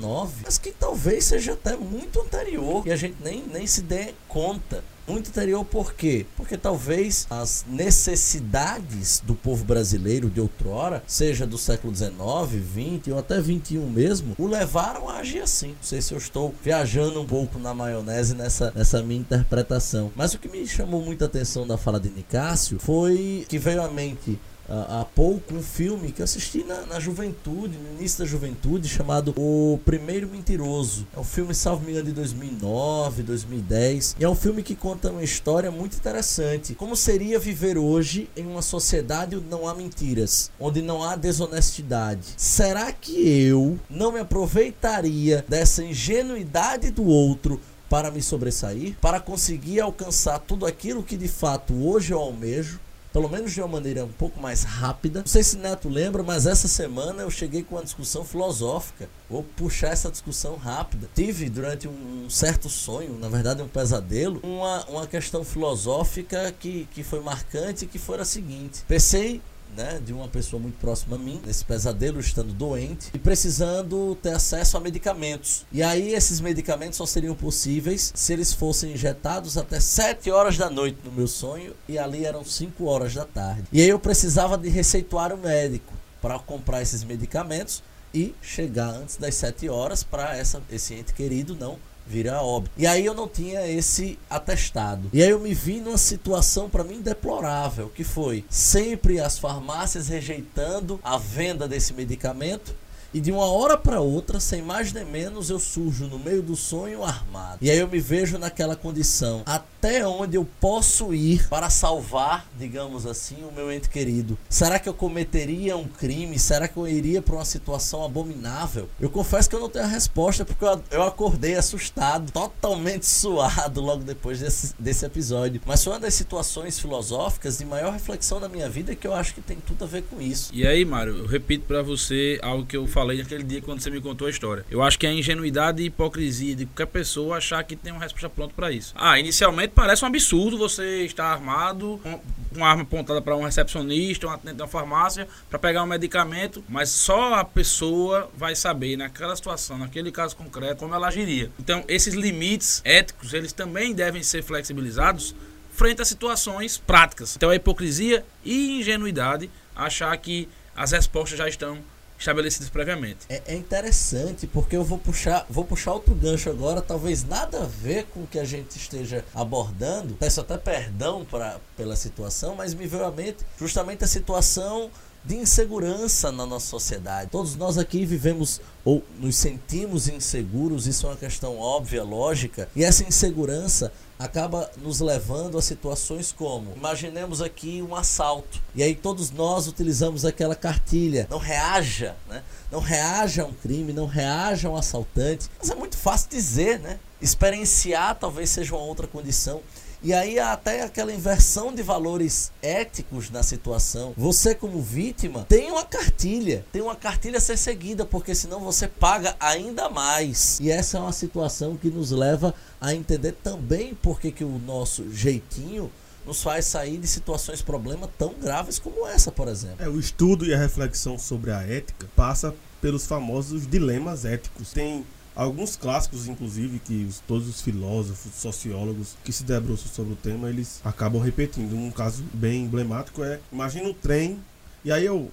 mas 0.43 0.57
que 0.57 0.71
talvez 0.71 1.25
seja 1.25 1.53
até 1.53 1.75
muito 1.75 2.21
anterior 2.21 2.85
e 2.85 2.91
a 2.91 2.95
gente 2.95 3.17
nem, 3.23 3.43
nem 3.45 3.67
se 3.67 3.81
dê 3.81 4.13
conta 4.27 4.83
muito 5.09 5.29
anterior 5.29 5.65
por 5.65 5.93
quê? 5.93 6.25
Porque 6.35 6.57
talvez 6.57 7.27
as 7.29 7.65
necessidades 7.67 9.21
do 9.25 9.33
povo 9.35 9.63
brasileiro 9.63 10.29
de 10.29 10.39
outrora, 10.39 11.03
seja 11.07 11.47
do 11.47 11.57
século 11.57 11.95
XIX, 11.95 12.13
XX 12.13 13.13
ou 13.13 13.19
até 13.19 13.41
XXI 13.41 13.77
mesmo, 13.77 14.35
o 14.37 14.47
levaram 14.47 15.09
a 15.09 15.17
agir 15.17 15.41
assim. 15.41 15.69
Não 15.69 15.83
sei 15.83 16.01
se 16.01 16.13
eu 16.13 16.17
estou 16.17 16.53
viajando 16.63 17.21
um 17.21 17.25
pouco 17.25 17.57
na 17.59 17.73
maionese 17.73 18.35
nessa, 18.35 18.71
nessa 18.75 19.01
minha 19.01 19.19
interpretação. 19.19 20.11
Mas 20.15 20.33
o 20.33 20.39
que 20.39 20.47
me 20.47 20.67
chamou 20.67 21.01
muita 21.01 21.25
atenção 21.25 21.65
da 21.65 21.77
fala 21.77 21.99
de 21.99 22.09
Nicásio 22.09 22.79
foi 22.79 23.45
que 23.47 23.57
veio 23.57 23.81
à 23.81 23.89
mente 23.89 24.39
há 24.69 25.05
pouco 25.05 25.55
um 25.55 25.63
filme 25.63 26.11
que 26.11 26.21
eu 26.21 26.23
assisti 26.23 26.63
na, 26.63 26.85
na, 26.85 26.99
juventude, 26.99 27.77
no 27.77 27.97
início 27.97 28.19
da 28.19 28.25
juventude, 28.25 28.87
chamado 28.87 29.33
O 29.35 29.79
Primeiro 29.83 30.27
Mentiroso. 30.27 31.07
É 31.15 31.19
um 31.19 31.23
filme, 31.23 31.55
salvo 31.55 31.83
me 31.83 31.91
engano, 31.91 32.05
de 32.05 32.13
2009, 32.13 33.23
2010. 33.23 34.15
E 34.19 34.23
é 34.23 34.29
um 34.29 34.35
filme 34.35 34.61
que 34.61 34.75
conta 34.75 35.11
uma 35.11 35.23
história 35.23 35.71
muito 35.71 35.97
interessante. 35.97 36.75
Como 36.75 36.95
seria 36.95 37.39
viver 37.39 37.77
hoje 37.77 38.29
em 38.35 38.45
uma 38.45 38.61
sociedade 38.61 39.35
onde 39.35 39.47
não 39.47 39.67
há 39.67 39.73
mentiras, 39.73 40.51
onde 40.59 40.81
não 40.81 41.03
há 41.03 41.15
desonestidade? 41.15 42.27
Será 42.37 42.91
que 42.91 43.27
eu 43.27 43.79
não 43.89 44.11
me 44.11 44.19
aproveitaria 44.19 45.43
dessa 45.47 45.83
ingenuidade 45.83 46.91
do 46.91 47.05
outro 47.05 47.59
para 47.89 48.11
me 48.11 48.21
sobressair, 48.21 48.95
para 49.01 49.19
conseguir 49.19 49.79
alcançar 49.79 50.37
tudo 50.39 50.65
aquilo 50.65 51.01
que 51.01 51.17
de 51.17 51.27
fato 51.27 51.73
hoje 51.87 52.13
eu 52.13 52.19
almejo? 52.19 52.79
Pelo 53.11 53.29
menos 53.29 53.51
de 53.51 53.61
uma 53.61 53.67
maneira 53.67 54.05
um 54.05 54.11
pouco 54.11 54.39
mais 54.39 54.63
rápida. 54.63 55.19
Não 55.19 55.27
sei 55.27 55.43
se 55.43 55.57
Neto 55.57 55.89
lembra, 55.89 56.23
mas 56.23 56.45
essa 56.45 56.67
semana 56.67 57.23
eu 57.23 57.31
cheguei 57.31 57.63
com 57.63 57.75
uma 57.75 57.83
discussão 57.83 58.23
filosófica. 58.23 59.09
Vou 59.29 59.43
puxar 59.43 59.89
essa 59.89 60.11
discussão 60.11 60.55
rápida. 60.55 61.09
Tive 61.15 61.49
durante 61.49 61.87
um 61.87 62.29
certo 62.29 62.69
sonho, 62.69 63.17
na 63.17 63.29
verdade 63.29 63.61
um 63.61 63.67
pesadelo, 63.67 64.39
uma, 64.43 64.85
uma 64.85 65.07
questão 65.07 65.43
filosófica 65.43 66.53
que, 66.59 66.87
que 66.91 67.03
foi 67.03 67.19
marcante, 67.19 67.85
que 67.85 67.97
foi 67.97 68.19
a 68.19 68.25
seguinte. 68.25 68.83
Pensei 68.87 69.41
né, 69.75 69.99
de 70.03 70.13
uma 70.13 70.27
pessoa 70.27 70.61
muito 70.61 70.77
próxima 70.79 71.15
a 71.15 71.19
mim, 71.19 71.41
nesse 71.45 71.63
pesadelo, 71.65 72.19
estando 72.19 72.53
doente 72.53 73.09
e 73.13 73.19
precisando 73.19 74.15
ter 74.21 74.33
acesso 74.33 74.77
a 74.77 74.79
medicamentos. 74.79 75.65
E 75.71 75.81
aí 75.81 76.13
esses 76.13 76.39
medicamentos 76.39 76.97
só 76.97 77.05
seriam 77.05 77.35
possíveis 77.35 78.11
se 78.15 78.33
eles 78.33 78.53
fossem 78.53 78.93
injetados 78.93 79.57
até 79.57 79.79
7 79.79 80.29
horas 80.31 80.57
da 80.57 80.69
noite 80.69 80.99
no 81.03 81.11
meu 81.11 81.27
sonho 81.27 81.73
e 81.87 81.97
ali 81.97 82.25
eram 82.25 82.43
5 82.43 82.85
horas 82.85 83.13
da 83.13 83.25
tarde. 83.25 83.63
E 83.71 83.81
aí 83.81 83.89
eu 83.89 83.99
precisava 83.99 84.57
de 84.57 84.69
receituar 84.69 85.33
o 85.33 85.37
médico 85.37 85.93
para 86.21 86.37
comprar 86.39 86.81
esses 86.81 87.03
medicamentos 87.03 87.81
e 88.13 88.33
chegar 88.41 88.89
antes 88.89 89.17
das 89.17 89.35
7 89.35 89.69
horas 89.69 90.03
para 90.03 90.39
esse 90.71 90.93
ente 90.93 91.13
querido 91.13 91.55
não 91.55 91.77
virar 92.09 92.41
óbito. 92.41 92.71
E 92.75 92.87
aí 92.87 93.05
eu 93.05 93.13
não 93.13 93.27
tinha 93.27 93.67
esse 93.67 94.17
atestado. 94.27 95.09
E 95.13 95.21
aí 95.21 95.29
eu 95.29 95.39
me 95.39 95.53
vi 95.53 95.79
numa 95.79 95.97
situação 95.97 96.67
para 96.67 96.83
mim 96.83 97.01
deplorável, 97.01 97.91
que 97.93 98.03
foi 98.03 98.43
sempre 98.49 99.19
as 99.19 99.37
farmácias 99.37 100.07
rejeitando 100.07 100.99
a 101.03 101.17
venda 101.17 101.67
desse 101.67 101.93
medicamento 101.93 102.73
e 103.13 103.19
de 103.19 103.31
uma 103.31 103.45
hora 103.45 103.75
para 103.75 103.99
outra, 103.99 104.39
sem 104.39 104.61
mais 104.61 104.93
nem 104.93 105.05
menos, 105.05 105.49
eu 105.49 105.59
surjo 105.59 106.05
no 106.05 106.19
meio 106.19 106.43
do 106.43 106.55
sonho 106.55 107.03
armado. 107.03 107.57
E 107.61 107.71
aí 107.71 107.79
eu 107.79 107.87
me 107.87 107.99
vejo 107.99 108.37
naquela 108.37 108.75
condição. 108.75 109.41
Até 109.45 110.05
onde 110.05 110.37
eu 110.37 110.47
posso 110.59 111.13
ir 111.13 111.47
para 111.47 111.69
salvar, 111.69 112.47
digamos 112.57 113.07
assim, 113.07 113.37
o 113.43 113.51
meu 113.51 113.71
ente 113.71 113.89
querido? 113.89 114.37
Será 114.47 114.77
que 114.77 114.87
eu 114.87 114.93
cometeria 114.93 115.75
um 115.75 115.87
crime? 115.87 116.37
Será 116.37 116.67
que 116.67 116.77
eu 116.77 116.87
iria 116.87 117.21
para 117.21 117.35
uma 117.35 117.45
situação 117.45 118.05
abominável? 118.05 118.87
Eu 118.99 119.09
confesso 119.09 119.49
que 119.49 119.55
eu 119.55 119.59
não 119.59 119.69
tenho 119.69 119.85
a 119.85 119.87
resposta 119.87 120.45
porque 120.45 120.65
eu 120.91 121.03
acordei 121.03 121.55
assustado, 121.55 122.31
totalmente 122.31 123.05
suado 123.09 123.81
logo 123.81 124.03
depois 124.03 124.39
desse, 124.39 124.75
desse 124.77 125.05
episódio. 125.05 125.61
Mas 125.65 125.83
foi 125.83 125.93
uma 125.93 125.99
das 125.99 126.13
situações 126.13 126.79
filosóficas 126.79 127.57
de 127.57 127.65
maior 127.65 127.91
reflexão 127.91 128.39
da 128.39 128.47
minha 128.47 128.69
vida 128.69 128.95
que 128.95 129.07
eu 129.07 129.15
acho 129.15 129.33
que 129.33 129.41
tem 129.41 129.57
tudo 129.57 129.83
a 129.83 129.87
ver 129.87 130.03
com 130.03 130.21
isso. 130.21 130.51
E 130.53 130.67
aí, 130.67 130.85
Mário, 130.85 131.17
eu 131.17 131.25
repito 131.25 131.65
para 131.65 131.81
você 131.81 132.37
algo 132.43 132.65
que 132.65 132.77
eu 132.77 132.85
falei 132.85 132.98
naquele 133.05 133.43
dia 133.43 133.61
quando 133.61 133.81
você 133.81 133.89
me 133.89 134.01
contou 134.01 134.27
a 134.27 134.29
história. 134.29 134.65
Eu 134.69 134.81
acho 134.81 134.97
que 134.97 135.05
é 135.05 135.09
a 135.09 135.13
ingenuidade 135.13 135.81
e 135.81 135.85
hipocrisia 135.85 136.55
de 136.55 136.65
qualquer 136.65 136.87
pessoa 136.87 137.37
achar 137.37 137.63
que 137.63 137.75
tem 137.75 137.91
uma 137.91 138.01
resposta 138.01 138.29
pronta 138.29 138.53
para 138.55 138.71
isso. 138.71 138.93
Ah, 138.95 139.19
inicialmente 139.19 139.73
parece 139.75 140.03
um 140.03 140.07
absurdo 140.07 140.57
você 140.57 141.05
estar 141.05 141.25
armado 141.25 141.99
com 142.03 142.19
uma 142.55 142.67
arma 142.67 142.83
apontada 142.83 143.21
para 143.21 143.35
um 143.35 143.43
recepcionista, 143.43 144.27
um 144.27 144.31
atendente 144.31 144.57
da 144.57 144.67
farmácia, 144.67 145.27
para 145.49 145.59
pegar 145.59 145.83
um 145.83 145.87
medicamento, 145.87 146.63
mas 146.67 146.89
só 146.89 147.35
a 147.35 147.45
pessoa 147.45 148.29
vai 148.35 148.55
saber 148.55 148.97
naquela 148.97 149.35
situação, 149.35 149.77
naquele 149.77 150.11
caso 150.11 150.35
concreto, 150.35 150.77
como 150.77 150.93
ela 150.93 151.07
agiria. 151.07 151.51
Então, 151.59 151.83
esses 151.87 152.13
limites 152.13 152.81
éticos, 152.83 153.33
eles 153.33 153.53
também 153.53 153.93
devem 153.93 154.23
ser 154.23 154.41
flexibilizados 154.41 155.35
frente 155.71 156.01
a 156.01 156.05
situações 156.05 156.77
práticas. 156.77 157.35
Então, 157.35 157.49
a 157.49 157.55
hipocrisia 157.55 158.25
e 158.43 158.79
ingenuidade 158.79 159.49
achar 159.75 160.15
que 160.17 160.49
as 160.75 160.91
respostas 160.91 161.37
já 161.37 161.47
estão 161.47 161.77
estabelecidas 162.19 162.69
previamente. 162.69 163.19
É, 163.29 163.41
é, 163.47 163.55
interessante 163.55 164.45
porque 164.45 164.75
eu 164.75 164.83
vou 164.83 164.97
puxar, 164.97 165.45
vou 165.49 165.63
puxar 165.63 165.93
outro 165.93 166.13
gancho 166.13 166.49
agora, 166.49 166.81
talvez 166.81 167.23
nada 167.23 167.63
a 167.63 167.65
ver 167.65 168.05
com 168.13 168.23
o 168.23 168.27
que 168.27 168.37
a 168.37 168.43
gente 168.43 168.77
esteja 168.77 169.23
abordando. 169.33 170.15
Peço 170.15 170.41
até 170.41 170.57
perdão 170.57 171.25
pra, 171.25 171.59
pela 171.77 171.95
situação, 171.95 172.55
mas 172.55 172.73
me 172.73 172.85
veio 172.85 173.05
à 173.05 173.11
mente 173.11 173.37
justamente 173.57 174.03
a 174.03 174.07
situação 174.07 174.91
de 175.23 175.35
insegurança 175.35 176.31
na 176.31 176.45
nossa 176.45 176.67
sociedade. 176.67 177.29
Todos 177.29 177.55
nós 177.55 177.77
aqui 177.77 178.05
vivemos 178.05 178.61
ou 178.85 179.03
nos 179.19 179.35
sentimos 179.35 180.07
inseguros, 180.07 180.87
isso 180.87 181.05
é 181.05 181.09
uma 181.09 181.17
questão 181.17 181.57
óbvia, 181.57 182.03
lógica, 182.03 182.69
e 182.75 182.83
essa 182.83 183.03
insegurança 183.03 183.91
acaba 184.19 184.69
nos 184.75 184.99
levando 184.99 185.57
a 185.57 185.61
situações 185.61 186.33
como, 186.33 186.73
imaginemos 186.75 187.41
aqui 187.41 187.81
um 187.81 187.95
assalto, 187.95 188.61
e 188.75 188.83
aí 188.83 188.93
todos 188.93 189.31
nós 189.31 189.65
utilizamos 189.65 190.25
aquela 190.25 190.55
cartilha, 190.55 191.25
não 191.29 191.37
reaja, 191.37 192.17
né? 192.27 192.43
Não 192.69 192.81
reaja 192.81 193.43
a 193.43 193.45
um 193.45 193.53
crime, 193.53 193.93
não 193.93 194.05
reaja 194.05 194.67
a 194.67 194.71
um 194.71 194.75
assaltante. 194.75 195.49
Mas 195.57 195.69
é 195.69 195.75
muito 195.75 195.97
fácil 195.97 196.29
dizer, 196.29 196.79
né? 196.79 196.99
Experienciar 197.21 198.15
talvez 198.19 198.49
seja 198.49 198.75
uma 198.75 198.83
outra 198.83 199.07
condição. 199.07 199.61
E 200.01 200.13
aí 200.13 200.39
até 200.39 200.83
aquela 200.83 201.13
inversão 201.13 201.73
de 201.73 201.83
valores 201.83 202.51
éticos 202.61 203.29
na 203.29 203.43
situação. 203.43 204.13
Você 204.15 204.55
como 204.55 204.81
vítima 204.81 205.45
tem 205.49 205.71
uma 205.71 205.83
cartilha, 205.83 206.65
tem 206.71 206.81
uma 206.81 206.95
cartilha 206.95 207.37
a 207.37 207.41
ser 207.41 207.57
seguida, 207.57 208.05
porque 208.05 208.33
senão 208.33 208.61
você 208.61 208.87
paga 208.87 209.35
ainda 209.39 209.89
mais. 209.89 210.59
E 210.61 210.71
essa 210.71 210.97
é 210.97 211.01
uma 211.01 211.11
situação 211.11 211.75
que 211.75 211.89
nos 211.89 212.11
leva 212.11 212.53
a 212.79 212.95
entender 212.95 213.33
também 213.43 213.93
porque 214.01 214.31
que 214.31 214.43
o 214.43 214.59
nosso 214.59 215.11
jeitinho 215.13 215.91
nos 216.25 216.43
faz 216.43 216.65
sair 216.65 216.97
de 216.97 217.07
situações, 217.07 217.61
problemas 217.61 218.09
tão 218.17 218.33
graves 218.33 218.77
como 218.77 219.07
essa, 219.07 219.31
por 219.31 219.47
exemplo. 219.47 219.83
É, 219.83 219.89
o 219.89 219.99
estudo 219.99 220.45
e 220.45 220.53
a 220.53 220.57
reflexão 220.57 221.17
sobre 221.17 221.51
a 221.51 221.61
ética 221.61 222.07
passa 222.15 222.53
pelos 222.81 223.05
famosos 223.05 223.67
dilemas 223.67 224.25
éticos. 224.25 224.71
Tem 224.71 225.05
alguns 225.35 225.75
clássicos, 225.75 226.27
inclusive, 226.27 226.79
que 226.79 227.05
os, 227.05 227.19
todos 227.19 227.47
os 227.47 227.61
filósofos, 227.61 228.33
sociólogos 228.33 229.15
que 229.23 229.31
se 229.31 229.43
debruçam 229.43 229.91
sobre 229.91 230.13
o 230.13 230.15
tema, 230.15 230.49
eles 230.49 230.81
acabam 230.83 231.21
repetindo. 231.21 231.73
Um 231.73 231.91
caso 231.91 232.23
bem 232.33 232.63
emblemático 232.63 233.23
é, 233.23 233.39
imagina 233.51 233.89
um 233.89 233.93
trem, 233.93 234.39
e 234.83 234.91
aí 234.91 235.05
eu 235.05 235.31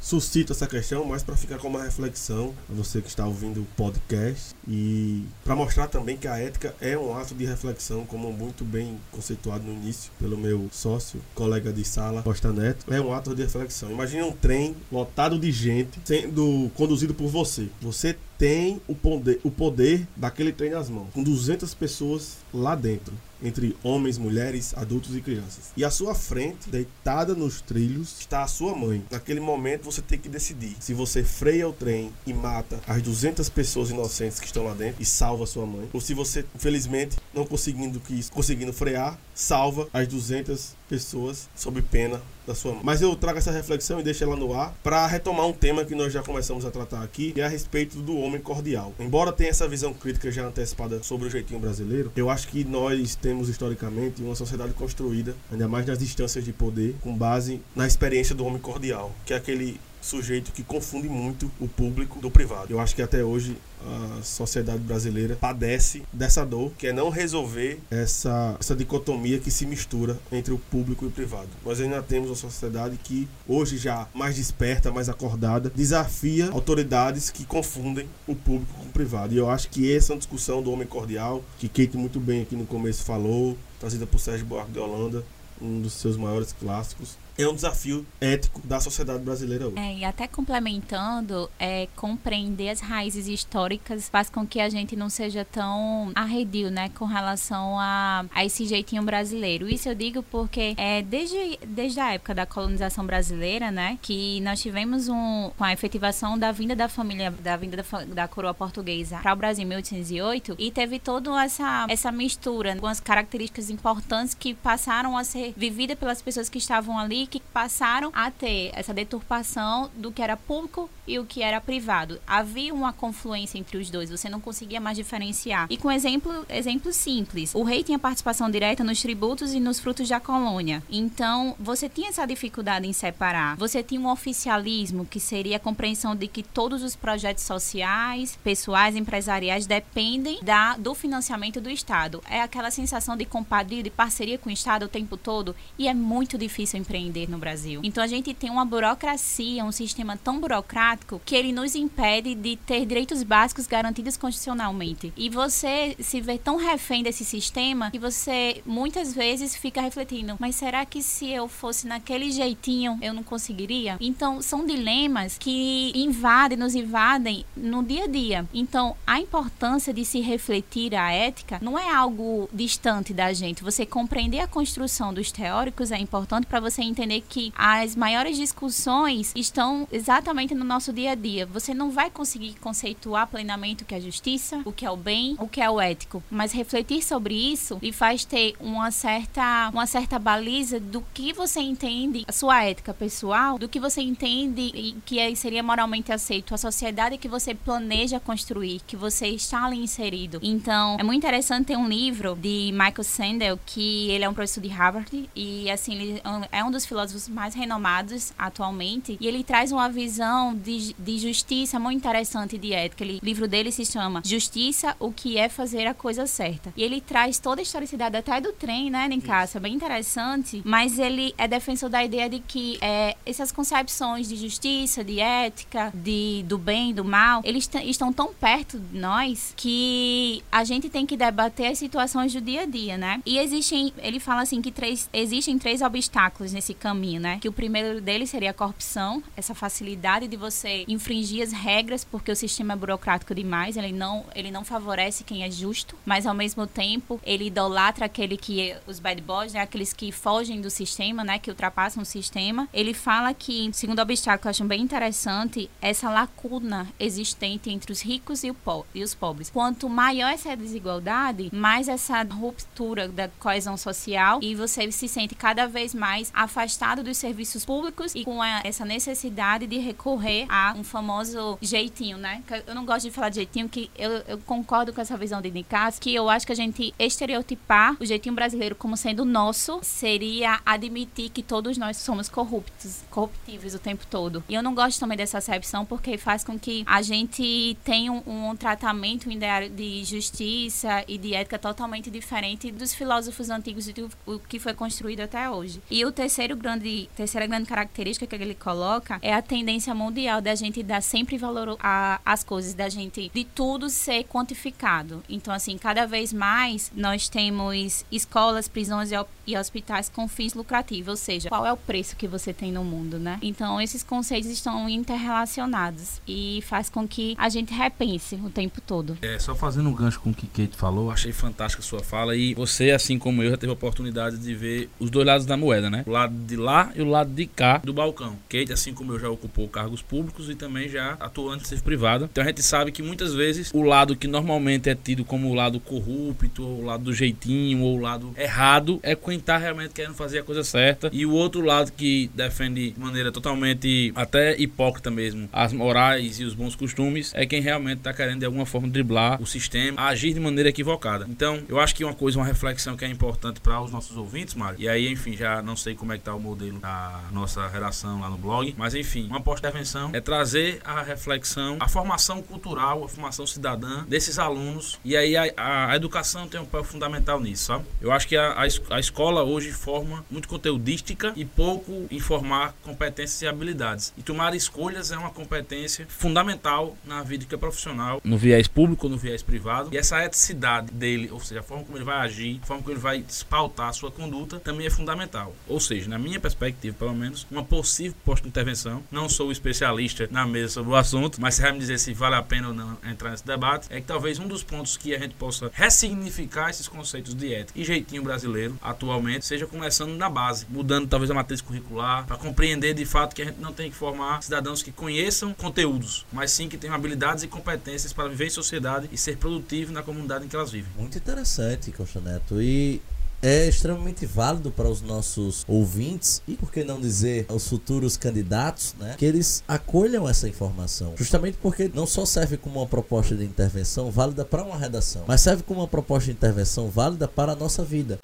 suscito 0.00 0.52
essa 0.52 0.66
questão, 0.66 1.04
mas 1.04 1.22
para 1.22 1.36
ficar 1.36 1.58
com 1.58 1.68
uma 1.68 1.82
reflexão 1.82 2.54
você 2.68 3.00
que 3.00 3.08
está 3.08 3.26
ouvindo 3.26 3.62
o 3.62 3.66
podcast 3.76 4.54
e 4.68 5.24
para 5.42 5.56
mostrar 5.56 5.88
também 5.88 6.16
que 6.16 6.28
a 6.28 6.38
ética 6.38 6.74
é 6.80 6.96
um 6.96 7.16
ato 7.16 7.34
de 7.34 7.44
reflexão, 7.44 8.04
como 8.06 8.32
muito 8.32 8.64
bem 8.64 8.98
conceituado 9.10 9.64
no 9.64 9.72
início 9.72 10.12
pelo 10.18 10.36
meu 10.36 10.68
sócio, 10.72 11.20
colega 11.34 11.72
de 11.72 11.84
sala, 11.84 12.22
Costa 12.22 12.52
Neto, 12.52 12.92
é 12.92 13.00
um 13.00 13.12
ato 13.12 13.34
de 13.34 13.42
reflexão. 13.42 13.90
Imagine 13.90 14.22
um 14.22 14.32
trem 14.32 14.76
lotado 14.92 15.38
de 15.38 15.50
gente 15.50 15.98
sendo 16.04 16.70
conduzido 16.74 17.12
por 17.12 17.28
você. 17.28 17.68
Você 17.80 18.16
tem 18.38 18.80
o 18.86 18.94
poder, 18.94 19.40
o 19.42 19.50
poder 19.50 20.06
daquele 20.16 20.52
trem 20.52 20.70
nas 20.70 20.88
mãos, 20.88 21.08
com 21.12 21.22
200 21.22 21.72
pessoas 21.74 22.36
lá 22.52 22.74
dentro, 22.74 23.12
entre 23.42 23.76
homens, 23.82 24.18
mulheres, 24.18 24.74
adultos 24.76 25.14
e 25.14 25.20
crianças. 25.20 25.72
E 25.76 25.84
à 25.84 25.90
sua 25.90 26.14
frente, 26.14 26.70
deitada 26.70 27.34
nos 27.34 27.60
trilhos, 27.60 28.20
está 28.20 28.42
a 28.42 28.46
sua 28.46 28.74
mãe. 28.74 29.04
Naquele 29.10 29.40
momento 29.40 29.84
você 29.84 30.00
tem 30.02 30.18
que 30.18 30.28
decidir 30.28 30.76
se 30.80 30.94
você 30.94 31.22
freia 31.22 31.68
o 31.68 31.72
trem 31.72 32.12
e 32.26 32.32
mata 32.32 32.80
as 32.86 33.02
200 33.02 33.48
pessoas 33.48 33.90
inocentes 33.90 34.40
que 34.40 34.46
estão 34.46 34.64
lá 34.64 34.74
dentro 34.74 35.02
e 35.02 35.04
salva 35.04 35.46
sua 35.46 35.66
mãe, 35.66 35.88
ou 35.92 36.00
se 36.00 36.14
você, 36.14 36.44
infelizmente, 36.54 37.16
não 37.34 37.46
conseguindo 37.46 38.00
que 38.00 38.28
conseguindo 38.30 38.72
frear, 38.72 39.18
salva 39.36 39.86
as 39.92 40.08
200 40.08 40.74
pessoas 40.88 41.48
sob 41.54 41.82
pena 41.82 42.20
da 42.46 42.54
sua 42.54 42.72
mão. 42.72 42.80
Mas 42.82 43.02
eu 43.02 43.14
trago 43.16 43.38
essa 43.38 43.50
reflexão 43.50 44.00
e 44.00 44.02
deixo 44.02 44.24
ela 44.24 44.36
no 44.36 44.54
ar 44.54 44.74
para 44.82 45.06
retomar 45.06 45.46
um 45.46 45.52
tema 45.52 45.84
que 45.84 45.94
nós 45.94 46.12
já 46.12 46.22
começamos 46.22 46.64
a 46.64 46.70
tratar 46.70 47.02
aqui, 47.02 47.32
que 47.32 47.40
é 47.40 47.44
a 47.44 47.48
respeito 47.48 47.98
do 47.98 48.16
homem 48.16 48.40
cordial. 48.40 48.94
Embora 48.98 49.32
tenha 49.32 49.50
essa 49.50 49.68
visão 49.68 49.92
crítica 49.92 50.30
já 50.30 50.46
antecipada 50.46 51.02
sobre 51.02 51.26
o 51.26 51.30
jeitinho 51.30 51.60
brasileiro, 51.60 52.12
eu 52.16 52.30
acho 52.30 52.48
que 52.48 52.64
nós 52.64 53.14
temos 53.16 53.48
historicamente 53.48 54.22
uma 54.22 54.34
sociedade 54.34 54.72
construída, 54.72 55.34
ainda 55.50 55.68
mais 55.68 55.86
nas 55.86 55.98
distâncias 55.98 56.44
de 56.44 56.52
poder, 56.52 56.96
com 57.02 57.14
base 57.14 57.60
na 57.74 57.86
experiência 57.86 58.34
do 58.34 58.44
homem 58.46 58.60
cordial, 58.60 59.12
que 59.26 59.34
é 59.34 59.36
aquele 59.36 59.78
sujeito 60.06 60.52
que 60.52 60.62
confunde 60.62 61.08
muito 61.08 61.50
o 61.60 61.66
público 61.66 62.20
do 62.20 62.30
privado. 62.30 62.72
Eu 62.72 62.78
acho 62.78 62.94
que 62.94 63.02
até 63.02 63.24
hoje 63.24 63.56
a 63.84 64.22
sociedade 64.22 64.78
brasileira 64.78 65.36
padece 65.36 66.02
dessa 66.12 66.44
dor, 66.44 66.72
que 66.78 66.86
é 66.86 66.92
não 66.92 67.10
resolver 67.10 67.80
essa, 67.90 68.56
essa 68.58 68.74
dicotomia 68.74 69.38
que 69.38 69.50
se 69.50 69.66
mistura 69.66 70.18
entre 70.30 70.52
o 70.52 70.58
público 70.58 71.04
e 71.04 71.08
o 71.08 71.10
privado. 71.10 71.48
Nós 71.64 71.80
ainda 71.80 72.00
temos 72.02 72.30
uma 72.30 72.36
sociedade 72.36 72.96
que, 73.02 73.28
hoje 73.48 73.78
já 73.78 74.08
mais 74.14 74.36
desperta, 74.36 74.92
mais 74.92 75.08
acordada, 75.08 75.70
desafia 75.74 76.50
autoridades 76.50 77.28
que 77.28 77.44
confundem 77.44 78.08
o 78.26 78.34
público 78.34 78.72
com 78.74 78.86
o 78.86 78.92
privado. 78.92 79.34
E 79.34 79.36
eu 79.36 79.50
acho 79.50 79.68
que 79.68 79.92
essa 79.92 80.12
é 80.12 80.14
uma 80.14 80.18
discussão 80.18 80.62
do 80.62 80.70
homem 80.70 80.86
cordial, 80.86 81.42
que 81.58 81.68
Kate 81.68 81.96
muito 81.96 82.20
bem 82.20 82.42
aqui 82.42 82.54
no 82.54 82.64
começo 82.64 83.02
falou, 83.02 83.58
trazida 83.80 84.06
por 84.06 84.20
Sérgio 84.20 84.46
Buarque 84.46 84.72
de 84.72 84.78
Holanda, 84.78 85.24
um 85.60 85.80
dos 85.80 85.94
seus 85.94 86.16
maiores 86.16 86.52
clássicos, 86.52 87.16
é 87.38 87.48
um 87.48 87.54
desafio 87.54 88.06
ético 88.20 88.60
da 88.64 88.80
sociedade 88.80 89.22
brasileira 89.22 89.66
hoje. 89.66 89.78
É, 89.78 89.98
e 89.98 90.04
até 90.04 90.26
complementando, 90.26 91.50
é, 91.58 91.86
compreender 91.94 92.70
as 92.70 92.80
raízes 92.80 93.26
históricas 93.28 94.08
faz 94.08 94.30
com 94.30 94.46
que 94.46 94.60
a 94.60 94.68
gente 94.68 94.96
não 94.96 95.08
seja 95.08 95.44
tão 95.44 96.10
arredio, 96.14 96.70
né, 96.70 96.90
com 96.90 97.04
relação 97.04 97.78
a, 97.78 98.24
a 98.34 98.44
esse 98.44 98.66
jeitinho 98.66 99.02
brasileiro. 99.02 99.68
Isso 99.68 99.88
eu 99.88 99.94
digo 99.94 100.22
porque 100.22 100.74
é 100.76 101.02
desde, 101.02 101.58
desde 101.66 102.00
a 102.00 102.14
época 102.14 102.34
da 102.34 102.46
colonização 102.46 103.04
brasileira, 103.04 103.70
né, 103.70 103.98
que 104.00 104.40
nós 104.40 104.60
tivemos 104.60 105.08
um, 105.08 105.50
com 105.56 105.64
a 105.64 105.72
efetivação 105.72 106.38
da 106.38 106.52
vinda 106.52 106.74
da 106.74 106.88
família, 106.88 107.30
da 107.30 107.56
vinda 107.56 107.76
da, 107.76 108.04
da 108.04 108.28
coroa 108.28 108.54
portuguesa 108.54 109.18
para 109.18 109.32
o 109.32 109.36
Brasil 109.36 109.64
em 109.64 109.68
1808 109.68 110.56
e 110.58 110.70
teve 110.70 110.98
toda 110.98 111.42
essa, 111.42 111.86
essa 111.88 112.10
mistura 112.10 112.76
com 112.76 112.86
as 112.86 113.00
características 113.00 113.70
importantes 113.70 114.34
que 114.34 114.54
passaram 114.54 115.16
a 115.16 115.24
ser 115.24 115.52
vividas 115.56 115.98
pelas 115.98 116.22
pessoas 116.22 116.48
que 116.48 116.58
estavam 116.58 116.98
ali 116.98 117.25
que 117.26 117.40
passaram 117.40 118.10
a 118.14 118.30
ter 118.30 118.70
essa 118.74 118.94
deturpação 118.94 119.90
do 119.94 120.12
que 120.12 120.22
era 120.22 120.36
público 120.36 120.88
e 121.06 121.18
o 121.18 121.24
que 121.24 121.42
era 121.42 121.60
privado. 121.60 122.20
Havia 122.26 122.74
uma 122.74 122.92
confluência 122.92 123.58
entre 123.58 123.76
os 123.76 123.90
dois, 123.90 124.10
você 124.10 124.28
não 124.28 124.40
conseguia 124.40 124.80
mais 124.80 124.96
diferenciar. 124.96 125.66
E 125.70 125.76
com 125.76 125.90
exemplo, 125.90 126.44
exemplo 126.48 126.92
simples, 126.92 127.54
o 127.54 127.62
rei 127.62 127.82
tinha 127.82 127.98
participação 127.98 128.50
direta 128.50 128.82
nos 128.82 129.00
tributos 129.00 129.54
e 129.54 129.60
nos 129.60 129.78
frutos 129.78 130.08
da 130.08 130.18
colônia. 130.20 130.82
Então, 130.90 131.54
você 131.58 131.88
tinha 131.88 132.08
essa 132.08 132.26
dificuldade 132.26 132.86
em 132.86 132.92
separar. 132.92 133.56
Você 133.56 133.82
tinha 133.82 134.00
um 134.00 134.10
oficialismo, 134.10 135.06
que 135.06 135.20
seria 135.20 135.56
a 135.56 135.60
compreensão 135.60 136.14
de 136.14 136.26
que 136.26 136.42
todos 136.42 136.82
os 136.82 136.96
projetos 136.96 137.44
sociais, 137.44 138.38
pessoais, 138.42 138.96
empresariais 138.96 139.66
dependem 139.66 140.40
da, 140.42 140.76
do 140.76 140.94
financiamento 140.94 141.60
do 141.60 141.70
Estado. 141.70 142.22
É 142.28 142.40
aquela 142.40 142.70
sensação 142.70 143.16
de 143.16 143.24
compadria, 143.24 143.82
de 143.82 143.90
parceria 143.90 144.38
com 144.38 144.50
o 144.50 144.52
Estado 144.52 144.86
o 144.86 144.88
tempo 144.88 145.16
todo 145.16 145.54
e 145.78 145.88
é 145.88 145.94
muito 145.94 146.38
difícil 146.38 146.78
empreender 147.16 147.30
no 147.30 147.38
Brasil. 147.38 147.80
Então 147.82 148.04
a 148.04 148.06
gente 148.06 148.34
tem 148.34 148.50
uma 148.50 148.64
burocracia, 148.64 149.64
um 149.64 149.72
sistema 149.72 150.16
tão 150.16 150.38
burocrático 150.38 151.20
que 151.24 151.34
ele 151.34 151.52
nos 151.52 151.74
impede 151.74 152.34
de 152.34 152.56
ter 152.56 152.84
direitos 152.84 153.22
básicos 153.22 153.66
garantidos 153.66 154.16
constitucionalmente. 154.16 155.12
E 155.16 155.30
você 155.30 155.96
se 155.98 156.20
vê 156.20 156.36
tão 156.36 156.56
refém 156.56 157.02
desse 157.02 157.24
sistema 157.24 157.90
que 157.90 157.98
você 157.98 158.62
muitas 158.66 159.14
vezes 159.14 159.56
fica 159.56 159.80
refletindo, 159.80 160.36
mas 160.38 160.56
será 160.56 160.84
que 160.84 161.02
se 161.02 161.30
eu 161.30 161.48
fosse 161.48 161.86
naquele 161.86 162.30
jeitinho 162.30 162.98
eu 163.00 163.14
não 163.14 163.22
conseguiria? 163.22 163.96
Então 164.00 164.42
são 164.42 164.66
dilemas 164.66 165.38
que 165.38 165.92
invadem, 165.94 166.58
nos 166.58 166.74
invadem 166.74 167.44
no 167.56 167.82
dia 167.82 168.04
a 168.04 168.06
dia. 168.06 168.46
Então 168.52 168.96
a 169.06 169.20
importância 169.20 169.92
de 169.94 170.04
se 170.04 170.20
refletir 170.20 170.94
a 170.94 171.10
ética 171.12 171.58
não 171.62 171.78
é 171.78 171.90
algo 171.90 172.48
distante 172.52 173.14
da 173.14 173.32
gente. 173.32 173.62
Você 173.62 173.86
compreender 173.86 174.40
a 174.40 174.46
construção 174.46 175.14
dos 175.14 175.30
teóricos 175.30 175.90
é 175.90 175.98
importante 175.98 176.46
para 176.46 176.60
você 176.60 176.82
entender 176.82 177.05
entender 177.06 177.24
que 177.28 177.52
as 177.56 177.94
maiores 177.94 178.36
discussões 178.36 179.32
estão 179.34 179.86
exatamente 179.90 180.54
no 180.54 180.64
nosso 180.64 180.92
dia 180.92 181.12
a 181.12 181.14
dia. 181.14 181.46
Você 181.46 181.72
não 181.72 181.90
vai 181.90 182.10
conseguir 182.10 182.54
conceituar 182.60 183.28
plenamente 183.28 183.82
o 183.82 183.86
que 183.86 183.94
é 183.94 184.00
justiça, 184.00 184.60
o 184.64 184.72
que 184.72 184.84
é 184.84 184.90
o 184.90 184.96
bem, 184.96 185.36
o 185.38 185.48
que 185.48 185.60
é 185.60 185.70
o 185.70 185.80
ético, 185.80 186.22
mas 186.30 186.52
refletir 186.52 187.02
sobre 187.02 187.34
isso 187.34 187.78
lhe 187.80 187.92
faz 187.92 188.24
ter 188.24 188.54
uma 188.60 188.90
certa, 188.90 189.70
uma 189.72 189.86
certa 189.86 190.18
baliza 190.18 190.80
do 190.80 191.02
que 191.14 191.32
você 191.32 191.60
entende, 191.60 192.24
a 192.26 192.32
sua 192.32 192.64
ética 192.64 192.92
pessoal, 192.92 193.58
do 193.58 193.68
que 193.68 193.78
você 193.78 194.00
entende 194.00 194.72
e 194.74 194.96
que 195.04 195.18
é, 195.18 195.34
seria 195.34 195.62
moralmente 195.62 196.12
aceito, 196.12 196.54
a 196.54 196.58
sociedade 196.58 197.18
que 197.18 197.28
você 197.28 197.54
planeja 197.54 198.18
construir, 198.18 198.80
que 198.86 198.96
você 198.96 199.28
está 199.28 199.64
ali 199.64 199.78
inserido. 199.78 200.40
Então, 200.42 200.96
é 200.98 201.02
muito 201.02 201.18
interessante 201.18 201.66
ter 201.66 201.76
um 201.76 201.88
livro 201.88 202.34
de 202.34 202.70
Michael 202.72 203.04
Sandel, 203.04 203.60
que 203.64 204.10
ele 204.10 204.24
é 204.24 204.28
um 204.28 204.34
professor 204.34 204.60
de 204.60 204.68
Harvard 204.68 205.30
e 205.34 205.70
assim, 205.70 205.94
ele 205.94 206.22
é 206.50 206.64
um 206.64 206.70
dos 206.70 206.84
filósofos 206.84 206.95
mais 207.28 207.54
renomados 207.54 208.32
atualmente, 208.38 209.16
e 209.20 209.26
ele 209.26 209.44
traz 209.44 209.72
uma 209.72 209.88
visão 209.88 210.54
de, 210.54 210.94
de 210.98 211.18
justiça 211.18 211.78
muito 211.78 211.98
interessante 211.98 212.58
de 212.58 212.72
ética. 212.72 213.04
Ele, 213.04 213.18
o 213.22 213.24
livro 213.24 213.46
dele 213.48 213.70
se 213.70 213.84
chama 213.84 214.22
Justiça, 214.24 214.96
o 214.98 215.12
que 215.12 215.38
é 215.38 215.48
fazer 215.48 215.86
a 215.86 215.94
coisa 215.94 216.26
certa. 216.26 216.72
E 216.76 216.82
ele 216.82 217.00
traz 217.00 217.38
toda 217.38 217.60
a 217.60 217.62
historicidade 217.62 218.16
até 218.16 218.40
do 218.40 218.52
trem, 218.52 218.90
né, 218.90 219.08
Nincássio? 219.08 219.58
É 219.58 219.60
bem 219.60 219.74
interessante, 219.74 220.62
mas 220.64 220.98
ele 220.98 221.34
é 221.38 221.46
defensor 221.46 221.88
da 221.88 222.04
ideia 222.04 222.28
de 222.28 222.40
que 222.40 222.78
é, 222.80 223.16
essas 223.24 223.52
concepções 223.52 224.28
de 224.28 224.36
justiça, 224.36 225.02
de 225.04 225.20
ética, 225.20 225.92
de, 225.94 226.44
do 226.46 226.58
bem, 226.58 226.94
do 226.94 227.04
mal, 227.04 227.40
eles 227.44 227.68
estão 227.84 228.12
tão 228.12 228.32
perto 228.32 228.78
de 228.78 228.98
nós 228.98 229.52
que 229.56 230.42
a 230.50 230.64
gente 230.64 230.88
tem 230.88 231.06
que 231.06 231.16
debater 231.16 231.70
as 231.70 231.78
situações 231.78 232.32
do 232.32 232.40
dia 232.40 232.62
a 232.62 232.66
dia, 232.66 232.96
né? 232.96 233.20
E 233.24 233.38
existem, 233.38 233.92
ele 233.98 234.20
fala 234.20 234.42
assim 234.42 234.60
que 234.60 234.70
três, 234.70 235.08
existem 235.12 235.58
três 235.58 235.82
obstáculos 235.82 236.52
nesse 236.52 236.74
caminho, 236.86 237.20
né? 237.20 237.38
Que 237.40 237.48
o 237.48 237.52
primeiro 237.52 238.00
deles 238.00 238.30
seria 238.30 238.50
a 238.50 238.54
corrupção, 238.54 239.20
essa 239.36 239.54
facilidade 239.56 240.28
de 240.28 240.36
você 240.36 240.84
infringir 240.86 241.42
as 241.42 241.52
regras 241.52 242.04
porque 242.04 242.30
o 242.30 242.36
sistema 242.36 242.74
é 242.74 242.76
burocrático 242.76 243.34
demais, 243.34 243.76
ele 243.76 243.90
não, 243.90 244.24
ele 244.36 244.52
não 244.52 244.64
favorece 244.64 245.24
quem 245.24 245.42
é 245.42 245.50
justo, 245.50 245.96
mas 246.04 246.26
ao 246.26 246.34
mesmo 246.34 246.64
tempo 246.64 247.20
ele 247.24 247.46
idolatra 247.46 248.06
aquele 248.06 248.36
que 248.36 248.76
os 248.86 249.00
bad 249.00 249.20
boys, 249.20 249.52
né? 249.52 249.60
Aqueles 249.62 249.92
que 249.92 250.12
fogem 250.12 250.60
do 250.60 250.70
sistema, 250.70 251.24
né? 251.24 251.40
Que 251.40 251.50
ultrapassam 251.50 252.04
o 252.04 252.06
sistema. 252.06 252.68
Ele 252.72 252.94
fala 252.94 253.34
que, 253.34 253.68
segundo 253.72 254.00
obstáculo, 254.00 254.46
eu 254.46 254.50
acho 254.50 254.64
bem 254.64 254.80
interessante, 254.80 255.68
essa 255.82 256.08
lacuna 256.08 256.86
existente 257.00 257.68
entre 257.68 257.90
os 257.90 258.00
ricos 258.00 258.44
e, 258.44 258.52
po 258.52 258.86
e 258.94 259.02
os 259.02 259.12
pobres. 259.12 259.50
Quanto 259.50 259.88
maior 259.88 260.30
essa 260.30 260.56
desigualdade, 260.56 261.50
mais 261.52 261.88
essa 261.88 262.22
ruptura 262.22 263.08
da 263.08 263.28
coesão 263.40 263.76
social 263.76 264.38
e 264.40 264.54
você 264.54 264.92
se 264.92 265.08
sente 265.08 265.34
cada 265.34 265.66
vez 265.66 265.92
mais 265.92 266.30
afastado 266.32 266.65
dos 267.02 267.16
serviços 267.16 267.64
públicos 267.64 268.14
e 268.14 268.24
com 268.24 268.40
a, 268.42 268.60
essa 268.64 268.84
necessidade 268.84 269.66
de 269.66 269.78
recorrer 269.78 270.46
a 270.48 270.74
um 270.76 270.84
famoso 270.84 271.58
jeitinho, 271.60 272.18
né? 272.18 272.42
Eu 272.66 272.74
não 272.74 272.84
gosto 272.84 273.06
de 273.06 273.10
falar 273.10 273.28
de 273.28 273.36
jeitinho, 273.36 273.68
que 273.68 273.90
eu, 273.96 274.10
eu 274.28 274.38
concordo 274.38 274.92
com 274.92 275.00
essa 275.00 275.16
visão 275.16 275.40
de 275.40 275.50
Nicasso, 275.50 276.00
que 276.00 276.14
eu 276.14 276.28
acho 276.28 276.46
que 276.46 276.52
a 276.52 276.56
gente 276.56 276.94
estereotipar 276.98 277.96
o 278.00 278.04
jeitinho 278.04 278.34
brasileiro 278.34 278.74
como 278.74 278.96
sendo 278.96 279.24
nosso 279.24 279.80
seria 279.82 280.60
admitir 280.64 281.30
que 281.30 281.42
todos 281.42 281.78
nós 281.78 281.96
somos 281.98 282.28
corruptos, 282.28 283.02
corruptíveis 283.10 283.74
o 283.74 283.78
tempo 283.78 284.06
todo. 284.08 284.42
E 284.48 284.54
eu 284.54 284.62
não 284.62 284.74
gosto 284.74 284.98
também 284.98 285.16
dessa 285.16 285.38
acepção 285.38 285.84
porque 285.84 286.18
faz 286.18 286.42
com 286.42 286.58
que 286.58 286.84
a 286.86 287.02
gente 287.02 287.76
tenha 287.84 288.12
um, 288.12 288.50
um 288.50 288.56
tratamento 288.56 289.28
de 289.74 290.04
justiça 290.04 291.04
e 291.06 291.18
de 291.18 291.34
ética 291.34 291.58
totalmente 291.58 292.10
diferente 292.10 292.70
dos 292.70 292.94
filósofos 292.94 293.50
antigos 293.50 293.88
e 293.88 293.92
do 293.92 294.08
que 294.48 294.58
foi 294.58 294.74
construído 294.74 295.20
até 295.20 295.48
hoje. 295.48 295.80
E 295.90 296.04
o 296.04 296.12
terceiro 296.12 296.55
grande, 296.56 297.08
terceira 297.16 297.46
grande 297.46 297.66
característica 297.66 298.26
que 298.26 298.42
ele 298.42 298.54
coloca 298.54 299.18
é 299.22 299.32
a 299.32 299.42
tendência 299.42 299.94
mundial 299.94 300.40
da 300.40 300.54
gente 300.54 300.82
dar 300.82 301.02
sempre 301.02 301.36
valor 301.38 301.76
às 302.24 302.42
coisas, 302.42 302.74
da 302.74 302.88
gente 302.88 303.30
de 303.34 303.44
tudo 303.44 303.88
ser 303.88 304.24
quantificado. 304.24 305.22
Então, 305.28 305.52
assim, 305.52 305.78
cada 305.78 306.06
vez 306.06 306.32
mais 306.32 306.90
nós 306.94 307.28
temos 307.28 308.04
escolas, 308.10 308.68
prisões 308.68 309.10
e 309.46 309.56
hospitais 309.56 310.08
com 310.08 310.26
fins 310.26 310.54
lucrativos, 310.54 311.08
ou 311.08 311.16
seja, 311.16 311.48
qual 311.48 311.66
é 311.66 311.72
o 311.72 311.76
preço 311.76 312.16
que 312.16 312.26
você 312.26 312.52
tem 312.52 312.72
no 312.72 312.84
mundo, 312.84 313.18
né? 313.18 313.38
Então, 313.42 313.80
esses 313.80 314.02
conceitos 314.02 314.50
estão 314.50 314.88
interrelacionados 314.88 316.20
e 316.26 316.62
faz 316.66 316.88
com 316.88 317.06
que 317.06 317.34
a 317.38 317.48
gente 317.48 317.72
repense 317.72 318.36
o 318.36 318.50
tempo 318.50 318.80
todo. 318.80 319.16
É, 319.22 319.38
só 319.38 319.54
fazendo 319.54 319.88
um 319.88 319.94
gancho 319.94 320.20
com 320.20 320.30
o 320.30 320.34
que 320.34 320.46
Kate 320.46 320.76
falou, 320.76 321.10
achei 321.10 321.32
fantástica 321.32 321.82
a 321.82 321.86
sua 321.86 322.00
fala 322.00 322.36
e 322.36 322.54
você, 322.54 322.90
assim 322.90 323.18
como 323.18 323.42
eu, 323.42 323.50
já 323.50 323.56
teve 323.56 323.70
a 323.70 323.74
oportunidade 323.74 324.38
de 324.38 324.54
ver 324.54 324.90
os 324.98 325.10
dois 325.10 325.26
lados 325.26 325.46
da 325.46 325.56
moeda, 325.56 325.90
né? 325.90 326.04
O 326.06 326.10
lado 326.10 326.34
de 326.46 326.56
lá 326.56 326.92
e 326.94 327.02
o 327.02 327.06
lado 327.06 327.30
de 327.30 327.46
cá 327.46 327.78
do 327.78 327.92
balcão. 327.92 328.38
Kate, 328.48 328.72
assim 328.72 328.94
como 328.94 329.12
eu, 329.12 329.18
já 329.18 329.28
ocupou 329.28 329.68
cargos 329.68 330.02
públicos 330.02 330.48
e 330.48 330.54
também 330.54 330.88
já 330.88 331.12
atuou 331.20 331.50
antes 331.50 331.70
de 331.70 331.82
privada. 331.82 332.28
Então 332.30 332.42
a 332.42 332.46
gente 332.46 332.62
sabe 332.62 332.92
que 332.92 333.02
muitas 333.02 333.34
vezes 333.34 333.70
o 333.72 333.82
lado 333.82 334.16
que 334.16 334.26
normalmente 334.26 334.88
é 334.88 334.94
tido 334.94 335.24
como 335.24 335.50
o 335.50 335.54
lado 335.54 335.80
corrupto, 335.80 336.62
ou 336.62 336.80
o 336.80 336.84
lado 336.84 337.04
do 337.04 337.12
jeitinho, 337.12 337.82
ou 337.82 337.98
o 337.98 338.00
lado 338.00 338.34
errado, 338.36 339.00
é 339.02 339.14
quem 339.14 339.38
tá 339.40 339.56
realmente 339.56 339.92
querendo 339.92 340.14
fazer 340.14 340.38
a 340.38 340.42
coisa 340.42 340.62
certa. 340.62 341.10
E 341.12 341.26
o 341.26 341.32
outro 341.32 341.60
lado 341.60 341.92
que 341.92 342.30
defende 342.34 342.92
de 342.92 343.00
maneira 343.00 343.32
totalmente 343.32 344.12
até 344.14 344.60
hipócrita 344.60 345.10
mesmo 345.10 345.48
as 345.52 345.72
morais 345.72 346.38
e 346.38 346.44
os 346.44 346.54
bons 346.54 346.74
costumes 346.74 347.32
é 347.34 347.46
quem 347.46 347.60
realmente 347.60 348.00
tá 348.00 348.12
querendo 348.12 348.40
de 348.40 348.46
alguma 348.46 348.66
forma 348.66 348.88
driblar 348.88 349.40
o 349.40 349.46
sistema, 349.46 350.00
agir 350.02 350.32
de 350.32 350.40
maneira 350.40 350.68
equivocada. 350.68 351.26
Então, 351.28 351.62
eu 351.68 351.80
acho 351.80 351.94
que 351.94 352.04
uma 352.04 352.14
coisa, 352.14 352.38
uma 352.38 352.46
reflexão 352.46 352.96
que 352.96 353.04
é 353.04 353.08
importante 353.08 353.60
para 353.60 353.80
os 353.80 353.90
nossos 353.90 354.16
ouvintes, 354.16 354.54
Mário, 354.54 354.78
e 354.78 354.88
aí, 354.88 355.10
enfim, 355.10 355.36
já 355.36 355.62
não 355.62 355.76
sei 355.76 355.94
como 355.94 356.12
é 356.12 356.18
que 356.18 356.24
tá 356.24 356.34
o 356.36 356.40
modelo 356.40 356.78
da 356.78 357.20
nossa 357.32 357.66
redação 357.68 358.20
lá 358.20 358.28
no 358.28 358.36
blog, 358.36 358.74
mas 358.76 358.94
enfim, 358.94 359.26
uma 359.28 359.40
pós-intervenção 359.40 360.10
é 360.12 360.20
trazer 360.20 360.80
a 360.84 361.02
reflexão, 361.02 361.76
a 361.80 361.88
formação 361.88 362.42
cultural, 362.42 363.04
a 363.04 363.08
formação 363.08 363.46
cidadã 363.46 364.04
desses 364.04 364.38
alunos, 364.38 364.98
e 365.04 365.16
aí 365.16 365.36
a, 365.36 365.52
a, 365.56 365.92
a 365.92 365.96
educação 365.96 366.48
tem 366.48 366.60
um 366.60 366.64
papel 366.64 366.84
fundamental 366.84 367.40
nisso, 367.40 367.64
sabe? 367.64 367.84
Eu 368.00 368.12
acho 368.12 368.28
que 368.28 368.36
a, 368.36 368.60
a, 368.90 369.00
escola 369.00 369.42
hoje 369.42 369.72
forma 369.72 370.24
muito 370.30 370.48
conteudística 370.48 371.32
e 371.36 371.44
pouco 371.44 372.06
em 372.10 372.20
formar 372.20 372.74
competências 372.82 373.42
e 373.42 373.46
habilidades. 373.46 374.12
E 374.16 374.22
tomar 374.22 374.54
escolhas 374.54 375.10
é 375.10 375.16
uma 375.16 375.30
competência 375.30 376.06
fundamental 376.08 376.96
na 377.04 377.22
vida 377.22 377.46
profissional, 377.58 378.20
no 378.24 378.36
viés 378.36 378.68
público 378.68 379.06
ou 379.06 379.12
no 379.12 379.18
viés 379.18 379.42
privado. 379.42 379.90
E 379.92 379.96
essa 379.96 380.24
eticidade 380.24 380.92
dele, 380.92 381.30
ou 381.30 381.40
seja, 381.40 381.60
a 381.60 381.62
forma 381.62 381.84
como 381.84 381.96
ele 381.96 382.04
vai 382.04 382.18
agir, 382.18 382.60
a 382.62 382.66
forma 382.66 382.82
como 382.82 382.94
ele 382.94 383.00
vai 383.00 383.24
pautar 383.48 383.88
a 383.88 383.92
sua 383.92 384.10
conduta, 384.10 384.58
também 384.58 384.86
é 384.86 384.90
fundamental. 384.90 385.54
Ou 385.68 385.80
seja, 385.80 386.08
na 386.08 386.18
minha 386.26 386.40
perspectiva, 386.40 386.96
pelo 386.98 387.14
menos, 387.14 387.46
uma 387.48 387.62
possível 387.62 388.16
posto-intervenção, 388.24 389.00
não 389.12 389.28
sou 389.28 389.52
especialista 389.52 390.28
na 390.28 390.44
mesa 390.44 390.74
sobre 390.74 390.90
o 390.90 390.96
assunto, 390.96 391.40
mas 391.40 391.54
se 391.54 391.62
vai 391.62 391.70
me 391.70 391.78
dizer 391.78 392.00
se 392.00 392.12
vale 392.12 392.34
a 392.34 392.42
pena 392.42 392.68
ou 392.68 392.74
não 392.74 392.98
entrar 393.08 393.30
nesse 393.30 393.46
debate, 393.46 393.86
é 393.90 394.00
que 394.00 394.08
talvez 394.08 394.40
um 394.40 394.48
dos 394.48 394.64
pontos 394.64 394.96
que 394.96 395.14
a 395.14 395.18
gente 395.20 395.34
possa 395.36 395.70
ressignificar 395.72 396.68
esses 396.68 396.88
conceitos 396.88 397.32
de 397.32 397.54
ética 397.54 397.78
e 397.78 397.84
jeitinho 397.84 398.24
brasileiro 398.24 398.76
atualmente 398.82 399.46
seja 399.46 399.68
começando 399.68 400.16
na 400.16 400.28
base, 400.28 400.66
mudando 400.68 401.06
talvez 401.06 401.30
a 401.30 401.34
matriz 401.34 401.60
curricular, 401.60 402.26
para 402.26 402.36
compreender 402.36 402.92
de 402.92 403.04
fato 403.04 403.32
que 403.32 403.42
a 403.42 403.44
gente 403.44 403.60
não 403.60 403.72
tem 403.72 403.88
que 403.88 403.96
formar 403.96 404.42
cidadãos 404.42 404.82
que 404.82 404.90
conheçam 404.90 405.54
conteúdos, 405.54 406.26
mas 406.32 406.50
sim 406.50 406.68
que 406.68 406.76
tenham 406.76 406.96
habilidades 406.96 407.44
e 407.44 407.46
competências 407.46 408.12
para 408.12 408.28
viver 408.28 408.46
em 408.46 408.50
sociedade 408.50 409.08
e 409.12 409.16
ser 409.16 409.36
produtivo 409.36 409.92
na 409.92 410.02
comunidade 410.02 410.44
em 410.44 410.48
que 410.48 410.56
elas 410.56 410.72
vivem. 410.72 410.90
Muito 410.96 411.16
interessante, 411.16 411.92
Costa 411.92 412.20
Neto. 412.20 412.60
E 412.60 413.00
é 413.42 413.68
extremamente 413.68 414.26
válido 414.26 414.70
para 414.70 414.88
os 414.88 415.02
nossos 415.02 415.64
ouvintes 415.68 416.42
e 416.46 416.54
por 416.54 416.72
que 416.72 416.84
não 416.84 417.00
dizer 417.00 417.46
aos 417.48 417.68
futuros 417.68 418.16
candidatos, 418.16 418.94
né, 418.98 419.14
que 419.16 419.24
eles 419.24 419.62
acolham 419.68 420.28
essa 420.28 420.48
informação, 420.48 421.14
justamente 421.16 421.58
porque 421.60 421.90
não 421.92 422.06
só 422.06 422.24
serve 422.24 422.56
como 422.56 422.80
uma 422.80 422.86
proposta 422.86 423.34
de 423.34 423.44
intervenção 423.44 424.10
válida 424.10 424.44
para 424.44 424.64
uma 424.64 424.76
redação, 424.76 425.24
mas 425.26 425.40
serve 425.40 425.62
como 425.62 425.80
uma 425.80 425.88
proposta 425.88 426.26
de 426.26 426.32
intervenção 426.32 426.88
válida 426.88 427.28
para 427.28 427.52
a 427.52 427.56
nossa 427.56 427.84
vida. 427.84 428.18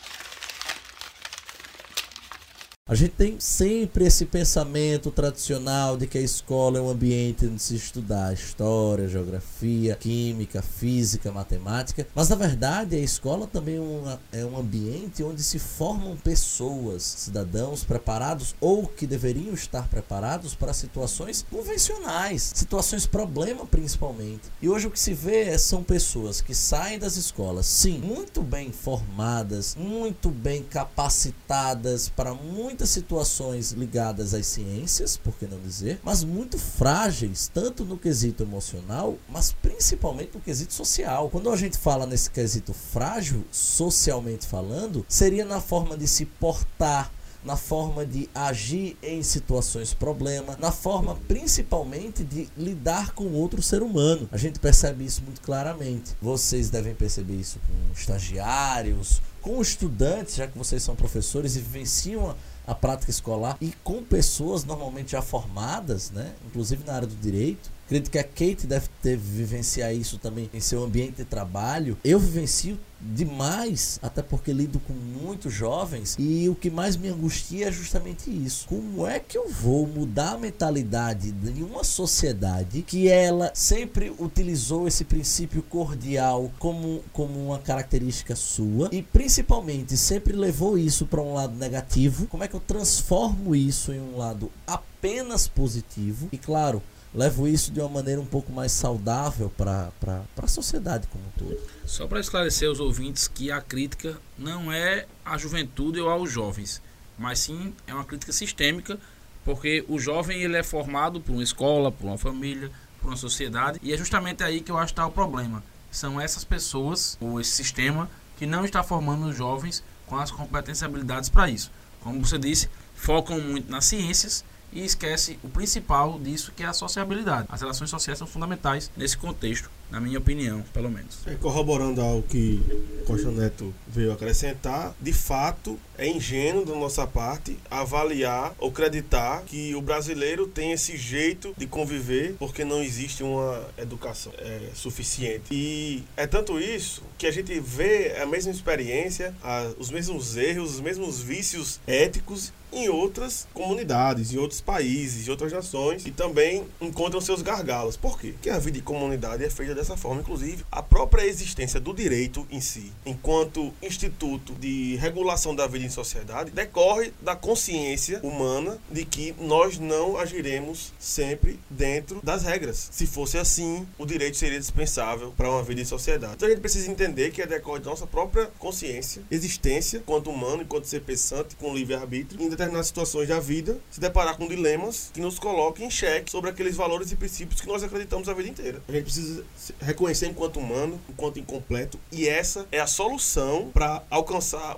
A 2.92 2.94
gente 2.94 3.12
tem 3.12 3.40
sempre 3.40 4.04
esse 4.04 4.26
pensamento 4.26 5.10
tradicional 5.10 5.96
de 5.96 6.06
que 6.06 6.18
a 6.18 6.20
escola 6.20 6.76
é 6.76 6.82
um 6.82 6.90
ambiente 6.90 7.46
onde 7.46 7.62
se 7.62 7.74
estudar 7.74 8.34
história, 8.34 9.08
geografia, 9.08 9.96
química, 9.96 10.60
física, 10.60 11.32
matemática, 11.32 12.06
mas 12.14 12.28
na 12.28 12.36
verdade 12.36 12.94
a 12.94 12.98
escola 12.98 13.46
também 13.46 13.76
é 13.76 13.80
um, 13.80 14.18
é 14.30 14.44
um 14.44 14.58
ambiente 14.58 15.22
onde 15.22 15.42
se 15.42 15.58
formam 15.58 16.18
pessoas, 16.18 17.02
cidadãos 17.02 17.82
preparados 17.82 18.54
ou 18.60 18.86
que 18.86 19.06
deveriam 19.06 19.54
estar 19.54 19.88
preparados 19.88 20.54
para 20.54 20.74
situações 20.74 21.46
convencionais, 21.50 22.52
situações 22.54 23.06
problema 23.06 23.64
principalmente. 23.64 24.52
E 24.60 24.68
hoje 24.68 24.88
o 24.88 24.90
que 24.90 25.00
se 25.00 25.14
vê 25.14 25.44
é, 25.44 25.56
são 25.56 25.82
pessoas 25.82 26.42
que 26.42 26.54
saem 26.54 26.98
das 26.98 27.16
escolas, 27.16 27.64
sim, 27.64 28.00
muito 28.00 28.42
bem 28.42 28.70
formadas, 28.70 29.74
muito 29.76 30.28
bem 30.28 30.62
capacitadas 30.62 32.10
para 32.10 32.34
muitas 32.34 32.81
muitas 32.82 32.90
situações 32.90 33.70
ligadas 33.70 34.34
às 34.34 34.44
ciências, 34.46 35.16
por 35.16 35.32
que 35.36 35.46
não 35.46 35.60
dizer, 35.60 36.00
mas 36.02 36.24
muito 36.24 36.58
frágeis, 36.58 37.48
tanto 37.52 37.84
no 37.84 37.96
quesito 37.96 38.42
emocional, 38.42 39.16
mas 39.28 39.52
principalmente 39.52 40.34
no 40.34 40.40
quesito 40.40 40.74
social. 40.74 41.30
Quando 41.30 41.48
a 41.50 41.56
gente 41.56 41.78
fala 41.78 42.06
nesse 42.06 42.28
quesito 42.28 42.72
frágil, 42.72 43.44
socialmente 43.52 44.46
falando, 44.46 45.06
seria 45.08 45.44
na 45.44 45.60
forma 45.60 45.96
de 45.96 46.08
se 46.08 46.26
portar, 46.26 47.12
na 47.44 47.56
forma 47.56 48.04
de 48.04 48.28
agir 48.34 48.96
em 49.00 49.22
situações 49.22 49.94
problema, 49.94 50.56
na 50.58 50.72
forma 50.72 51.16
principalmente 51.28 52.24
de 52.24 52.48
lidar 52.56 53.12
com 53.12 53.32
outro 53.32 53.62
ser 53.62 53.82
humano. 53.82 54.28
A 54.32 54.36
gente 54.36 54.58
percebe 54.58 55.04
isso 55.04 55.22
muito 55.22 55.40
claramente. 55.40 56.16
Vocês 56.20 56.68
devem 56.68 56.94
perceber 56.94 57.34
isso 57.34 57.60
com 57.60 57.92
estagiários, 57.92 59.20
com 59.40 59.60
estudantes, 59.60 60.36
já 60.36 60.46
que 60.46 60.56
vocês 60.56 60.82
são 60.82 60.94
professores 60.94 61.56
e 61.56 61.60
vivenciam 61.60 62.34
a 62.66 62.74
prática 62.74 63.10
escolar 63.10 63.56
e 63.60 63.72
com 63.82 64.02
pessoas 64.02 64.64
normalmente 64.64 65.12
já 65.12 65.22
formadas, 65.22 66.10
né, 66.10 66.32
inclusive 66.46 66.84
na 66.84 66.94
área 66.94 67.08
do 67.08 67.16
direito, 67.16 67.70
Acredito 67.92 68.10
que 68.10 68.18
a 68.18 68.24
Kate 68.24 68.66
deve 68.66 68.86
ter 69.02 69.18
vivenciar 69.18 69.94
isso 69.94 70.16
também 70.16 70.48
em 70.54 70.60
seu 70.60 70.82
ambiente 70.82 71.16
de 71.16 71.26
trabalho. 71.26 71.98
Eu 72.02 72.18
vivencio 72.18 72.80
demais, 72.98 73.98
até 74.00 74.22
porque 74.22 74.50
lido 74.50 74.80
com 74.80 74.94
muitos 74.94 75.52
jovens, 75.52 76.16
e 76.18 76.48
o 76.48 76.54
que 76.54 76.70
mais 76.70 76.96
me 76.96 77.08
angustia 77.08 77.68
é 77.68 77.72
justamente 77.72 78.30
isso. 78.30 78.66
Como 78.66 79.06
é 79.06 79.18
que 79.18 79.36
eu 79.36 79.46
vou 79.46 79.86
mudar 79.86 80.30
a 80.32 80.38
mentalidade 80.38 81.32
de 81.32 81.62
uma 81.62 81.84
sociedade 81.84 82.80
que 82.80 83.08
ela 83.08 83.50
sempre 83.54 84.10
utilizou 84.18 84.88
esse 84.88 85.04
princípio 85.04 85.62
cordial 85.62 86.50
como, 86.58 87.04
como 87.12 87.38
uma 87.44 87.58
característica 87.58 88.34
sua 88.34 88.88
e 88.90 89.02
principalmente 89.02 89.98
sempre 89.98 90.34
levou 90.34 90.78
isso 90.78 91.04
para 91.04 91.20
um 91.20 91.34
lado 91.34 91.58
negativo? 91.58 92.26
Como 92.28 92.42
é 92.42 92.48
que 92.48 92.54
eu 92.54 92.60
transformo 92.60 93.54
isso 93.54 93.92
em 93.92 94.00
um 94.00 94.16
lado 94.16 94.50
apenas 94.66 95.46
positivo? 95.46 96.30
E 96.32 96.38
claro, 96.38 96.82
levo 97.14 97.46
isso 97.46 97.70
de 97.70 97.80
uma 97.80 97.88
maneira 97.88 98.20
um 98.20 98.26
pouco 98.26 98.52
mais 98.52 98.72
saudável 98.72 99.50
para 99.50 99.92
a 100.36 100.46
sociedade 100.46 101.06
como 101.08 101.24
um 101.24 101.30
todo. 101.38 101.58
Só 101.84 102.06
para 102.06 102.20
esclarecer 102.20 102.68
aos 102.68 102.80
ouvintes 102.80 103.28
que 103.28 103.50
a 103.50 103.60
crítica 103.60 104.16
não 104.38 104.72
é 104.72 105.06
à 105.24 105.36
juventude 105.36 106.00
ou 106.00 106.08
aos 106.08 106.30
jovens, 106.30 106.80
mas 107.18 107.38
sim 107.38 107.74
é 107.86 107.94
uma 107.94 108.04
crítica 108.04 108.32
sistêmica, 108.32 108.98
porque 109.44 109.84
o 109.88 109.98
jovem 109.98 110.42
ele 110.42 110.56
é 110.56 110.62
formado 110.62 111.20
por 111.20 111.32
uma 111.32 111.42
escola, 111.42 111.90
por 111.92 112.06
uma 112.06 112.16
família, 112.16 112.70
por 113.00 113.08
uma 113.08 113.16
sociedade, 113.16 113.78
e 113.82 113.92
é 113.92 113.96
justamente 113.96 114.42
aí 114.42 114.60
que 114.60 114.70
eu 114.70 114.78
acho 114.78 114.94
que 114.94 115.00
está 115.00 115.06
o 115.06 115.12
problema. 115.12 115.62
São 115.90 116.20
essas 116.20 116.44
pessoas, 116.44 117.18
ou 117.20 117.40
esse 117.40 117.50
sistema, 117.50 118.08
que 118.38 118.46
não 118.46 118.64
está 118.64 118.82
formando 118.82 119.26
os 119.26 119.36
jovens 119.36 119.82
com 120.06 120.16
as 120.16 120.30
competências 120.30 120.82
e 120.82 120.84
habilidades 120.84 121.28
para 121.28 121.50
isso. 121.50 121.70
Como 122.00 122.24
você 122.24 122.38
disse, 122.38 122.70
focam 122.94 123.40
muito 123.40 123.70
nas 123.70 123.84
ciências 123.84 124.44
e 124.72 124.84
esquece 124.84 125.38
o 125.42 125.48
principal 125.48 126.18
disso, 126.18 126.52
que 126.54 126.62
é 126.62 126.66
a 126.66 126.72
sociabilidade. 126.72 127.46
As 127.48 127.60
relações 127.60 127.90
sociais 127.90 128.18
são 128.18 128.26
fundamentais 128.26 128.90
nesse 128.96 129.16
contexto, 129.16 129.70
na 129.90 130.00
minha 130.00 130.18
opinião, 130.18 130.62
pelo 130.72 130.90
menos. 130.90 131.18
É, 131.26 131.34
corroborando 131.34 132.00
ao 132.00 132.22
que 132.22 132.60
Costa 133.06 133.30
Neto 133.30 133.72
veio 133.86 134.12
acrescentar, 134.12 134.94
de 135.00 135.12
fato 135.12 135.78
é 135.98 136.08
ingênuo 136.08 136.64
da 136.64 136.74
nossa 136.74 137.06
parte 137.06 137.58
avaliar 137.70 138.54
ou 138.58 138.70
acreditar 138.70 139.42
que 139.42 139.74
o 139.74 139.82
brasileiro 139.82 140.46
tem 140.46 140.72
esse 140.72 140.96
jeito 140.96 141.54
de 141.56 141.66
conviver 141.66 142.34
porque 142.38 142.64
não 142.64 142.82
existe 142.82 143.22
uma 143.22 143.68
educação 143.76 144.32
é, 144.38 144.70
suficiente. 144.74 145.44
E 145.50 146.02
é 146.16 146.26
tanto 146.26 146.58
isso 146.58 147.02
que 147.18 147.26
a 147.26 147.30
gente 147.30 147.60
vê 147.60 148.16
a 148.20 148.26
mesma 148.26 148.50
experiência, 148.50 149.34
a, 149.42 149.70
os 149.78 149.90
mesmos 149.90 150.36
erros, 150.36 150.74
os 150.74 150.80
mesmos 150.80 151.20
vícios 151.20 151.80
éticos 151.86 152.52
em 152.72 152.88
outras 152.88 153.46
comunidades, 153.52 154.32
em 154.32 154.38
outros 154.38 154.60
países, 154.60 155.26
em 155.26 155.30
outras 155.30 155.52
nações, 155.52 156.06
e 156.06 156.10
também 156.10 156.64
encontram 156.80 157.20
seus 157.20 157.42
gargalos. 157.42 157.96
Por 157.96 158.18
quê? 158.18 158.32
Porque 158.32 158.50
a 158.50 158.58
vida 158.58 158.78
de 158.78 158.82
comunidade 158.82 159.44
é 159.44 159.50
feita 159.50 159.74
dessa 159.74 159.96
forma. 159.96 160.20
Inclusive, 160.20 160.64
a 160.70 160.82
própria 160.82 161.26
existência 161.26 161.78
do 161.78 161.92
direito 161.92 162.46
em 162.50 162.60
si, 162.60 162.92
enquanto 163.04 163.72
instituto 163.82 164.54
de 164.54 164.96
regulação 164.96 165.54
da 165.54 165.66
vida 165.66 165.84
em 165.84 165.90
sociedade, 165.90 166.50
decorre 166.50 167.12
da 167.20 167.36
consciência 167.36 168.20
humana 168.22 168.78
de 168.90 169.04
que 169.04 169.34
nós 169.38 169.78
não 169.78 170.16
agiremos 170.16 170.92
sempre 170.98 171.58
dentro 171.68 172.20
das 172.22 172.42
regras. 172.42 172.88
Se 172.92 173.06
fosse 173.06 173.38
assim, 173.38 173.86
o 173.98 174.06
direito 174.06 174.36
seria 174.36 174.58
dispensável 174.58 175.32
para 175.36 175.50
uma 175.50 175.62
vida 175.62 175.80
em 175.80 175.84
sociedade. 175.84 176.34
Então 176.36 176.48
a 176.48 176.50
gente 176.50 176.60
precisa 176.60 176.90
entender 176.90 177.30
que 177.30 177.42
é 177.42 177.46
decorre 177.46 177.80
da 177.80 177.90
nossa 177.90 178.06
própria 178.06 178.46
consciência, 178.58 179.22
existência, 179.30 179.98
enquanto 179.98 180.30
humano, 180.30 180.62
enquanto 180.62 180.86
ser 180.86 181.00
pensante, 181.00 181.56
com 181.56 181.74
livre-arbítrio, 181.74 182.42
determinadas 182.62 182.86
situações 182.86 183.28
da 183.28 183.40
vida, 183.40 183.78
se 183.90 184.00
deparar 184.00 184.36
com 184.36 184.46
dilemas 184.46 185.10
que 185.12 185.20
nos 185.20 185.38
coloquem 185.38 185.86
em 185.86 185.90
xeque 185.90 186.30
sobre 186.30 186.50
aqueles 186.50 186.76
valores 186.76 187.10
e 187.10 187.16
princípios 187.16 187.60
que 187.60 187.66
nós 187.66 187.82
acreditamos 187.82 188.28
a 188.28 188.34
vida 188.34 188.48
inteira. 188.48 188.82
A 188.88 188.92
gente 188.92 189.04
precisa 189.04 189.44
reconhecer 189.80 190.26
enquanto 190.26 190.58
humano, 190.58 191.00
enquanto 191.08 191.38
incompleto, 191.38 191.98
e 192.10 192.28
essa 192.28 192.66
é 192.70 192.80
a 192.80 192.86
solução 192.86 193.70
para 193.72 194.02
alcançar 194.10 194.76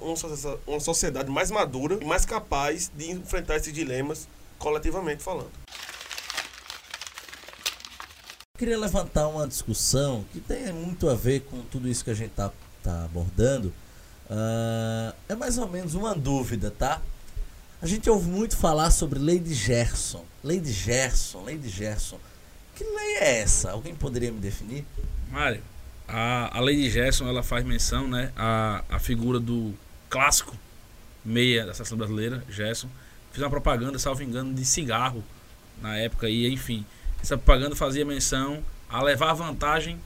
uma 0.66 0.81
sociedade 0.81 1.31
mais 1.31 1.51
madura 1.51 1.99
e 2.01 2.05
mais 2.05 2.25
capaz 2.25 2.90
de 2.94 3.11
enfrentar 3.11 3.57
esses 3.57 3.73
dilemas 3.73 4.27
coletivamente 4.59 5.23
falando. 5.23 5.51
Eu 8.55 8.59
queria 8.59 8.79
levantar 8.79 9.29
uma 9.29 9.47
discussão 9.47 10.25
que 10.33 10.40
tem 10.40 10.73
muito 10.73 11.09
a 11.09 11.14
ver 11.14 11.40
com 11.40 11.61
tudo 11.62 11.88
isso 11.88 12.05
que 12.05 12.11
a 12.11 12.14
gente 12.14 12.31
está 12.31 12.53
tá 12.83 13.05
abordando. 13.05 13.73
Uh, 14.31 15.14
é 15.29 15.35
mais 15.35 15.59
ou 15.59 15.68
menos 15.68 15.94
uma 15.94 16.14
dúvida, 16.14 16.70
tá? 16.70 17.03
A 17.85 17.87
gente 17.87 18.09
ouve 18.09 18.27
muito 18.27 18.57
falar 18.57 18.90
sobre 18.90 19.20
de 19.38 19.53
Gerson. 19.53 20.25
De 20.42 20.73
Gerson, 20.73 21.44
de 21.44 21.68
Gerson. 21.68 22.18
Que 22.75 22.83
lei 22.83 23.16
é 23.16 23.40
essa? 23.42 23.73
Alguém 23.73 23.94
poderia 23.94 24.33
me 24.33 24.40
definir? 24.40 24.87
Mário, 25.31 25.61
a, 26.09 26.59
a 26.59 26.64
de 26.64 26.88
Gerson 26.88 27.29
ela 27.29 27.42
faz 27.42 27.62
menção 27.62 28.09
né, 28.09 28.33
à, 28.35 28.83
à 28.88 28.99
figura 28.99 29.38
do 29.38 29.75
clássico 30.09 30.57
meia 31.23 31.66
da 31.66 31.75
seleção 31.75 31.99
brasileira, 31.99 32.42
Gerson. 32.49 32.88
Fiz 33.31 33.42
uma 33.42 33.51
propaganda, 33.51 33.99
salvo 33.99 34.23
engano, 34.23 34.55
de 34.55 34.64
cigarro 34.64 35.23
na 35.83 35.94
época 35.99 36.27
e 36.27 36.51
enfim. 36.51 36.87
Essa 37.20 37.37
propaganda 37.37 37.77
fazia 37.77 38.07
menção 38.07 38.64
a 38.88 39.03
levar 39.03 39.35
vantagem 39.35 40.01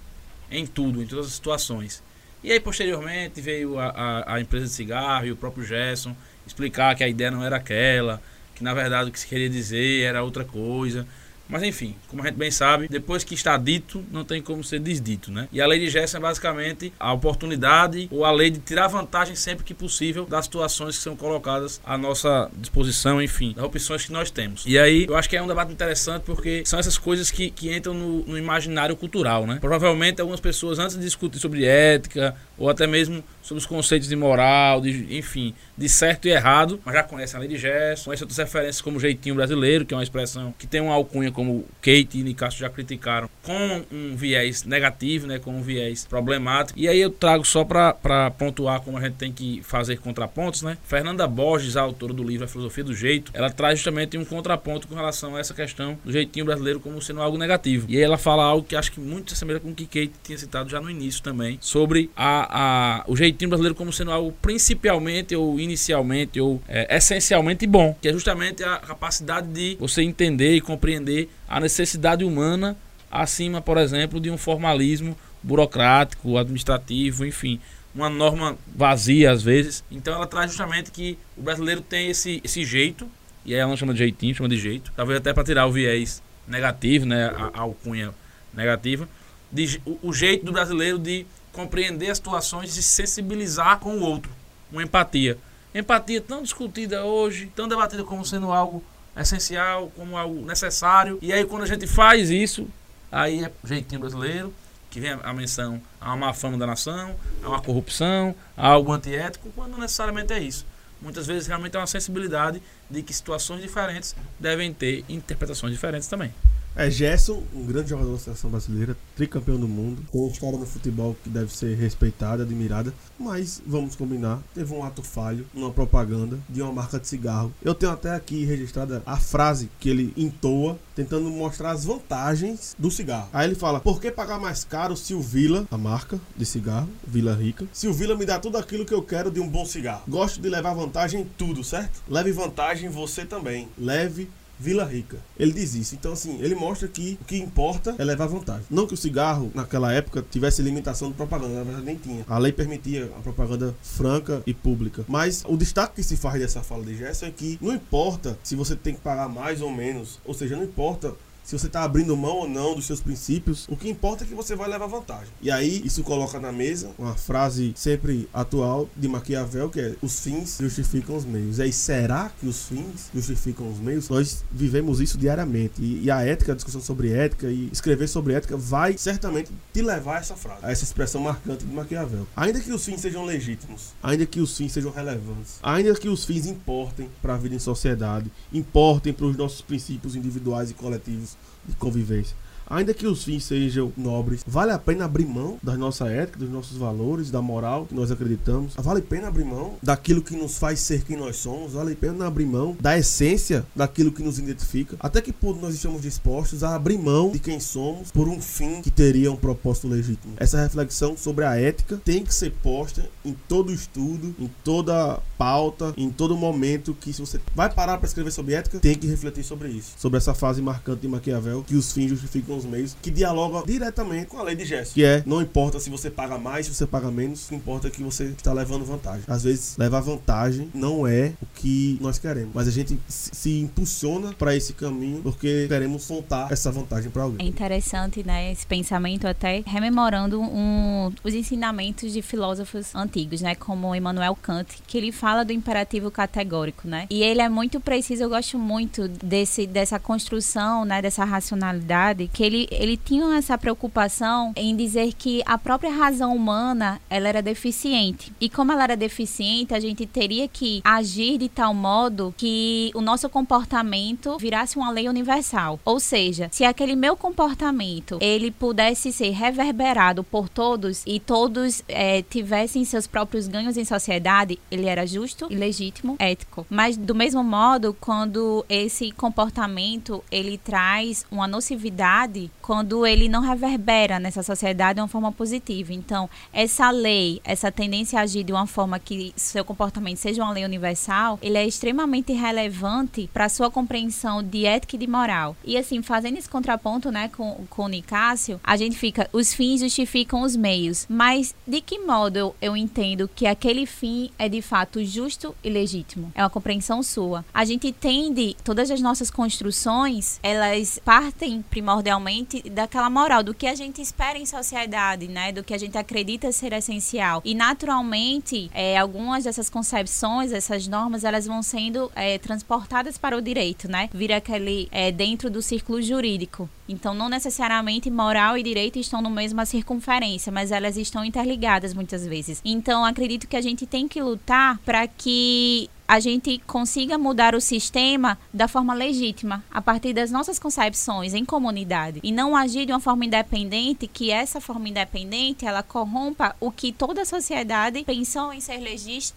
em 0.50 0.66
tudo, 0.66 1.00
em 1.00 1.06
todas 1.06 1.26
as 1.26 1.32
situações. 1.32 2.02
E 2.42 2.50
aí, 2.50 2.58
posteriormente, 2.58 3.40
veio 3.40 3.78
a, 3.78 3.86
a, 3.86 4.34
a 4.34 4.40
empresa 4.40 4.66
de 4.66 4.72
cigarro 4.72 5.26
e 5.26 5.30
o 5.30 5.36
próprio 5.36 5.64
Gerson 5.64 6.16
explicar 6.48 6.94
que 6.96 7.04
a 7.04 7.08
ideia 7.08 7.30
não 7.30 7.44
era 7.44 7.56
aquela, 7.56 8.20
que 8.54 8.64
na 8.64 8.74
verdade 8.74 9.08
o 9.08 9.12
que 9.12 9.20
se 9.20 9.26
queria 9.26 9.48
dizer 9.48 10.02
era 10.02 10.22
outra 10.22 10.44
coisa. 10.44 11.06
Mas 11.48 11.62
enfim, 11.62 11.94
como 12.08 12.22
a 12.22 12.26
gente 12.26 12.36
bem 12.36 12.50
sabe, 12.50 12.88
depois 12.88 13.24
que 13.24 13.34
está 13.34 13.56
dito, 13.56 14.04
não 14.10 14.24
tem 14.24 14.42
como 14.42 14.62
ser 14.62 14.80
desdito, 14.80 15.30
né? 15.30 15.48
E 15.52 15.60
a 15.60 15.66
lei 15.66 15.78
de 15.80 15.88
Gerson 15.88 16.18
é 16.18 16.20
basicamente 16.20 16.92
a 16.98 17.12
oportunidade 17.12 18.08
ou 18.10 18.24
a 18.24 18.30
lei 18.30 18.50
de 18.50 18.58
tirar 18.58 18.88
vantagem 18.88 19.34
sempre 19.34 19.64
que 19.64 19.72
possível 19.72 20.26
das 20.26 20.44
situações 20.44 20.96
que 20.96 21.02
são 21.02 21.16
colocadas 21.16 21.80
à 21.84 21.96
nossa 21.96 22.50
disposição, 22.56 23.20
enfim, 23.22 23.54
das 23.54 23.64
opções 23.64 24.04
que 24.04 24.12
nós 24.12 24.30
temos. 24.30 24.64
E 24.66 24.78
aí, 24.78 25.06
eu 25.08 25.16
acho 25.16 25.28
que 25.28 25.36
é 25.36 25.42
um 25.42 25.46
debate 25.46 25.72
interessante 25.72 26.22
porque 26.24 26.62
são 26.66 26.78
essas 26.78 26.98
coisas 26.98 27.30
que, 27.30 27.50
que 27.50 27.74
entram 27.74 27.94
no, 27.94 28.24
no 28.24 28.38
imaginário 28.38 28.94
cultural, 28.94 29.46
né? 29.46 29.58
Provavelmente 29.60 30.20
algumas 30.20 30.40
pessoas, 30.40 30.78
antes 30.78 30.96
de 30.96 31.02
discutir 31.02 31.38
sobre 31.38 31.64
ética 31.64 32.34
ou 32.56 32.68
até 32.68 32.86
mesmo 32.86 33.22
sobre 33.42 33.60
os 33.60 33.66
conceitos 33.66 34.08
de 34.08 34.16
moral, 34.16 34.80
de, 34.80 35.16
enfim, 35.16 35.54
de 35.76 35.88
certo 35.88 36.26
e 36.26 36.30
errado, 36.30 36.80
mas 36.84 36.94
já 36.94 37.02
conhecem 37.02 37.36
a 37.36 37.40
lei 37.40 37.48
de 37.48 37.56
Gerson, 37.56 38.06
conhecem 38.06 38.24
outras 38.24 38.38
referências 38.38 38.80
como 38.80 39.00
jeitinho 39.00 39.34
brasileiro, 39.34 39.86
que 39.86 39.94
é 39.94 39.96
uma 39.96 40.02
expressão 40.02 40.52
que 40.58 40.66
tem 40.66 40.80
uma 40.80 40.94
alcunha 40.94 41.30
como 41.38 41.64
Kate 41.80 42.18
e 42.18 42.22
Nicasso 42.24 42.58
já 42.58 42.68
criticaram, 42.68 43.30
com 43.44 43.84
um 43.92 44.16
viés 44.16 44.64
negativo, 44.64 45.28
né, 45.28 45.38
com 45.38 45.52
um 45.52 45.62
viés 45.62 46.04
problemático. 46.04 46.76
E 46.76 46.88
aí 46.88 47.00
eu 47.00 47.10
trago 47.10 47.44
só 47.44 47.64
para 47.64 48.32
pontuar 48.36 48.80
como 48.80 48.98
a 48.98 49.00
gente 49.02 49.14
tem 49.14 49.30
que 49.30 49.62
fazer 49.62 49.98
contrapontos, 49.98 50.62
né? 50.62 50.76
Fernanda 50.82 51.28
Borges, 51.28 51.76
a 51.76 51.82
autora 51.82 52.12
do 52.12 52.24
livro 52.24 52.44
A 52.44 52.48
Filosofia 52.48 52.82
do 52.82 52.92
Jeito, 52.92 53.30
ela 53.32 53.50
traz 53.50 53.78
justamente 53.78 54.18
um 54.18 54.24
contraponto 54.24 54.88
com 54.88 54.96
relação 54.96 55.36
a 55.36 55.38
essa 55.38 55.54
questão 55.54 55.96
do 56.04 56.10
jeitinho 56.10 56.44
brasileiro 56.44 56.80
como 56.80 57.00
sendo 57.00 57.22
algo 57.22 57.38
negativo. 57.38 57.86
E 57.88 57.96
aí 57.96 58.02
ela 58.02 58.18
fala 58.18 58.42
algo 58.42 58.66
que 58.66 58.74
acho 58.74 58.90
que 58.90 58.98
muito 58.98 59.30
se 59.30 59.34
assemelha 59.34 59.60
com 59.60 59.70
o 59.70 59.74
que 59.76 59.86
Kate 59.86 60.10
tinha 60.24 60.38
citado 60.38 60.68
já 60.68 60.80
no 60.80 60.90
início 60.90 61.22
também, 61.22 61.56
sobre 61.60 62.10
a, 62.16 63.02
a, 63.02 63.04
o 63.06 63.16
jeitinho 63.16 63.48
brasileiro 63.48 63.76
como 63.76 63.92
sendo 63.92 64.10
algo 64.10 64.32
principalmente 64.42 65.36
ou 65.36 65.60
inicialmente 65.60 66.40
ou 66.40 66.60
é, 66.66 66.96
essencialmente 66.96 67.64
bom, 67.64 67.96
que 68.02 68.08
é 68.08 68.12
justamente 68.12 68.64
a 68.64 68.78
capacidade 68.78 69.46
de 69.46 69.76
você 69.78 70.02
entender 70.02 70.56
e 70.56 70.60
compreender 70.60 71.27
a 71.48 71.60
necessidade 71.60 72.24
humana 72.24 72.76
acima, 73.10 73.60
por 73.60 73.78
exemplo, 73.78 74.20
de 74.20 74.30
um 74.30 74.38
formalismo 74.38 75.16
burocrático, 75.42 76.36
administrativo, 76.36 77.24
enfim, 77.24 77.60
uma 77.94 78.08
norma 78.08 78.56
vazia 78.74 79.30
às 79.30 79.42
vezes. 79.42 79.84
Então 79.90 80.14
ela 80.14 80.26
traz 80.26 80.50
justamente 80.50 80.90
que 80.90 81.18
o 81.36 81.42
brasileiro 81.42 81.80
tem 81.80 82.10
esse, 82.10 82.40
esse 82.44 82.64
jeito, 82.64 83.08
e 83.44 83.54
aí 83.54 83.60
ela 83.60 83.70
não 83.70 83.76
chama 83.76 83.92
de 83.92 84.00
jeitinho, 84.00 84.34
chama 84.34 84.48
de 84.48 84.58
jeito, 84.58 84.92
talvez 84.94 85.18
até 85.18 85.32
para 85.32 85.44
tirar 85.44 85.66
o 85.66 85.72
viés 85.72 86.22
negativo, 86.46 87.06
né, 87.06 87.26
a, 87.26 87.50
a 87.54 87.60
alcunha 87.60 88.12
negativa, 88.52 89.08
de, 89.50 89.80
o, 89.84 89.98
o 90.08 90.12
jeito 90.12 90.44
do 90.44 90.52
brasileiro 90.52 90.98
de 90.98 91.26
compreender 91.52 92.10
as 92.10 92.18
situações 92.18 92.70
e 92.70 92.82
se 92.82 92.82
sensibilizar 92.82 93.78
com 93.78 93.96
o 93.96 94.00
outro. 94.00 94.30
Uma 94.70 94.82
empatia. 94.82 95.38
Empatia 95.74 96.20
tão 96.20 96.42
discutida 96.42 97.04
hoje, 97.04 97.50
tão 97.54 97.66
debatida 97.66 98.04
como 98.04 98.24
sendo 98.24 98.52
algo 98.52 98.82
essencial, 99.22 99.92
como 99.96 100.16
algo 100.16 100.44
necessário. 100.46 101.18
E 101.20 101.32
aí 101.32 101.44
quando 101.44 101.62
a 101.62 101.66
gente 101.66 101.86
faz 101.86 102.30
isso, 102.30 102.68
aí 103.10 103.44
é 103.44 103.52
jeitinho 103.64 104.00
brasileiro, 104.00 104.52
que 104.90 105.00
vem 105.00 105.10
a 105.10 105.32
menção 105.32 105.80
a 106.00 106.08
uma 106.08 106.26
má 106.28 106.32
fama 106.32 106.56
da 106.56 106.66
nação, 106.66 107.14
a 107.42 107.48
uma 107.48 107.60
corrupção, 107.60 108.34
a 108.56 108.68
algo 108.68 108.92
antiético, 108.92 109.50
quando 109.54 109.76
necessariamente 109.78 110.32
é 110.32 110.38
isso. 110.40 110.66
Muitas 111.00 111.26
vezes 111.26 111.46
realmente 111.46 111.76
é 111.76 111.78
uma 111.78 111.86
sensibilidade 111.86 112.60
de 112.90 113.02
que 113.02 113.12
situações 113.12 113.62
diferentes 113.62 114.16
devem 114.38 114.72
ter 114.72 115.04
interpretações 115.08 115.72
diferentes 115.72 116.08
também. 116.08 116.34
É 116.78 116.88
Gerson, 116.88 117.42
um 117.52 117.66
grande 117.66 117.90
jogador 117.90 118.12
da 118.12 118.18
seleção 118.18 118.48
brasileira, 118.48 118.96
tricampeão 119.16 119.58
do 119.58 119.66
mundo, 119.66 120.00
com 120.12 120.20
uma 120.20 120.30
história 120.30 120.56
no 120.56 120.64
futebol 120.64 121.16
que 121.24 121.28
deve 121.28 121.52
ser 121.52 121.74
respeitada, 121.74 122.44
admirada, 122.44 122.94
mas 123.18 123.60
vamos 123.66 123.96
combinar, 123.96 124.40
teve 124.54 124.72
um 124.72 124.84
ato 124.84 125.02
falho 125.02 125.44
numa 125.52 125.72
propaganda 125.72 126.38
de 126.48 126.62
uma 126.62 126.72
marca 126.72 127.00
de 127.00 127.08
cigarro. 127.08 127.52
Eu 127.64 127.74
tenho 127.74 127.90
até 127.90 128.14
aqui 128.14 128.44
registrada 128.44 129.02
a 129.04 129.16
frase 129.16 129.68
que 129.80 129.88
ele 129.88 130.14
entoa, 130.16 130.78
tentando 130.94 131.28
mostrar 131.30 131.72
as 131.72 131.84
vantagens 131.84 132.76
do 132.78 132.92
cigarro. 132.92 133.28
Aí 133.32 133.48
ele 133.48 133.56
fala: 133.56 133.80
"Por 133.80 134.00
que 134.00 134.08
pagar 134.12 134.38
mais 134.38 134.62
caro 134.62 134.96
se 134.96 135.14
o 135.14 135.20
Vila, 135.20 135.66
a 135.72 135.76
marca 135.76 136.20
de 136.36 136.46
cigarro, 136.46 136.88
Vila 137.04 137.34
Rica, 137.34 137.66
se 137.72 137.88
o 137.88 137.92
Vila 137.92 138.14
me 138.14 138.24
dá 138.24 138.38
tudo 138.38 138.56
aquilo 138.56 138.86
que 138.86 138.94
eu 138.94 139.02
quero 139.02 139.32
de 139.32 139.40
um 139.40 139.48
bom 139.48 139.66
cigarro? 139.66 140.04
Gosto 140.06 140.40
de 140.40 140.48
levar 140.48 140.74
vantagem 140.74 141.22
em 141.22 141.30
tudo, 141.36 141.64
certo? 141.64 142.04
Leve 142.08 142.30
vantagem 142.30 142.88
você 142.88 143.24
também. 143.24 143.68
Leve 143.76 144.30
Vila 144.58 144.84
Rica. 144.84 145.18
Ele 145.38 145.52
diz 145.52 145.74
isso. 145.74 145.94
Então, 145.94 146.12
assim, 146.12 146.38
ele 146.40 146.54
mostra 146.54 146.88
que 146.88 147.18
o 147.20 147.24
que 147.24 147.36
importa 147.36 147.94
é 147.98 148.04
levar 148.04 148.26
vantagem. 148.26 148.64
Não 148.70 148.86
que 148.86 148.94
o 148.94 148.96
cigarro, 148.96 149.50
naquela 149.54 149.92
época, 149.92 150.24
tivesse 150.28 150.62
limitação 150.62 151.08
de 151.08 151.14
propaganda, 151.14 151.54
na 151.54 151.62
verdade 151.62 151.84
nem 151.84 151.96
tinha. 151.96 152.24
A 152.28 152.38
lei 152.38 152.52
permitia 152.52 153.10
a 153.16 153.20
propaganda 153.20 153.74
franca 153.82 154.42
e 154.46 154.52
pública. 154.52 155.04
Mas 155.08 155.44
o 155.46 155.56
destaque 155.56 155.96
que 155.96 156.02
se 156.02 156.16
faz 156.16 156.40
dessa 156.40 156.62
fala 156.62 156.84
de 156.84 156.96
Gerson 156.96 157.26
é 157.26 157.30
que 157.30 157.58
não 157.60 157.72
importa 157.72 158.38
se 158.42 158.56
você 158.56 158.74
tem 158.74 158.94
que 158.94 159.00
pagar 159.00 159.28
mais 159.28 159.60
ou 159.60 159.70
menos, 159.70 160.18
ou 160.24 160.34
seja, 160.34 160.56
não 160.56 160.64
importa 160.64 161.14
se 161.48 161.58
você 161.58 161.66
está 161.66 161.82
abrindo 161.82 162.14
mão 162.14 162.40
ou 162.40 162.46
não 162.46 162.74
dos 162.74 162.84
seus 162.84 163.00
princípios, 163.00 163.66
o 163.70 163.74
que 163.74 163.88
importa 163.88 164.22
é 164.22 164.26
que 164.26 164.34
você 164.34 164.54
vai 164.54 164.68
levar 164.68 164.86
vantagem. 164.86 165.32
E 165.40 165.50
aí, 165.50 165.80
isso 165.82 166.02
coloca 166.02 166.38
na 166.38 166.52
mesa 166.52 166.90
uma 166.98 167.14
frase 167.14 167.72
sempre 167.74 168.28
atual 168.34 168.86
de 168.94 169.08
Maquiavel, 169.08 169.70
que 169.70 169.80
é 169.80 169.96
os 170.02 170.20
fins 170.20 170.58
justificam 170.60 171.16
os 171.16 171.24
meios. 171.24 171.56
E 171.56 171.62
aí, 171.62 171.72
será 171.72 172.30
que 172.38 172.46
os 172.46 172.66
fins 172.66 173.08
justificam 173.14 173.66
os 173.66 173.78
meios? 173.78 174.10
Nós 174.10 174.44
vivemos 174.52 175.00
isso 175.00 175.16
diariamente. 175.16 175.80
E, 175.80 176.04
e 176.04 176.10
a 176.10 176.20
ética, 176.20 176.52
a 176.52 176.54
discussão 176.54 176.82
sobre 176.82 177.12
ética 177.14 177.48
e 177.48 177.70
escrever 177.72 178.08
sobre 178.08 178.34
ética 178.34 178.54
vai 178.54 178.98
certamente 178.98 179.50
te 179.72 179.80
levar 179.80 180.16
a 180.16 180.20
essa 180.20 180.36
frase, 180.36 180.66
a 180.66 180.70
essa 180.70 180.84
expressão 180.84 181.22
marcante 181.22 181.64
de 181.64 181.74
Maquiavel. 181.74 182.26
Ainda 182.36 182.60
que 182.60 182.70
os 182.70 182.84
fins 182.84 183.00
sejam 183.00 183.24
legítimos, 183.24 183.94
ainda 184.02 184.26
que 184.26 184.38
os 184.38 184.54
fins 184.54 184.72
sejam 184.72 184.90
relevantes, 184.90 185.58
ainda 185.62 185.94
que 185.94 186.10
os 186.10 186.26
fins 186.26 186.44
importem 186.44 187.08
para 187.22 187.36
a 187.36 187.38
vida 187.38 187.54
em 187.54 187.58
sociedade, 187.58 188.30
importem 188.52 189.14
para 189.14 189.24
os 189.24 189.34
nossos 189.34 189.62
princípios 189.62 190.14
individuais 190.14 190.70
e 190.70 190.74
coletivos, 190.74 191.37
de 191.68 191.76
convivência. 191.76 192.36
Ainda 192.70 192.92
que 192.92 193.06
os 193.06 193.24
fins 193.24 193.44
sejam 193.44 193.92
nobres, 193.96 194.44
vale 194.46 194.72
a 194.72 194.78
pena 194.78 195.06
abrir 195.06 195.26
mão 195.26 195.58
da 195.62 195.76
nossa 195.76 196.06
ética, 196.08 196.38
dos 196.38 196.50
nossos 196.50 196.76
valores, 196.76 197.30
da 197.30 197.40
moral 197.40 197.86
que 197.86 197.94
nós 197.94 198.10
acreditamos. 198.10 198.74
Vale 198.76 199.00
a 199.00 199.02
pena 199.02 199.28
abrir 199.28 199.44
mão 199.44 199.76
daquilo 199.82 200.22
que 200.22 200.36
nos 200.36 200.58
faz 200.58 200.80
ser 200.80 201.02
quem 201.02 201.16
nós 201.16 201.36
somos. 201.36 201.72
Vale 201.72 201.94
a 201.94 201.96
pena 201.96 202.26
abrir 202.26 202.46
mão 202.46 202.76
da 202.78 202.98
essência 202.98 203.64
daquilo 203.74 204.12
que 204.12 204.22
nos 204.22 204.38
identifica. 204.38 204.96
Até 205.00 205.22
que 205.22 205.32
ponto 205.32 205.60
nós 205.60 205.74
estamos 205.74 206.02
dispostos 206.02 206.62
a 206.62 206.74
abrir 206.74 206.98
mão 206.98 207.30
de 207.30 207.38
quem 207.38 207.58
somos 207.58 208.10
por 208.10 208.28
um 208.28 208.40
fim 208.40 208.82
que 208.82 208.90
teria 208.90 209.32
um 209.32 209.36
propósito 209.36 209.88
legítimo. 209.88 210.34
Essa 210.36 210.62
reflexão 210.62 211.16
sobre 211.16 211.44
a 211.44 211.56
ética 211.56 212.00
tem 212.04 212.22
que 212.22 212.34
ser 212.34 212.50
posta 212.62 213.08
em 213.24 213.34
todo 213.48 213.72
estudo, 213.72 214.34
em 214.38 214.50
toda 214.62 215.20
pauta, 215.38 215.94
em 215.96 216.10
todo 216.10 216.36
momento 216.36 216.94
que 217.00 217.12
se 217.12 217.20
você 217.20 217.40
vai 217.54 217.72
parar 217.72 217.96
para 217.96 218.06
escrever 218.06 218.30
sobre 218.30 218.54
ética, 218.54 218.78
tem 218.78 218.94
que 218.94 219.06
refletir 219.06 219.44
sobre 219.44 219.68
isso. 219.68 219.92
Sobre 219.96 220.18
essa 220.18 220.34
fase 220.34 220.60
marcante 220.60 221.02
de 221.02 221.08
Maquiavel, 221.08 221.64
que 221.66 221.74
os 221.74 221.92
fins 221.92 222.10
justificam 222.10 222.57
os 222.58 222.64
meios, 222.64 222.96
que 223.00 223.10
dialoga 223.10 223.64
diretamente 223.66 224.26
com 224.26 224.38
a 224.38 224.42
lei 224.42 224.54
de 224.54 224.64
gesto. 224.64 224.94
Que 224.94 225.04
é, 225.04 225.22
não 225.24 225.40
importa 225.40 225.80
se 225.80 225.90
você 225.90 226.10
paga 226.10 226.38
mais, 226.38 226.66
se 226.66 226.74
você 226.74 226.86
paga 226.86 227.10
menos, 227.10 227.46
o 227.46 227.48
que 227.48 227.54
importa 227.54 227.88
é 227.88 227.90
que 227.90 228.02
você 228.02 228.24
está 228.24 228.52
levando 228.52 228.84
vantagem. 228.84 229.22
Às 229.26 229.44
vezes, 229.44 229.76
levar 229.76 230.00
vantagem 230.00 230.70
não 230.74 231.06
é 231.06 231.32
o 231.42 231.46
que 231.54 231.98
nós 232.00 232.18
queremos, 232.18 232.50
mas 232.54 232.68
a 232.68 232.70
gente 232.70 232.98
se 233.08 233.60
impulsiona 233.60 234.32
para 234.32 234.54
esse 234.54 234.72
caminho 234.72 235.22
porque 235.22 235.66
queremos 235.68 236.06
contar 236.06 236.50
essa 236.50 236.70
vantagem 236.70 237.10
para 237.10 237.22
alguém. 237.22 237.46
É 237.46 237.48
interessante, 237.48 238.24
né, 238.24 238.52
esse 238.52 238.66
pensamento 238.66 239.26
até 239.26 239.62
rememorando 239.66 240.40
um, 240.40 241.12
os 241.22 241.34
ensinamentos 241.34 242.12
de 242.12 242.22
filósofos 242.22 242.94
antigos, 242.94 243.40
né, 243.40 243.54
como 243.54 243.94
Immanuel 243.94 244.36
Kant, 244.40 244.78
que 244.86 244.98
ele 244.98 245.12
fala 245.12 245.44
do 245.44 245.52
imperativo 245.52 246.10
categórico, 246.10 246.88
né? 246.88 247.06
E 247.10 247.22
ele 247.22 247.40
é 247.40 247.48
muito 247.48 247.80
preciso, 247.80 248.24
eu 248.24 248.28
gosto 248.28 248.58
muito 248.58 249.08
desse 249.08 249.66
dessa 249.66 249.98
construção, 249.98 250.84
né, 250.84 251.02
dessa 251.02 251.24
racionalidade 251.24 252.28
que 252.32 252.42
ele, 252.48 252.68
ele 252.70 252.96
tinha 252.96 253.36
essa 253.36 253.56
preocupação 253.56 254.52
em 254.56 254.74
dizer 254.74 255.12
que 255.12 255.42
a 255.46 255.56
própria 255.56 255.90
razão 255.90 256.34
humana 256.34 257.00
ela 257.08 257.28
era 257.28 257.42
deficiente. 257.42 258.32
E 258.40 258.48
como 258.48 258.72
ela 258.72 258.84
era 258.84 258.96
deficiente, 258.96 259.74
a 259.74 259.80
gente 259.80 260.06
teria 260.06 260.48
que 260.48 260.80
agir 260.84 261.38
de 261.38 261.48
tal 261.48 261.74
modo 261.74 262.34
que 262.36 262.90
o 262.94 263.00
nosso 263.00 263.28
comportamento 263.28 264.36
virasse 264.38 264.76
uma 264.76 264.90
lei 264.90 265.08
universal. 265.08 265.78
Ou 265.84 266.00
seja, 266.00 266.48
se 266.50 266.64
aquele 266.64 266.96
meu 266.96 267.16
comportamento 267.16 268.18
ele 268.20 268.50
pudesse 268.50 269.12
ser 269.12 269.30
reverberado 269.30 270.24
por 270.24 270.48
todos 270.48 271.02
e 271.06 271.20
todos 271.20 271.82
é, 271.86 272.22
tivessem 272.22 272.84
seus 272.84 273.06
próprios 273.06 273.46
ganhos 273.46 273.76
em 273.76 273.84
sociedade, 273.84 274.58
ele 274.70 274.86
era 274.86 275.06
justo 275.06 275.46
e 275.50 275.54
legítimo, 275.54 276.16
ético. 276.18 276.66
Mas 276.70 276.96
do 276.96 277.14
mesmo 277.14 277.44
modo, 277.44 277.96
quando 278.00 278.64
esse 278.68 279.12
comportamento 279.12 280.24
ele 280.30 280.56
traz 280.56 281.26
uma 281.30 281.46
nocividade 281.46 282.37
quando 282.60 283.06
ele 283.06 283.28
não 283.28 283.40
reverbera 283.40 284.20
nessa 284.20 284.42
sociedade 284.42 284.96
de 284.96 285.00
uma 285.00 285.08
forma 285.08 285.32
positiva. 285.32 285.92
Então, 285.92 286.28
essa 286.52 286.90
lei, 286.90 287.40
essa 287.44 287.72
tendência 287.72 288.18
a 288.18 288.22
agir 288.22 288.44
de 288.44 288.52
uma 288.52 288.66
forma 288.66 288.98
que 288.98 289.32
seu 289.36 289.64
comportamento 289.64 290.18
seja 290.18 290.42
uma 290.42 290.52
lei 290.52 290.64
universal, 290.64 291.38
ele 291.40 291.56
é 291.56 291.66
extremamente 291.66 292.32
relevante 292.32 293.28
para 293.32 293.48
sua 293.48 293.70
compreensão 293.70 294.42
de 294.42 294.66
ética 294.66 294.96
e 294.96 294.98
de 294.98 295.06
moral. 295.06 295.56
E 295.64 295.76
assim, 295.76 296.02
fazendo 296.02 296.36
esse 296.36 296.48
contraponto, 296.48 297.10
né, 297.10 297.30
com, 297.34 297.64
com 297.70 297.84
o 297.84 297.88
Nicásio, 297.88 298.60
a 298.62 298.76
gente 298.76 298.96
fica, 298.96 299.28
os 299.32 299.54
fins 299.54 299.80
justificam 299.80 300.42
os 300.42 300.54
meios. 300.54 301.06
Mas 301.08 301.54
de 301.66 301.80
que 301.80 301.98
modo 301.98 302.36
eu, 302.36 302.56
eu 302.60 302.76
entendo 302.76 303.30
que 303.34 303.46
aquele 303.46 303.86
fim 303.86 304.30
é 304.38 304.48
de 304.48 304.60
fato 304.60 305.02
justo 305.04 305.54
e 305.64 305.70
legítimo? 305.70 306.30
É 306.34 306.42
uma 306.42 306.50
compreensão 306.50 307.02
sua. 307.02 307.44
A 307.52 307.64
gente 307.64 307.90
tende, 307.92 308.56
todas 308.62 308.90
as 308.90 309.00
nossas 309.00 309.30
construções, 309.30 310.38
elas 310.42 311.00
partem 311.04 311.62
primordialmente 311.62 312.27
daquela 312.72 313.10
moral, 313.10 313.42
do 313.42 313.54
que 313.54 313.66
a 313.66 313.74
gente 313.74 314.00
espera 314.00 314.38
em 314.38 314.46
sociedade, 314.46 315.28
né? 315.28 315.52
Do 315.52 315.62
que 315.62 315.74
a 315.74 315.78
gente 315.78 315.96
acredita 315.96 316.52
ser 316.52 316.72
essencial. 316.72 317.42
E 317.44 317.54
naturalmente, 317.54 318.70
é, 318.74 318.96
algumas 318.96 319.44
dessas 319.44 319.68
concepções, 319.68 320.52
essas 320.52 320.86
normas, 320.86 321.24
elas 321.24 321.46
vão 321.46 321.62
sendo 321.62 322.10
é, 322.14 322.38
transportadas 322.38 323.18
para 323.18 323.36
o 323.36 323.42
direito, 323.42 323.88
né? 323.88 324.08
Vira 324.12 324.36
aquele 324.36 324.88
é, 324.90 325.10
dentro 325.10 325.50
do 325.50 325.62
círculo 325.62 326.00
jurídico. 326.02 326.68
Então, 326.88 327.14
não 327.14 327.28
necessariamente 327.28 328.10
moral 328.10 328.56
e 328.56 328.62
direito 328.62 328.98
estão 328.98 329.20
na 329.20 329.28
mesma 329.28 329.66
circunferência, 329.66 330.50
mas 330.50 330.72
elas 330.72 330.96
estão 330.96 331.24
interligadas 331.24 331.92
muitas 331.92 332.26
vezes. 332.26 332.62
Então, 332.64 333.04
acredito 333.04 333.46
que 333.46 333.56
a 333.56 333.60
gente 333.60 333.86
tem 333.86 334.08
que 334.08 334.22
lutar 334.22 334.78
para 334.78 335.06
que 335.06 335.90
a 336.08 336.18
gente 336.20 336.58
consiga 336.66 337.18
mudar 337.18 337.54
o 337.54 337.60
sistema 337.60 338.38
da 338.52 338.66
forma 338.66 338.94
legítima, 338.94 339.62
a 339.70 339.82
partir 339.82 340.14
das 340.14 340.30
nossas 340.30 340.58
concepções 340.58 341.34
em 341.34 341.44
comunidade, 341.44 342.18
e 342.22 342.32
não 342.32 342.56
agir 342.56 342.86
de 342.86 342.92
uma 342.92 342.98
forma 342.98 343.26
independente, 343.26 344.06
que 344.06 344.30
essa 344.30 344.58
forma 344.58 344.88
independente 344.88 345.66
ela 345.66 345.82
corrompa 345.82 346.56
o 346.58 346.72
que 346.72 346.92
toda 346.92 347.20
a 347.20 347.26
sociedade 347.26 348.02
pensou 348.04 348.54
em 348.54 348.60
ser 348.60 348.78
legítimo 348.78 349.36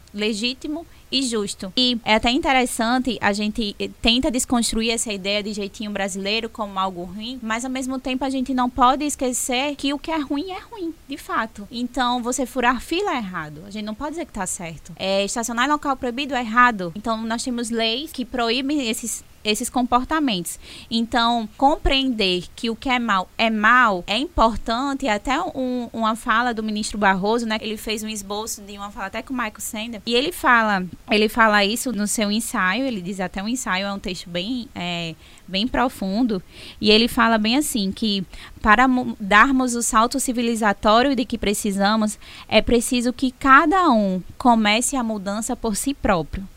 e 1.11 1.21
justo. 1.23 1.71
E 1.75 1.99
é 2.05 2.15
até 2.15 2.31
interessante, 2.31 3.17
a 3.21 3.33
gente 3.33 3.75
eh, 3.77 3.89
tenta 4.01 4.31
desconstruir 4.31 4.91
essa 4.91 5.11
ideia 5.11 5.43
de 5.43 5.53
jeitinho 5.53 5.91
brasileiro 5.91 6.49
como 6.49 6.79
algo 6.79 7.03
ruim, 7.03 7.39
mas 7.43 7.65
ao 7.65 7.71
mesmo 7.71 7.99
tempo 7.99 8.23
a 8.23 8.29
gente 8.29 8.53
não 8.53 8.69
pode 8.69 9.03
esquecer 9.03 9.75
que 9.75 9.93
o 9.93 9.99
que 9.99 10.09
é 10.09 10.17
ruim 10.17 10.51
é 10.51 10.59
ruim, 10.59 10.93
de 11.07 11.17
fato. 11.17 11.67
Então, 11.69 12.23
você 12.23 12.45
furar 12.45 12.81
fila 12.81 13.11
é 13.13 13.17
errado. 13.17 13.63
A 13.67 13.69
gente 13.69 13.85
não 13.85 13.95
pode 13.95 14.11
dizer 14.11 14.25
que 14.25 14.33
tá 14.33 14.47
certo. 14.47 14.93
É, 14.95 15.25
estacionar 15.25 15.65
em 15.67 15.71
local 15.71 15.97
proibido 15.97 16.33
é 16.33 16.39
errado. 16.39 16.93
Então, 16.95 17.21
nós 17.23 17.43
temos 17.43 17.69
leis 17.69 18.11
que 18.11 18.23
proíbem 18.23 18.89
esses 18.89 19.23
esses 19.43 19.69
comportamentos. 19.69 20.59
Então, 20.89 21.47
compreender 21.57 22.45
que 22.55 22.69
o 22.69 22.75
que 22.75 22.89
é 22.89 22.99
mal 22.99 23.29
é 23.37 23.49
mal 23.49 24.03
é 24.07 24.17
importante. 24.17 25.07
Até 25.07 25.39
um, 25.41 25.89
uma 25.91 26.15
fala 26.15 26.53
do 26.53 26.63
ministro 26.63 26.97
Barroso, 26.97 27.45
né? 27.45 27.57
Ele 27.61 27.77
fez 27.77 28.03
um 28.03 28.07
esboço 28.07 28.61
de 28.61 28.77
uma 28.77 28.91
fala 28.91 29.07
até 29.07 29.21
com 29.21 29.33
o 29.33 29.37
Michael 29.37 29.59
Sender. 29.59 30.01
E 30.05 30.13
ele 30.13 30.31
fala, 30.31 30.85
ele 31.09 31.29
fala 31.29 31.63
isso 31.65 31.91
no 31.91 32.07
seu 32.07 32.31
ensaio. 32.31 32.85
Ele 32.85 33.01
diz 33.01 33.19
até 33.19 33.41
um 33.41 33.47
ensaio 33.47 33.87
é 33.87 33.93
um 33.93 33.99
texto 33.99 34.29
bem 34.29 34.67
é, 34.75 35.15
bem 35.47 35.67
profundo. 35.67 36.41
E 36.79 36.89
ele 36.89 37.07
fala 37.07 37.37
bem 37.37 37.57
assim 37.57 37.91
que 37.91 38.25
para 38.61 38.85
darmos 39.19 39.75
o 39.75 39.81
salto 39.81 40.19
civilizatório 40.19 41.15
de 41.15 41.25
que 41.25 41.37
precisamos, 41.37 42.17
é 42.47 42.61
preciso 42.61 43.11
que 43.11 43.31
cada 43.31 43.89
um 43.89 44.21
comece 44.37 44.95
a 44.95 45.03
mudança 45.03 45.55
por 45.55 45.75
si 45.75 45.93
próprio. 45.93 46.47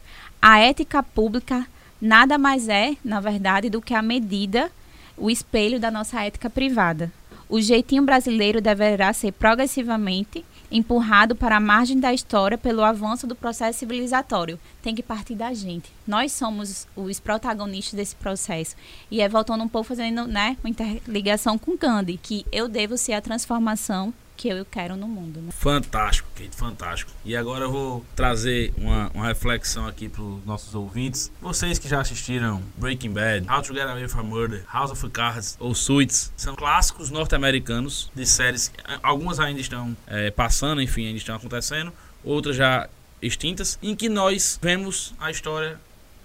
A 0.41 0.59
ética 0.59 1.03
pública 1.03 1.67
nada 2.05 2.37
mais 2.37 2.69
é, 2.69 2.97
na 3.03 3.19
verdade, 3.19 3.71
do 3.71 3.81
que 3.81 3.95
a 3.95 4.03
medida, 4.03 4.71
o 5.17 5.31
espelho 5.31 5.81
da 5.81 5.91
nossa 5.91 6.23
ética 6.23 6.51
privada. 6.51 7.11
O 7.49 7.61
jeitinho 7.61 8.03
brasileiro 8.03 8.61
deverá 8.61 9.13
ser 9.13 9.33
progressivamente 9.33 10.45
empurrado 10.71 11.35
para 11.35 11.57
a 11.57 11.61
margem 11.61 11.99
da 11.99 12.13
história 12.13 12.59
pelo 12.59 12.83
avanço 12.83 13.27
do 13.27 13.35
processo 13.35 13.79
civilizatório. 13.79 14.59
Tem 14.83 14.95
que 14.95 15.03
partir 15.03 15.35
da 15.35 15.55
gente. 15.55 15.91
Nós 16.07 16.33
somos 16.33 16.87
os 16.95 17.21
protagonistas 17.21 17.95
desse 17.95 18.17
processo. 18.17 18.77
E 19.11 19.21
é 19.21 19.29
voltando 19.29 19.65
um 19.65 19.69
pouco 19.69 19.89
fazendo 19.89 20.27
né, 20.27 20.57
uma 20.63 20.71
interligação 20.71 21.57
com 21.57 21.77
Gandhi, 21.77 22.19
que 22.19 22.45
eu 22.51 22.69
devo 22.69 22.99
ser 22.99 23.13
a 23.13 23.21
transformação 23.21 24.13
que 24.37 24.49
eu 24.49 24.65
quero 24.65 24.97
no 24.97 25.07
mundo. 25.07 25.41
Né? 25.41 25.53
Fantástico, 25.53 26.29
Kate, 26.35 26.55
fantástico. 26.55 27.11
E 27.25 27.37
agora 27.37 27.65
eu 27.65 27.71
vou 27.71 28.05
trazer 28.17 28.73
uma, 28.77 29.11
uma 29.15 29.27
reflexão 29.27 29.87
aqui 29.87 30.09
para 30.09 30.23
os 30.23 30.45
nossos 30.45 30.75
ouvintes. 30.75 31.31
Vocês 31.41 31.79
que 31.79 31.89
já 31.89 32.01
assistiram 32.01 32.63
Breaking 32.77 33.13
Bad, 33.13 33.47
How 33.49 33.63
to 33.63 33.75
Get 33.75 33.85
Away 33.85 34.09
from 34.09 34.25
Murder, 34.25 34.65
House 34.73 34.91
of 34.91 35.09
Cards 35.11 35.57
ou 35.61 35.75
Suits, 35.75 36.33
são 36.37 36.55
clássicos 36.55 37.11
norte-americanos 37.11 38.11
de 38.15 38.27
séries. 38.27 38.73
Algumas 39.03 39.39
ainda 39.39 39.61
estão 39.61 39.97
é, 40.07 40.31
passando, 40.31 40.83
enfim, 40.83 41.07
ainda 41.07 41.19
estão 41.19 41.37
acontecendo. 41.37 41.93
Outras 42.23 42.57
já 42.57 42.89
extintas, 43.23 43.79
em 43.83 43.95
que 43.95 44.09
nós 44.09 44.59
vemos 44.61 45.15
a 45.19 45.31
história 45.31 45.79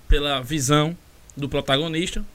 pela 0.07 0.41
visão 0.41 0.97
do 1.37 1.47
protagonista, 1.47 2.25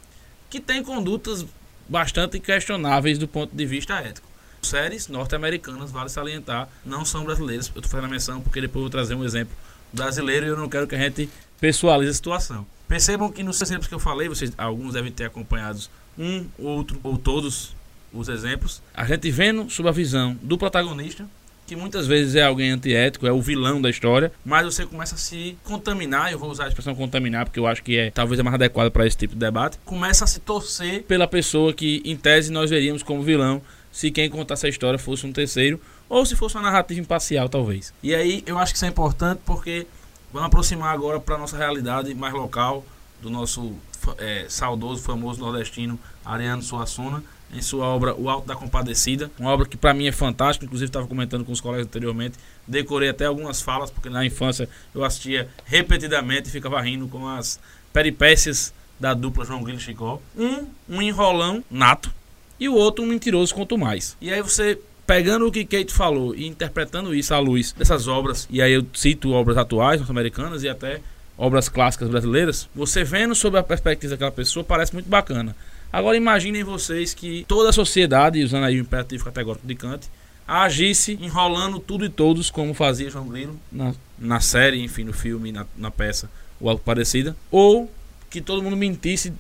que 0.49 0.61
tem 0.61 0.83
condutas 0.83 1.45
bastante 1.89 2.39
questionáveis 2.39 3.18
do 3.18 3.29
ponto 3.29 3.55
de 3.55 3.66
vista 3.66 3.95
ético 3.95 4.34
séries 4.69 5.09
norte-americanas, 5.09 5.91
vale 5.91 6.09
salientar, 6.09 6.69
não 6.85 7.05
são 7.05 7.25
brasileiras. 7.25 7.67
Eu 7.75 7.81
estou 7.81 7.91
fazendo 7.91 8.07
a 8.07 8.11
menção 8.11 8.41
porque 8.41 8.61
depois 8.61 8.77
eu 8.77 8.83
vou 8.83 8.91
trazer 8.91 9.15
um 9.15 9.25
exemplo 9.25 9.55
brasileiro 9.93 10.47
e 10.47 10.49
eu 10.49 10.57
não 10.57 10.69
quero 10.69 10.87
que 10.87 10.95
a 10.95 10.99
gente 10.99 11.29
pessoalize 11.61 12.11
a 12.11 12.15
situação. 12.15 12.67
Percebam 12.89 13.31
que 13.31 13.43
nos 13.43 13.61
exemplos 13.62 13.89
que 13.89 13.95
eu 13.95 13.99
falei, 13.99 14.29
vocês 14.29 14.53
alguns 14.59 14.95
devem 14.95 15.11
ter 15.11 15.25
acompanhado 15.25 15.81
um, 16.19 16.47
outro 16.59 16.99
ou 17.03 17.17
todos 17.17 17.75
os 18.12 18.29
exemplos. 18.29 18.83
A 18.93 19.05
gente 19.05 19.31
vendo 19.31 19.69
sob 19.71 19.89
a 19.89 19.93
visão 19.93 20.39
do 20.43 20.57
protagonista, 20.57 21.27
que 21.67 21.75
muitas 21.75 22.07
vezes 22.07 22.35
é 22.35 22.43
alguém 22.43 22.71
antiético, 22.71 23.27
é 23.27 23.33
o 23.33 23.41
vilão 23.41 23.81
da 23.81 23.89
história, 23.89 24.31
mas 24.45 24.67
você 24.67 24.85
começa 24.85 25.15
a 25.15 25.19
se 25.19 25.57
contaminar, 25.65 26.31
eu 26.31 26.39
vou 26.39 26.51
usar 26.51 26.65
a 26.65 26.69
expressão 26.69 26.95
contaminar 26.95 27.47
porque 27.47 27.59
eu 27.59 27.67
acho 27.67 27.83
que 27.83 27.97
é 27.97 28.11
talvez 28.11 28.39
é 28.39 28.43
mais 28.43 28.55
adequado 28.55 28.91
para 28.91 29.07
esse 29.07 29.17
tipo 29.17 29.33
de 29.33 29.41
debate, 29.41 29.79
começa 29.85 30.25
a 30.25 30.27
se 30.27 30.41
torcer 30.41 31.03
pela 31.05 31.27
pessoa 31.27 31.73
que 31.73 32.03
em 32.05 32.17
tese 32.17 32.53
nós 32.53 32.71
veríamos 32.71 33.03
como 33.03 33.23
vilão 33.23 33.62
se 33.95 34.11
quem 34.11 34.28
contasse 34.28 34.66
a 34.66 34.68
história 34.68 34.99
fosse 34.99 35.24
um 35.24 35.32
terceiro, 35.32 35.80
ou 36.09 36.26
se 36.26 36.34
fosse 36.34 36.57
uma 36.57 36.64
narrativa 36.64 37.01
imparcial, 37.01 37.49
talvez. 37.49 37.95
E 38.03 38.12
aí 38.12 38.42
eu 38.45 38.59
acho 38.59 38.72
que 38.72 38.76
isso 38.76 38.84
é 38.84 38.88
importante 38.88 39.40
porque 39.47 39.86
vamos 40.32 40.49
aproximar 40.49 40.92
agora 40.92 41.20
para 41.20 41.38
nossa 41.38 41.57
realidade 41.57 42.12
mais 42.12 42.34
local, 42.34 42.84
do 43.22 43.30
nosso 43.30 43.72
é, 44.18 44.47
saudoso, 44.49 45.01
famoso 45.01 45.38
nordestino 45.38 45.97
Ariano 46.24 46.61
Suassuna, 46.61 47.22
em 47.53 47.62
sua 47.62 47.86
obra 47.86 48.16
O 48.16 48.28
Alto 48.28 48.49
da 48.49 48.57
Compadecida, 48.57 49.30
uma 49.38 49.51
obra 49.51 49.64
que 49.64 49.76
para 49.76 49.95
mim 49.95 50.09
é 50.09 50.12
fantástica, 50.12 50.66
inclusive 50.66 50.88
estava 50.88 51.07
comentando 51.07 51.45
com 51.45 51.53
os 51.53 51.61
colegas 51.61 51.86
anteriormente, 51.86 52.36
decorei 52.66 53.11
até 53.11 53.26
algumas 53.26 53.62
falas, 53.62 53.92
porque 53.92 54.11
na 54.11 54.26
infância 54.26 54.68
eu 54.92 55.05
assistia 55.05 55.49
repetidamente 55.64 56.49
e 56.49 56.51
ficava 56.51 56.80
rindo 56.80 57.07
com 57.07 57.28
as 57.28 57.61
peripécias 57.92 58.74
da 58.99 59.14
dupla 59.14 59.45
João 59.45 59.62
Grilo 59.62 59.78
e 59.78 59.82
Chicó. 59.82 60.20
Um, 60.36 60.66
um 60.88 61.01
enrolão 61.01 61.62
nato, 61.70 62.12
e 62.59 62.69
o 62.69 62.75
outro 62.75 63.05
um 63.05 63.09
mentiroso 63.09 63.55
quanto 63.55 63.77
mais. 63.79 64.17
E 64.21 64.33
aí 64.33 64.41
você 64.43 64.79
pegando 65.07 65.47
o 65.47 65.53
que 65.53 65.65
Kate 65.65 65.93
falou 65.93 66.35
e 66.35 66.47
interpretando 66.47 67.15
isso 67.15 67.35
à 67.35 67.39
luz 67.39 67.73
dessas 67.73 68.09
obras, 68.09 68.49
e 68.51 68.63
aí 68.63 68.73
eu 68.73 68.87
cito 68.95 69.33
obras 69.33 69.57
atuais 69.57 70.01
norte-americanas 70.01 70.63
e 70.63 70.69
até 70.69 71.01
obras 71.37 71.69
clássicas 71.69 72.09
brasileiras, 72.09 72.69
você 72.75 73.05
vendo 73.05 73.35
sobre 73.35 73.59
a 73.59 73.63
perspectiva 73.63 74.13
daquela 74.13 74.31
pessoa 74.31 74.65
parece 74.65 74.95
muito 74.95 75.09
bacana. 75.09 75.55
Agora 75.93 76.17
imaginem 76.17 76.65
vocês 76.65 77.15
que 77.15 77.45
toda 77.47 77.71
a 77.71 77.73
sociedade, 77.73 78.43
usando 78.43 78.65
aí 78.65 78.79
o 78.79 78.83
imperativo 78.83 79.25
categórico 79.25 79.67
de 79.67 79.75
Kant, 79.75 80.09
agisse 80.47 81.19
enrolando 81.21 81.79
tudo 81.79 82.05
e 82.05 82.09
todos 82.09 82.51
como 82.51 82.75
fazia 82.75 83.11
João 83.11 83.29
Grilo 83.29 83.59
na, 83.71 83.95
na 84.19 84.41
série, 84.41 84.83
enfim, 84.83 85.05
no 85.05 85.13
filme, 85.13 85.53
na, 85.53 85.67
na 85.77 85.91
peça 85.91 86.29
ou 86.61 86.69
algo 86.69 86.83
parecido, 86.83 87.35
ou 87.51 87.91
que 88.31 88.41
todo 88.41 88.63
mundo 88.63 88.77
mentisse 88.77 89.33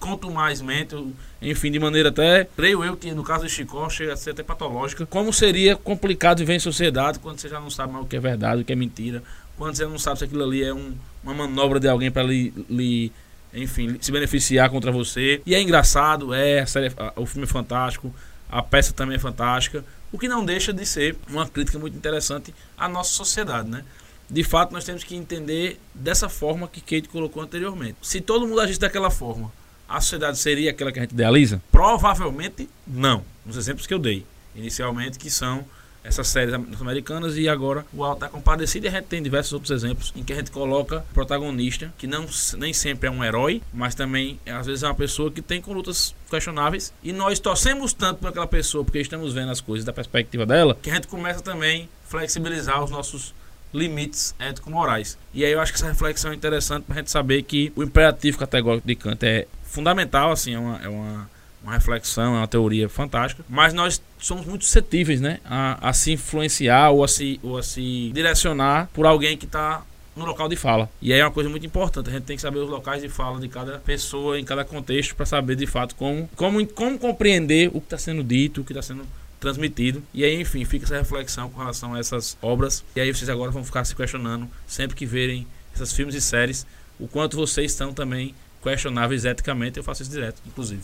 quanto 0.00 0.30
mais 0.30 0.62
mente, 0.62 0.96
enfim, 1.42 1.70
de 1.70 1.78
maneira 1.78 2.08
até, 2.08 2.48
creio 2.56 2.82
eu 2.82 2.96
que 2.96 3.12
no 3.12 3.22
caso 3.22 3.44
de 3.44 3.52
Chicó 3.52 3.88
chega 3.90 4.14
a 4.14 4.16
ser 4.16 4.30
até 4.30 4.42
patológica, 4.42 5.04
como 5.04 5.30
seria 5.32 5.76
complicado 5.76 6.38
viver 6.38 6.54
em 6.54 6.58
sociedade 6.58 7.18
quando 7.18 7.38
você 7.38 7.48
já 7.48 7.60
não 7.60 7.70
sabe 7.70 7.92
mais 7.92 8.04
o 8.06 8.08
que 8.08 8.16
é 8.16 8.20
verdade, 8.20 8.62
o 8.62 8.64
que 8.64 8.72
é 8.72 8.76
mentira, 8.76 9.22
quando 9.58 9.76
você 9.76 9.84
não 9.84 9.98
sabe 9.98 10.18
se 10.18 10.24
aquilo 10.24 10.42
ali 10.42 10.64
é 10.64 10.72
um, 10.72 10.94
uma 11.22 11.34
manobra 11.34 11.78
de 11.78 11.86
alguém 11.86 12.10
para 12.10 12.22
lhe, 12.22 12.52
lhe, 12.68 13.12
enfim, 13.52 13.98
se 14.00 14.10
beneficiar 14.10 14.70
contra 14.70 14.90
você. 14.90 15.42
E 15.44 15.54
é 15.54 15.60
engraçado, 15.60 16.32
é, 16.32 16.64
série, 16.64 16.90
o 17.14 17.26
filme 17.26 17.44
é 17.44 17.46
fantástico, 17.46 18.12
a 18.48 18.62
peça 18.62 18.94
também 18.94 19.16
é 19.16 19.18
fantástica, 19.18 19.84
o 20.10 20.18
que 20.18 20.26
não 20.26 20.44
deixa 20.44 20.72
de 20.72 20.84
ser 20.86 21.14
uma 21.28 21.46
crítica 21.46 21.78
muito 21.78 21.96
interessante 21.96 22.54
à 22.76 22.88
nossa 22.88 23.10
sociedade, 23.10 23.68
né? 23.68 23.84
de 24.30 24.44
fato 24.44 24.72
nós 24.72 24.84
temos 24.84 25.02
que 25.02 25.16
entender 25.16 25.80
dessa 25.92 26.28
forma 26.28 26.68
que 26.68 26.80
Kate 26.80 27.08
colocou 27.08 27.42
anteriormente. 27.42 27.96
Se 28.00 28.20
todo 28.20 28.46
mundo 28.46 28.60
agisse 28.60 28.78
daquela 28.78 29.10
forma, 29.10 29.52
a 29.90 30.00
sociedade 30.00 30.38
seria 30.38 30.70
aquela 30.70 30.92
que 30.92 31.00
a 31.00 31.02
gente 31.02 31.12
idealiza? 31.12 31.60
Provavelmente 31.72 32.68
não. 32.86 33.24
Nos 33.44 33.56
exemplos 33.56 33.86
que 33.86 33.92
eu 33.92 33.98
dei 33.98 34.24
inicialmente, 34.54 35.18
que 35.18 35.28
são 35.28 35.64
essas 36.02 36.28
séries 36.28 36.54
americanas 36.80 37.36
e 37.36 37.48
agora 37.48 37.84
o 37.92 38.02
Alto 38.04 38.20
da 38.20 38.28
Compadecida. 38.28 38.86
E 38.86 38.88
a 38.88 38.92
gente 38.92 39.06
tem 39.06 39.22
diversos 39.22 39.52
outros 39.52 39.70
exemplos 39.70 40.12
em 40.16 40.22
que 40.22 40.32
a 40.32 40.36
gente 40.36 40.50
coloca 40.50 41.04
protagonista, 41.12 41.92
que 41.98 42.06
não, 42.06 42.26
nem 42.56 42.72
sempre 42.72 43.08
é 43.08 43.10
um 43.10 43.22
herói, 43.22 43.60
mas 43.72 43.94
também 43.94 44.38
às 44.46 44.66
vezes 44.66 44.82
é 44.82 44.86
uma 44.86 44.94
pessoa 44.94 45.30
que 45.30 45.42
tem 45.42 45.60
condutas 45.60 46.14
questionáveis. 46.30 46.92
E 47.02 47.12
nós 47.12 47.38
torcemos 47.38 47.92
tanto 47.92 48.18
por 48.20 48.28
aquela 48.28 48.46
pessoa, 48.46 48.84
porque 48.84 49.00
estamos 49.00 49.34
vendo 49.34 49.50
as 49.50 49.60
coisas 49.60 49.84
da 49.84 49.92
perspectiva 49.92 50.46
dela, 50.46 50.78
que 50.80 50.90
a 50.90 50.94
gente 50.94 51.08
começa 51.08 51.40
também 51.40 51.88
a 52.06 52.10
flexibilizar 52.10 52.82
os 52.82 52.90
nossos 52.90 53.34
limites 53.72 54.34
ético-morais. 54.38 55.16
E 55.32 55.44
aí 55.44 55.52
eu 55.52 55.60
acho 55.60 55.72
que 55.72 55.78
essa 55.78 55.88
reflexão 55.88 56.32
é 56.32 56.34
interessante 56.34 56.84
para 56.84 56.94
a 56.94 56.98
gente 56.98 57.10
saber 57.10 57.42
que 57.42 57.72
o 57.76 57.82
imperativo 57.82 58.38
categórico 58.38 58.86
de 58.86 58.96
Kant 58.96 59.24
é 59.24 59.46
fundamental, 59.70 60.32
assim, 60.32 60.54
é 60.54 60.58
uma, 60.58 60.82
é 60.82 60.88
uma, 60.88 61.30
uma 61.62 61.72
reflexão, 61.72 62.34
é 62.34 62.38
uma 62.38 62.48
teoria 62.48 62.88
fantástica, 62.88 63.44
mas 63.48 63.72
nós 63.72 64.02
somos 64.18 64.44
muito 64.44 64.64
suscetíveis, 64.64 65.20
né, 65.20 65.38
a, 65.44 65.88
a 65.88 65.92
se 65.92 66.12
influenciar 66.12 66.90
ou 66.90 67.04
a 67.04 67.08
se, 67.08 67.40
ou 67.42 67.56
a 67.56 67.62
se 67.62 68.10
direcionar 68.12 68.88
por 68.92 69.06
alguém 69.06 69.36
que 69.36 69.46
está 69.46 69.82
no 70.16 70.24
local 70.24 70.48
de 70.48 70.56
fala. 70.56 70.90
E 71.00 71.12
aí 71.12 71.20
é 71.20 71.24
uma 71.24 71.30
coisa 71.30 71.48
muito 71.48 71.64
importante, 71.64 72.10
a 72.10 72.12
gente 72.12 72.24
tem 72.24 72.36
que 72.36 72.42
saber 72.42 72.58
os 72.58 72.68
locais 72.68 73.00
de 73.00 73.08
fala 73.08 73.38
de 73.38 73.48
cada 73.48 73.78
pessoa 73.78 74.38
em 74.38 74.44
cada 74.44 74.64
contexto 74.64 75.14
para 75.14 75.24
saber 75.24 75.54
de 75.56 75.66
fato 75.66 75.94
como, 75.94 76.28
como, 76.34 76.66
como 76.66 76.98
compreender 76.98 77.68
o 77.68 77.80
que 77.80 77.86
está 77.86 77.98
sendo 77.98 78.24
dito, 78.24 78.60
o 78.60 78.64
que 78.64 78.72
está 78.72 78.82
sendo 78.82 79.06
transmitido. 79.38 80.02
E 80.12 80.22
aí, 80.22 80.38
enfim, 80.38 80.64
fica 80.64 80.84
essa 80.84 80.98
reflexão 80.98 81.48
com 81.48 81.58
relação 81.58 81.94
a 81.94 81.98
essas 81.98 82.36
obras. 82.42 82.84
E 82.94 83.00
aí 83.00 83.12
vocês 83.12 83.30
agora 83.30 83.50
vão 83.50 83.64
ficar 83.64 83.84
se 83.84 83.96
questionando 83.96 84.46
sempre 84.66 84.94
que 84.94 85.06
verem 85.06 85.46
esses 85.74 85.92
filmes 85.92 86.14
e 86.14 86.20
séries, 86.20 86.66
o 86.98 87.08
quanto 87.08 87.36
vocês 87.36 87.72
estão 87.72 87.94
também 87.94 88.34
questionáveis 88.62 89.24
eticamente, 89.24 89.78
eu 89.78 89.84
faço 89.84 90.02
isso 90.02 90.10
direto, 90.10 90.40
inclusive. 90.46 90.82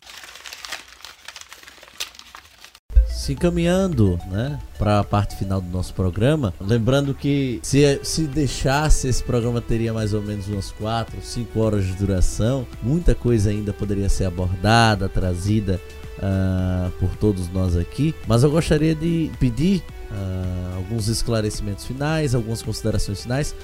Se 3.08 3.32
encaminhando 3.32 4.20
né, 4.30 4.56
para 4.78 5.00
a 5.00 5.04
parte 5.04 5.34
final 5.34 5.60
do 5.60 5.68
nosso 5.68 5.92
programa, 5.92 6.54
lembrando 6.60 7.12
que 7.12 7.58
se, 7.60 7.98
se 8.04 8.22
deixasse 8.22 9.08
esse 9.08 9.20
programa 9.20 9.60
teria 9.60 9.92
mais 9.92 10.14
ou 10.14 10.22
menos 10.22 10.46
umas 10.46 10.70
4, 10.70 11.20
5 11.20 11.58
horas 11.58 11.84
de 11.84 11.94
duração, 11.94 12.64
muita 12.80 13.16
coisa 13.16 13.50
ainda 13.50 13.72
poderia 13.72 14.08
ser 14.08 14.26
abordada, 14.26 15.08
trazida 15.08 15.80
uh, 16.18 16.90
por 17.00 17.16
todos 17.16 17.48
nós 17.48 17.76
aqui, 17.76 18.14
mas 18.28 18.44
eu 18.44 18.50
gostaria 18.50 18.94
de 18.94 19.28
pedir 19.40 19.82
uh, 20.10 20.76
alguns 20.76 21.08
esclarecimentos 21.08 21.84
finais, 21.84 22.32
algumas 22.32 22.62
considerações 22.62 23.22
finais 23.22 23.56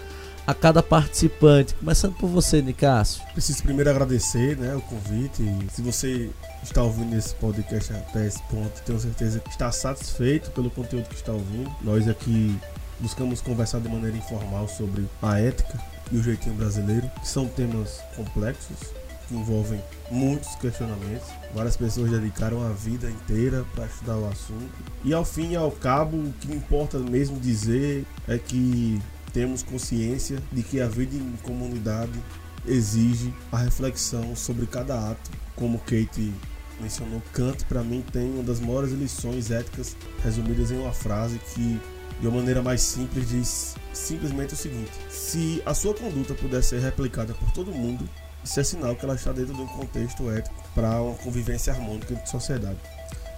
a 0.47 0.55
cada 0.55 0.83
participante. 0.83 1.75
Começando 1.75 2.15
por 2.15 2.29
você, 2.29 2.61
Nicásio. 2.61 3.23
Preciso 3.33 3.63
primeiro 3.63 3.91
agradecer 3.91 4.57
né, 4.57 4.75
o 4.75 4.81
convite. 4.81 5.43
Se 5.73 5.83
você 5.83 6.31
está 6.63 6.83
ouvindo 6.83 7.17
esse 7.17 7.35
podcast 7.37 7.93
até 7.93 8.27
esse 8.27 8.43
ponto, 8.45 8.83
tenho 8.83 8.99
certeza 8.99 9.41
que 9.41 9.51
está 9.51 9.71
satisfeito 9.71 10.51
pelo 10.51 10.71
conteúdo 10.71 11.09
que 11.09 11.15
está 11.15 11.33
ouvindo. 11.33 11.71
Nós 11.83 12.09
aqui 12.09 12.57
buscamos 13.01 13.41
conversar 13.41 13.81
de 13.81 13.89
maneira 13.89 14.17
informal 14.17 14.69
sobre 14.69 15.09
a 15.21 15.39
ética 15.39 15.79
e 16.11 16.17
o 16.17 16.23
jeitinho 16.23 16.55
brasileiro, 16.55 17.11
que 17.21 17.29
são 17.29 17.47
temas 17.47 18.01
complexos, 18.17 18.77
que 19.29 19.35
envolvem 19.35 19.83
muitos 20.11 20.55
questionamentos. 20.57 21.29
Várias 21.55 21.77
pessoas 21.77 22.11
dedicaram 22.11 22.65
a 22.65 22.71
vida 22.71 23.09
inteira 23.09 23.65
para 23.75 23.87
estudar 23.87 24.17
o 24.17 24.29
assunto. 24.29 24.71
E 25.05 25.13
ao 25.13 25.25
fim 25.25 25.53
e 25.53 25.57
ao 25.57 25.71
cabo, 25.71 26.17
o 26.17 26.33
que 26.41 26.53
importa 26.53 26.99
mesmo 26.99 27.41
dizer 27.41 28.05
é 28.29 28.39
que 28.39 29.01
temos 29.33 29.63
consciência 29.63 30.43
de 30.53 30.63
que 30.63 30.81
a 30.81 30.89
vida 30.89 31.17
em 31.17 31.37
comunidade 31.43 32.19
exige 32.67 33.33
a 33.51 33.59
reflexão 33.59 34.37
sobre 34.37 34.67
cada 34.67 35.11
ato. 35.11 35.31
Como 35.57 35.79
Kate 35.81 36.33
mencionou, 36.81 37.23
Kant 37.33 37.65
para 37.67 37.83
mim 37.83 38.05
tem 38.13 38.31
uma 38.33 38.43
das 38.43 38.61
maiores 38.61 38.93
lições 38.93 39.51
éticas 39.51 39.97
resumidas 40.23 40.71
em 40.71 40.79
uma 40.79 40.93
frase 40.93 41.39
que 41.55 41.81
de 42.21 42.29
uma 42.29 42.39
maneira 42.39 42.63
mais 42.63 42.83
simples 42.83 43.29
diz 43.29 43.75
simplesmente 43.93 44.55
o 44.55 44.57
seguinte: 44.57 44.93
se 45.11 45.63
a 45.67 45.75
sua 45.75 45.95
conduta 45.95 46.35
puder 46.35 46.63
ser 46.63 46.81
replicada 46.81 47.35
por 47.35 47.51
todo 47.53 47.73
mundo, 47.73 48.09
isso 48.45 48.61
é 48.61 48.65
sinal 48.65 48.97
que 48.97 49.05
ela 49.05 49.15
está 49.15 49.33
dentro 49.33 49.55
de 49.55 49.61
um 49.61 49.67
contexto 49.67 50.31
ético 50.31 50.55
para 50.75 51.03
uma 51.03 51.15
convivência 51.15 51.73
harmônica 51.73 52.15
de 52.15 52.29
sociedade. 52.29 52.79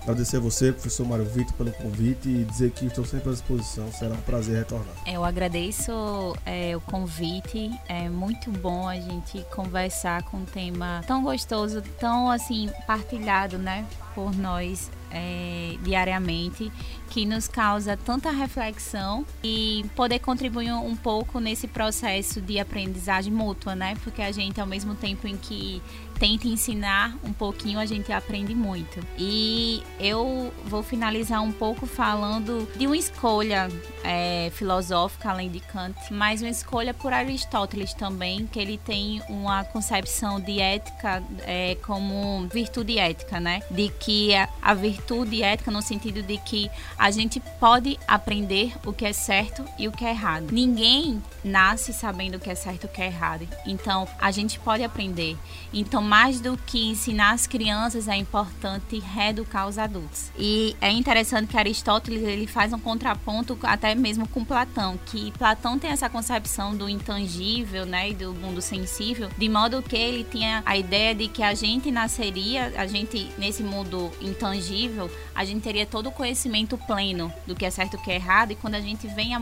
Agradecer 0.05 0.36
a 0.36 0.40
você, 0.40 0.70
professor 0.70 1.07
Mário 1.07 1.24
Vitor, 1.24 1.55
pelo 1.55 1.72
convite 1.72 2.28
e 2.28 2.44
dizer 2.44 2.70
que 2.72 2.84
estou 2.84 3.07
sempre 3.07 3.30
à 3.30 3.32
disposição. 3.32 3.90
Será 3.90 4.12
um 4.12 4.20
prazer 4.20 4.59
retornar. 4.59 4.94
Eu 5.07 5.24
agradeço 5.24 6.36
é, 6.44 6.76
o 6.76 6.80
convite. 6.82 7.70
É 7.88 8.07
muito 8.11 8.50
bom 8.50 8.86
a 8.86 8.96
gente 8.96 9.42
conversar 9.50 10.22
com 10.24 10.38
um 10.38 10.44
tema 10.44 11.02
tão 11.07 11.22
gostoso, 11.22 11.82
tão 11.98 12.30
assim 12.30 12.70
partilhado, 12.86 13.57
né, 13.57 13.86
por 14.14 14.34
nós 14.36 14.90
é, 15.14 15.76
diariamente, 15.82 16.70
que 17.08 17.24
nos 17.24 17.46
causa 17.46 17.96
tanta 17.96 18.30
reflexão 18.30 19.24
e 19.42 19.84
poder 19.94 20.18
contribuir 20.18 20.72
um 20.72 20.96
pouco 20.96 21.38
nesse 21.38 21.68
processo 21.68 22.40
de 22.40 22.58
aprendizagem 22.58 23.32
mútua, 23.32 23.74
né? 23.76 23.96
Porque 24.02 24.20
a 24.20 24.32
gente, 24.32 24.60
ao 24.60 24.66
mesmo 24.66 24.94
tempo 24.96 25.28
em 25.28 25.36
que 25.36 25.80
tenta 26.18 26.48
ensinar 26.48 27.16
um 27.24 27.32
pouquinho, 27.32 27.78
a 27.78 27.86
gente 27.86 28.12
aprende 28.12 28.54
muito. 28.54 29.00
E 29.18 29.82
eu 29.98 30.52
vou 30.64 30.82
finalizar 30.82 31.42
um 31.42 31.52
pouco 31.52 31.86
falando 31.86 32.68
de 32.76 32.86
uma 32.86 32.96
escolha 32.96 33.68
é, 34.02 34.50
filosófica, 34.54 35.30
além 35.30 35.50
de 35.50 35.60
Kant, 35.60 35.96
mas 36.12 36.40
uma 36.40 36.50
escolha 36.50 36.94
por 36.94 37.12
Aristóteles 37.12 37.94
também, 37.94 38.46
que 38.46 38.58
ele 38.58 38.78
tem 38.78 39.22
uma 39.28 39.64
concepção 39.64 40.40
de 40.40 40.60
ética 40.60 41.22
é, 41.46 41.76
como 41.82 42.48
virtude 42.52 42.98
ética, 42.98 43.38
né? 43.38 43.62
De 43.70 43.88
que 44.05 44.34
a, 44.34 44.48
a 44.61 44.74
virtude 44.74 45.42
ética 45.42 45.70
no 45.70 45.80
sentido 45.80 46.22
de 46.22 46.36
que 46.38 46.70
a 46.98 47.11
gente 47.11 47.40
pode 47.59 47.98
aprender 48.07 48.74
o 48.84 48.92
que 48.92 49.07
é 49.07 49.12
certo 49.12 49.64
e 49.78 49.88
o 49.88 49.92
que 49.92 50.05
é 50.05 50.11
errado. 50.11 50.48
Ninguém 50.52 51.22
nasce 51.42 51.92
sabendo 51.92 52.36
o 52.36 52.40
que 52.40 52.50
é 52.50 52.55
certo 52.55 52.84
e 52.84 52.86
o 52.86 52.88
que 52.90 53.00
é 53.00 53.07
errado. 53.07 53.48
Então, 53.66 54.07
a 54.20 54.30
gente 54.30 54.59
pode 54.59 54.82
aprender. 54.82 55.36
Então, 55.72 56.02
mais 56.02 56.40
do 56.40 56.57
que 56.57 56.90
ensinar 56.90 57.32
as 57.32 57.46
crianças, 57.46 58.07
é 58.09 58.16
importante 58.16 58.98
reeducar 58.98 59.66
os 59.66 59.78
adultos. 59.78 60.30
E 60.38 60.76
é 60.80 60.90
interessante 60.90 61.48
que 61.48 61.57
Aristóteles 61.57 62.22
ele 62.22 62.46
faz 62.46 62.72
um 62.72 62.78
contraponto 62.78 63.59
até 63.62 63.94
mesmo 63.94 64.28
com 64.28 64.44
Platão, 64.44 64.98
que 65.07 65.30
Platão 65.32 65.78
tem 65.78 65.90
essa 65.90 66.11
concepção 66.11 66.76
do 66.76 66.88
intangível, 66.88 67.86
né, 67.86 68.11
e 68.11 68.14
do 68.14 68.34
mundo 68.34 68.61
sensível, 68.61 69.30
de 69.36 69.48
modo 69.48 69.82
que 69.82 69.96
ele 69.96 70.24
tinha 70.24 70.62
a 70.66 70.76
ideia 70.76 71.14
de 71.14 71.28
que 71.28 71.42
a 71.42 71.55
gente 71.55 71.90
nasceria, 71.90 72.72
a 72.76 72.86
gente 72.86 73.30
nesse 73.38 73.62
mundo 73.62 73.93
intangível, 74.20 75.11
a 75.34 75.45
gente 75.45 75.62
teria 75.62 75.86
todo 75.86 76.09
o 76.09 76.12
conhecimento 76.12 76.76
pleno 76.78 77.32
do 77.47 77.55
que 77.55 77.64
é 77.64 77.70
certo 77.70 77.95
e 77.95 77.97
o 77.97 78.03
que 78.03 78.11
é 78.11 78.16
errado, 78.16 78.53
e 78.53 78.57
quando 78.57 78.74
a 78.74 78.80
gente 78.80 79.07
vem 79.09 79.32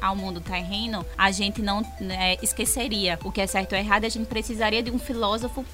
ao 0.00 0.16
mundo 0.16 0.40
terreno, 0.40 1.04
a 1.16 1.30
gente 1.30 1.62
não 1.62 1.82
né, 2.00 2.36
esqueceria 2.42 3.18
o 3.24 3.32
que 3.32 3.40
é 3.40 3.46
certo 3.46 3.72
ou 3.72 3.78
errado, 3.78 4.04
a 4.04 4.08
gente 4.08 4.26
precisaria 4.26 4.82
de 4.82 4.90
um 4.90 4.98
filósofo 4.98 5.64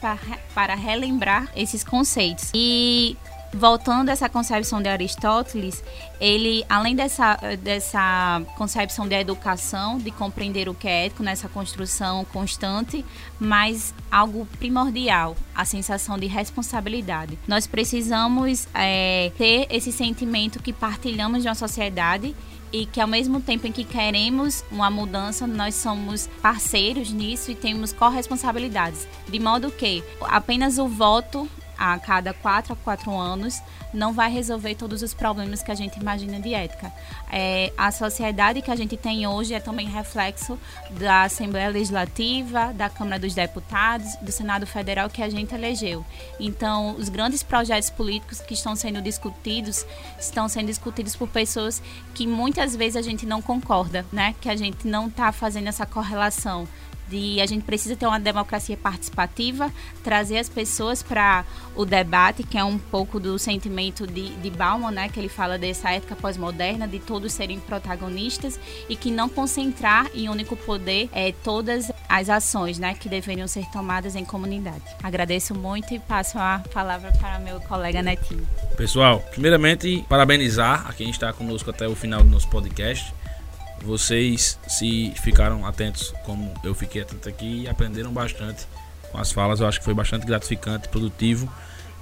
para 0.54 0.74
relembrar 0.74 1.50
esses 1.54 1.84
conceitos. 1.84 2.50
E 2.54 3.16
voltando 3.54 4.08
a 4.08 4.12
essa 4.12 4.28
concepção 4.28 4.82
de 4.82 4.88
Aristóteles, 4.88 5.82
ele, 6.20 6.64
além 6.68 6.96
dessa, 6.96 7.36
dessa 7.62 8.42
concepção 8.56 9.06
de 9.06 9.14
educação, 9.14 9.98
de 9.98 10.10
compreender 10.10 10.68
o 10.68 10.74
que 10.74 10.88
é 10.88 11.06
ético 11.06 11.22
nessa 11.22 11.48
construção 11.48 12.24
constante, 12.26 13.04
mas 13.38 13.94
algo 14.10 14.46
primordial, 14.58 15.36
a 15.54 15.64
sensação 15.64 16.18
de 16.18 16.26
responsabilidade. 16.26 17.38
Nós 17.46 17.66
precisamos 17.66 18.66
é, 18.74 19.30
ter 19.38 19.66
esse 19.70 19.92
sentimento 19.92 20.62
que 20.62 20.72
partilhamos 20.72 21.42
de 21.42 21.48
uma 21.48 21.54
sociedade 21.54 22.34
e 22.72 22.86
que 22.86 23.00
ao 23.00 23.06
mesmo 23.06 23.40
tempo 23.40 23.68
em 23.68 23.72
que 23.72 23.84
queremos 23.84 24.64
uma 24.68 24.90
mudança, 24.90 25.46
nós 25.46 25.76
somos 25.76 26.28
parceiros 26.42 27.12
nisso 27.12 27.52
e 27.52 27.54
temos 27.54 27.92
corresponsabilidades. 27.92 29.06
De 29.28 29.38
modo 29.38 29.70
que 29.70 30.02
apenas 30.22 30.76
o 30.76 30.88
voto 30.88 31.48
a 31.78 31.98
cada 31.98 32.32
quatro 32.32 32.72
a 32.72 32.76
quatro 32.76 33.10
anos 33.16 33.60
não 33.92 34.12
vai 34.12 34.30
resolver 34.30 34.74
todos 34.74 35.02
os 35.02 35.14
problemas 35.14 35.62
que 35.62 35.70
a 35.70 35.74
gente 35.74 35.98
imagina 36.00 36.40
de 36.40 36.52
ética. 36.52 36.92
É, 37.30 37.72
a 37.78 37.90
sociedade 37.92 38.60
que 38.60 38.70
a 38.70 38.76
gente 38.76 38.96
tem 38.96 39.26
hoje 39.26 39.54
é 39.54 39.60
também 39.60 39.86
reflexo 39.86 40.58
da 40.90 41.22
Assembleia 41.22 41.68
Legislativa, 41.68 42.72
da 42.72 42.90
Câmara 42.90 43.18
dos 43.18 43.34
Deputados, 43.34 44.16
do 44.16 44.32
Senado 44.32 44.66
Federal 44.66 45.08
que 45.08 45.22
a 45.22 45.28
gente 45.28 45.54
elegeu. 45.54 46.04
Então, 46.40 46.96
os 46.96 47.08
grandes 47.08 47.42
projetos 47.42 47.90
políticos 47.90 48.40
que 48.40 48.54
estão 48.54 48.74
sendo 48.74 49.00
discutidos 49.00 49.86
estão 50.18 50.48
sendo 50.48 50.66
discutidos 50.66 51.14
por 51.14 51.28
pessoas 51.28 51.80
que 52.14 52.26
muitas 52.26 52.74
vezes 52.74 52.96
a 52.96 53.02
gente 53.02 53.24
não 53.24 53.40
concorda, 53.40 54.04
né? 54.12 54.34
Que 54.40 54.48
a 54.48 54.56
gente 54.56 54.86
não 54.86 55.06
está 55.06 55.30
fazendo 55.30 55.68
essa 55.68 55.86
correlação 55.86 56.66
de 57.08 57.40
a 57.40 57.46
gente 57.46 57.64
precisa 57.64 57.96
ter 57.96 58.06
uma 58.06 58.20
democracia 58.20 58.76
participativa, 58.76 59.72
trazer 60.02 60.38
as 60.38 60.48
pessoas 60.48 61.02
para 61.02 61.44
o 61.74 61.84
debate, 61.84 62.42
que 62.42 62.56
é 62.56 62.64
um 62.64 62.78
pouco 62.78 63.18
do 63.18 63.38
sentimento 63.38 64.06
de, 64.06 64.30
de 64.36 64.50
Bauman, 64.50 64.90
né, 64.90 65.08
que 65.08 65.18
ele 65.18 65.28
fala 65.28 65.58
dessa 65.58 65.90
ética 65.90 66.16
pós-moderna, 66.16 66.86
de 66.86 66.98
todos 66.98 67.32
serem 67.32 67.58
protagonistas 67.60 68.58
e 68.88 68.96
que 68.96 69.10
não 69.10 69.28
concentrar 69.28 70.10
em 70.14 70.28
único 70.28 70.56
poder 70.56 71.08
é, 71.12 71.32
todas 71.32 71.90
as 72.08 72.28
ações 72.28 72.78
né, 72.78 72.94
que 72.94 73.08
deveriam 73.08 73.46
ser 73.46 73.64
tomadas 73.66 74.14
em 74.16 74.24
comunidade. 74.24 74.82
Agradeço 75.02 75.54
muito 75.54 75.92
e 75.94 75.98
passo 75.98 76.38
a 76.38 76.62
palavra 76.72 77.12
para 77.12 77.38
meu 77.38 77.60
colega 77.60 78.02
Netinho. 78.02 78.46
Pessoal, 78.76 79.20
primeiramente, 79.30 80.04
parabenizar 80.08 80.86
a 80.88 80.92
quem 80.92 81.10
está 81.10 81.32
conosco 81.32 81.70
até 81.70 81.86
o 81.86 81.94
final 81.94 82.22
do 82.22 82.30
nosso 82.30 82.48
podcast 82.48 83.12
vocês 83.84 84.58
se 84.66 85.12
ficaram 85.22 85.66
atentos 85.66 86.14
como 86.24 86.52
eu 86.64 86.74
fiquei 86.74 87.02
atento 87.02 87.28
aqui 87.28 87.62
e 87.62 87.68
aprenderam 87.68 88.12
bastante 88.12 88.66
com 89.10 89.18
as 89.18 89.30
falas. 89.30 89.60
Eu 89.60 89.66
acho 89.66 89.78
que 89.78 89.84
foi 89.84 89.94
bastante 89.94 90.26
gratificante, 90.26 90.88
produtivo 90.88 91.52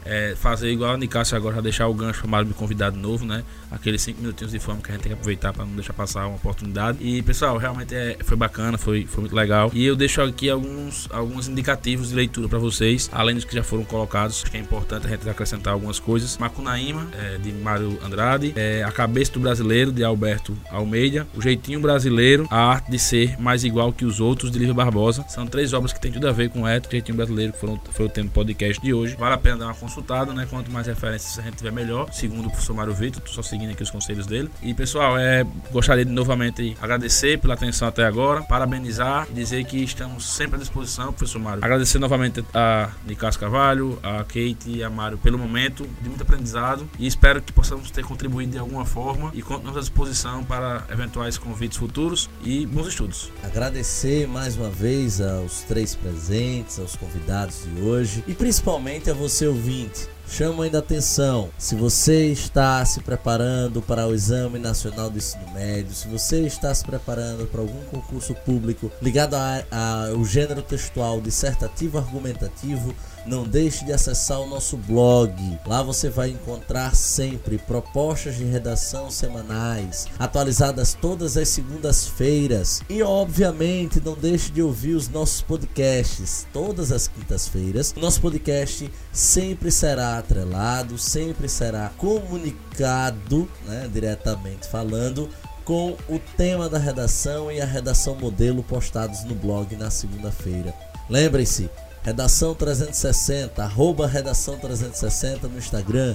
é, 0.05 0.35
fazer 0.37 0.71
igual 0.71 0.95
a 0.95 0.97
Nicásio 0.97 1.37
agora, 1.37 1.57
já 1.57 1.61
deixar 1.61 1.89
o 1.89 1.95
gancho 1.95 2.27
para 2.27 2.45
me 2.45 2.55
convidar 2.55 2.91
de 2.91 2.99
novo, 2.99 3.25
né? 3.25 3.45
Aqueles 3.71 4.03
5 4.03 4.21
minutinhos 4.21 4.53
de 4.53 4.59
fama 4.59 4.81
que 4.81 4.91
a 4.91 4.95
gente 4.95 5.03
tem 5.03 5.11
que 5.11 5.15
aproveitar 5.15 5.53
para 5.53 5.65
não 5.65 5.75
deixar 5.75 5.93
passar 5.93 6.27
uma 6.27 6.37
oportunidade. 6.37 6.99
E 7.01 7.23
pessoal, 7.23 7.57
realmente 7.57 7.95
é, 7.95 8.17
foi 8.25 8.37
bacana, 8.37 8.77
foi, 8.77 9.07
foi 9.07 9.23
muito 9.23 9.35
legal. 9.35 9.71
E 9.73 9.85
eu 9.85 9.97
deixo 9.97 10.21
aqui 10.23 10.51
alguns, 10.51 11.09
alguns 11.11 11.49
indicativos 11.49 12.09
de 12.09 12.15
leitura 12.15 12.49
para 12.49 12.59
vocês, 12.59 13.09
além 13.13 13.35
dos 13.35 13.45
que 13.45 13.55
já 13.55 13.63
foram 13.63 13.85
colocados, 13.85 14.43
que 14.45 14.57
é 14.57 14.61
importante 14.61 15.07
a 15.07 15.11
gente 15.11 15.29
acrescentar 15.29 15.73
algumas 15.73 15.99
coisas. 15.99 16.37
Macunaíma, 16.39 17.09
é, 17.19 17.39
de 17.39 17.53
Mário 17.53 17.99
Andrade, 18.05 18.53
é, 18.57 18.83
A 18.83 18.93
Cabeça 18.93 19.33
do 19.33 19.41
Brasileiro, 19.41 19.93
de 19.93 20.05
Alberto 20.05 20.57
Almeida, 20.71 21.27
O 21.35 21.41
Jeitinho 21.41 21.81
Brasileiro, 21.81 22.47
A 22.51 22.59
Arte 22.59 22.91
de 22.91 22.99
Ser 22.99 23.41
Mais 23.41 23.65
Igual 23.65 23.93
que 23.93 24.05
os 24.05 24.21
Outros, 24.21 24.51
de 24.51 24.59
Lívia 24.59 24.75
Barbosa. 24.75 25.25
São 25.29 25.47
três 25.47 25.73
obras 25.73 25.93
que 25.93 26.01
têm 26.01 26.13
tudo 26.13 26.29
a 26.29 26.33
ver 26.33 26.51
com 26.51 26.63
o 26.63 26.67
ético, 26.67 26.93
Jeitinho 26.93 27.17
Brasileiro, 27.17 27.53
que 27.53 27.59
foram, 27.61 27.81
foi 27.91 28.07
o 28.07 28.09
tema 28.09 28.29
do 28.29 28.33
podcast 28.33 28.83
de 28.83 28.93
hoje. 28.93 29.17
Vale 29.19 29.35
a 29.35 29.39
pena 29.39 29.59
dar 29.59 29.67
uma 29.67 29.75
consultado, 29.93 30.33
né? 30.33 30.47
Quanto 30.49 30.71
mais 30.71 30.87
referências 30.87 31.39
a 31.39 31.43
gente 31.43 31.57
tiver 31.57 31.71
melhor, 31.71 32.11
segundo 32.13 32.47
o 32.47 32.51
professor 32.51 32.75
Mário 32.75 32.95
Vitor, 32.95 33.23
só 33.27 33.43
seguindo 33.43 33.71
aqui 33.71 33.83
os 33.83 33.91
conselhos 33.91 34.27
dele. 34.27 34.51
E 34.63 34.73
pessoal, 34.73 35.19
é, 35.19 35.45
gostaria 35.71 36.05
de 36.05 36.11
novamente 36.11 36.77
agradecer 36.81 37.39
pela 37.39 37.55
atenção 37.55 37.87
até 37.87 38.05
agora, 38.05 38.43
parabenizar 38.43 39.27
e 39.31 39.35
dizer 39.35 39.65
que 39.65 39.85
estamos 39.85 40.25
sempre 40.25 40.57
à 40.57 40.59
disposição, 40.59 41.13
professor 41.13 41.39
Mário. 41.39 41.65
Agradecer 41.65 41.99
novamente 41.99 42.43
a 42.55 42.91
Nicas 43.07 43.37
Carvalho, 43.37 43.99
a 44.03 44.19
Kate 44.25 44.59
e 44.67 44.83
a 44.83 44.89
Mário 44.89 45.19
pelo 45.19 45.39
momento 45.39 45.87
de 46.01 46.09
muito 46.09 46.23
aprendizado 46.23 46.89
e 46.99 47.07
espero 47.07 47.43
que 47.43 47.53
possamos 47.53 47.91
ter 47.91 48.05
contribuído 48.05 48.53
de 48.53 48.59
alguma 48.59 48.87
forma 48.87 49.31
e 49.35 49.43
continuamos 49.43 49.77
à 49.77 49.81
disposição 49.81 50.43
para 50.45 50.85
eventuais 50.91 51.37
convites 51.37 51.77
futuros 51.77 52.31
e 52.43 52.65
bons 52.67 52.89
estudos. 52.89 53.31
Agradecer 53.43 54.27
mais 54.27 54.57
uma 54.57 54.71
vez 54.71 55.21
aos 55.21 55.63
três 55.63 55.95
presentes, 55.95 56.79
aos 56.79 56.97
convidados 56.97 57.65
de 57.65 57.83
hoje 57.83 58.25
e 58.27 58.35
principalmente 58.35 59.11
a 59.11 59.15
você 59.15 59.47
ouvinte 59.83 60.09
chamo 60.29 60.63
ainda 60.63 60.79
atenção. 60.79 61.51
Se 61.59 61.75
você 61.75 62.29
está 62.29 62.83
se 62.87 63.01
preparando 63.01 63.83
para 63.83 64.07
o 64.07 64.15
Exame 64.15 64.59
Nacional 64.59 65.11
do 65.11 65.19
Ensino 65.19 65.47
Médio, 65.53 65.93
se 65.93 66.09
você 66.09 66.47
está 66.47 66.75
se 66.75 66.85
preparando 66.85 67.47
para 67.47 67.61
algum 67.61 67.85
concurso 67.85 68.35
público 68.35 68.91
ligado 69.03 69.35
ao 69.35 70.25
gênero 70.25 70.63
textual 70.63 71.21
dissertativo 71.21 71.99
argumentativo, 71.99 72.95
não 73.27 73.45
deixe 73.45 73.85
de 73.85 73.93
acessar 73.93 74.41
o 74.41 74.49
nosso 74.49 74.77
blog. 74.77 75.33
Lá 75.67 75.83
você 75.83 76.09
vai 76.09 76.31
encontrar 76.31 76.95
sempre 76.95 77.59
propostas 77.59 78.37
de 78.37 78.45
redação 78.45 79.11
semanais, 79.11 80.07
atualizadas 80.19 80.95
todas 80.95 81.37
as 81.37 81.49
segundas-feiras. 81.49 82.83
E 82.89 83.03
obviamente 83.03 84.01
não 84.01 84.15
deixe 84.15 84.51
de 84.51 84.63
ouvir 84.63 84.95
os 84.95 85.09
nossos 85.09 85.43
podcasts 85.43 86.47
todas 86.53 86.93
as 86.93 87.09
quintas-feiras. 87.09 87.95
Nosso 87.95 88.21
podcast 88.21 88.91
sempre 89.13 89.71
será 89.71 90.19
atrelado, 90.19 90.99
sempre 90.99 91.49
será 91.49 91.91
comunicado, 91.97 93.49
né, 93.67 93.89
diretamente 93.93 94.67
falando 94.67 95.29
com 95.65 95.97
o 96.09 96.19
tema 96.37 96.69
da 96.69 96.79
redação 96.79 97.51
e 97.51 97.61
a 97.61 97.65
redação 97.65 98.17
modelo 98.17 98.63
postados 98.63 99.25
no 99.25 99.35
blog 99.35 99.77
na 99.77 99.91
segunda-feira. 99.91 100.75
Lembrem-se, 101.09 101.71
Redação 102.03 102.55
360, 102.55 103.63
arroba 103.63 104.07
Redação 104.07 104.59
360 104.59 105.49
no 105.49 105.59
Instagram, 105.59 106.15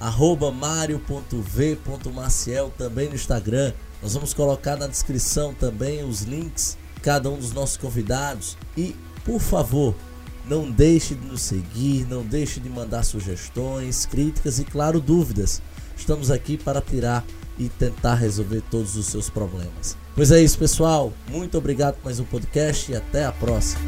arroba 0.00 0.50
mario.v.maciel 0.50 2.72
também 2.76 3.08
no 3.08 3.14
Instagram. 3.14 3.72
Nós 4.02 4.14
vamos 4.14 4.34
colocar 4.34 4.76
na 4.76 4.86
descrição 4.86 5.54
também 5.54 6.04
os 6.04 6.22
links, 6.22 6.76
cada 7.02 7.30
um 7.30 7.36
dos 7.36 7.52
nossos 7.52 7.76
convidados. 7.76 8.56
E, 8.76 8.96
por 9.24 9.40
favor, 9.40 9.94
Não 10.48 10.70
deixe 10.70 11.14
de 11.14 11.26
nos 11.26 11.42
seguir, 11.42 12.06
não 12.08 12.22
deixe 12.22 12.58
de 12.58 12.70
mandar 12.70 13.02
sugestões, 13.02 14.06
críticas 14.06 14.58
e, 14.58 14.64
claro, 14.64 14.98
dúvidas. 14.98 15.60
Estamos 15.94 16.30
aqui 16.30 16.56
para 16.56 16.80
tirar 16.80 17.22
e 17.58 17.68
tentar 17.68 18.14
resolver 18.14 18.62
todos 18.70 18.96
os 18.96 19.06
seus 19.06 19.28
problemas. 19.28 19.94
Pois 20.14 20.30
é 20.30 20.40
isso, 20.40 20.58
pessoal. 20.58 21.12
Muito 21.28 21.58
obrigado 21.58 21.96
por 21.96 22.06
mais 22.06 22.18
um 22.18 22.24
podcast 22.24 22.90
e 22.90 22.96
até 22.96 23.26
a 23.26 23.32
próxima. 23.32 23.82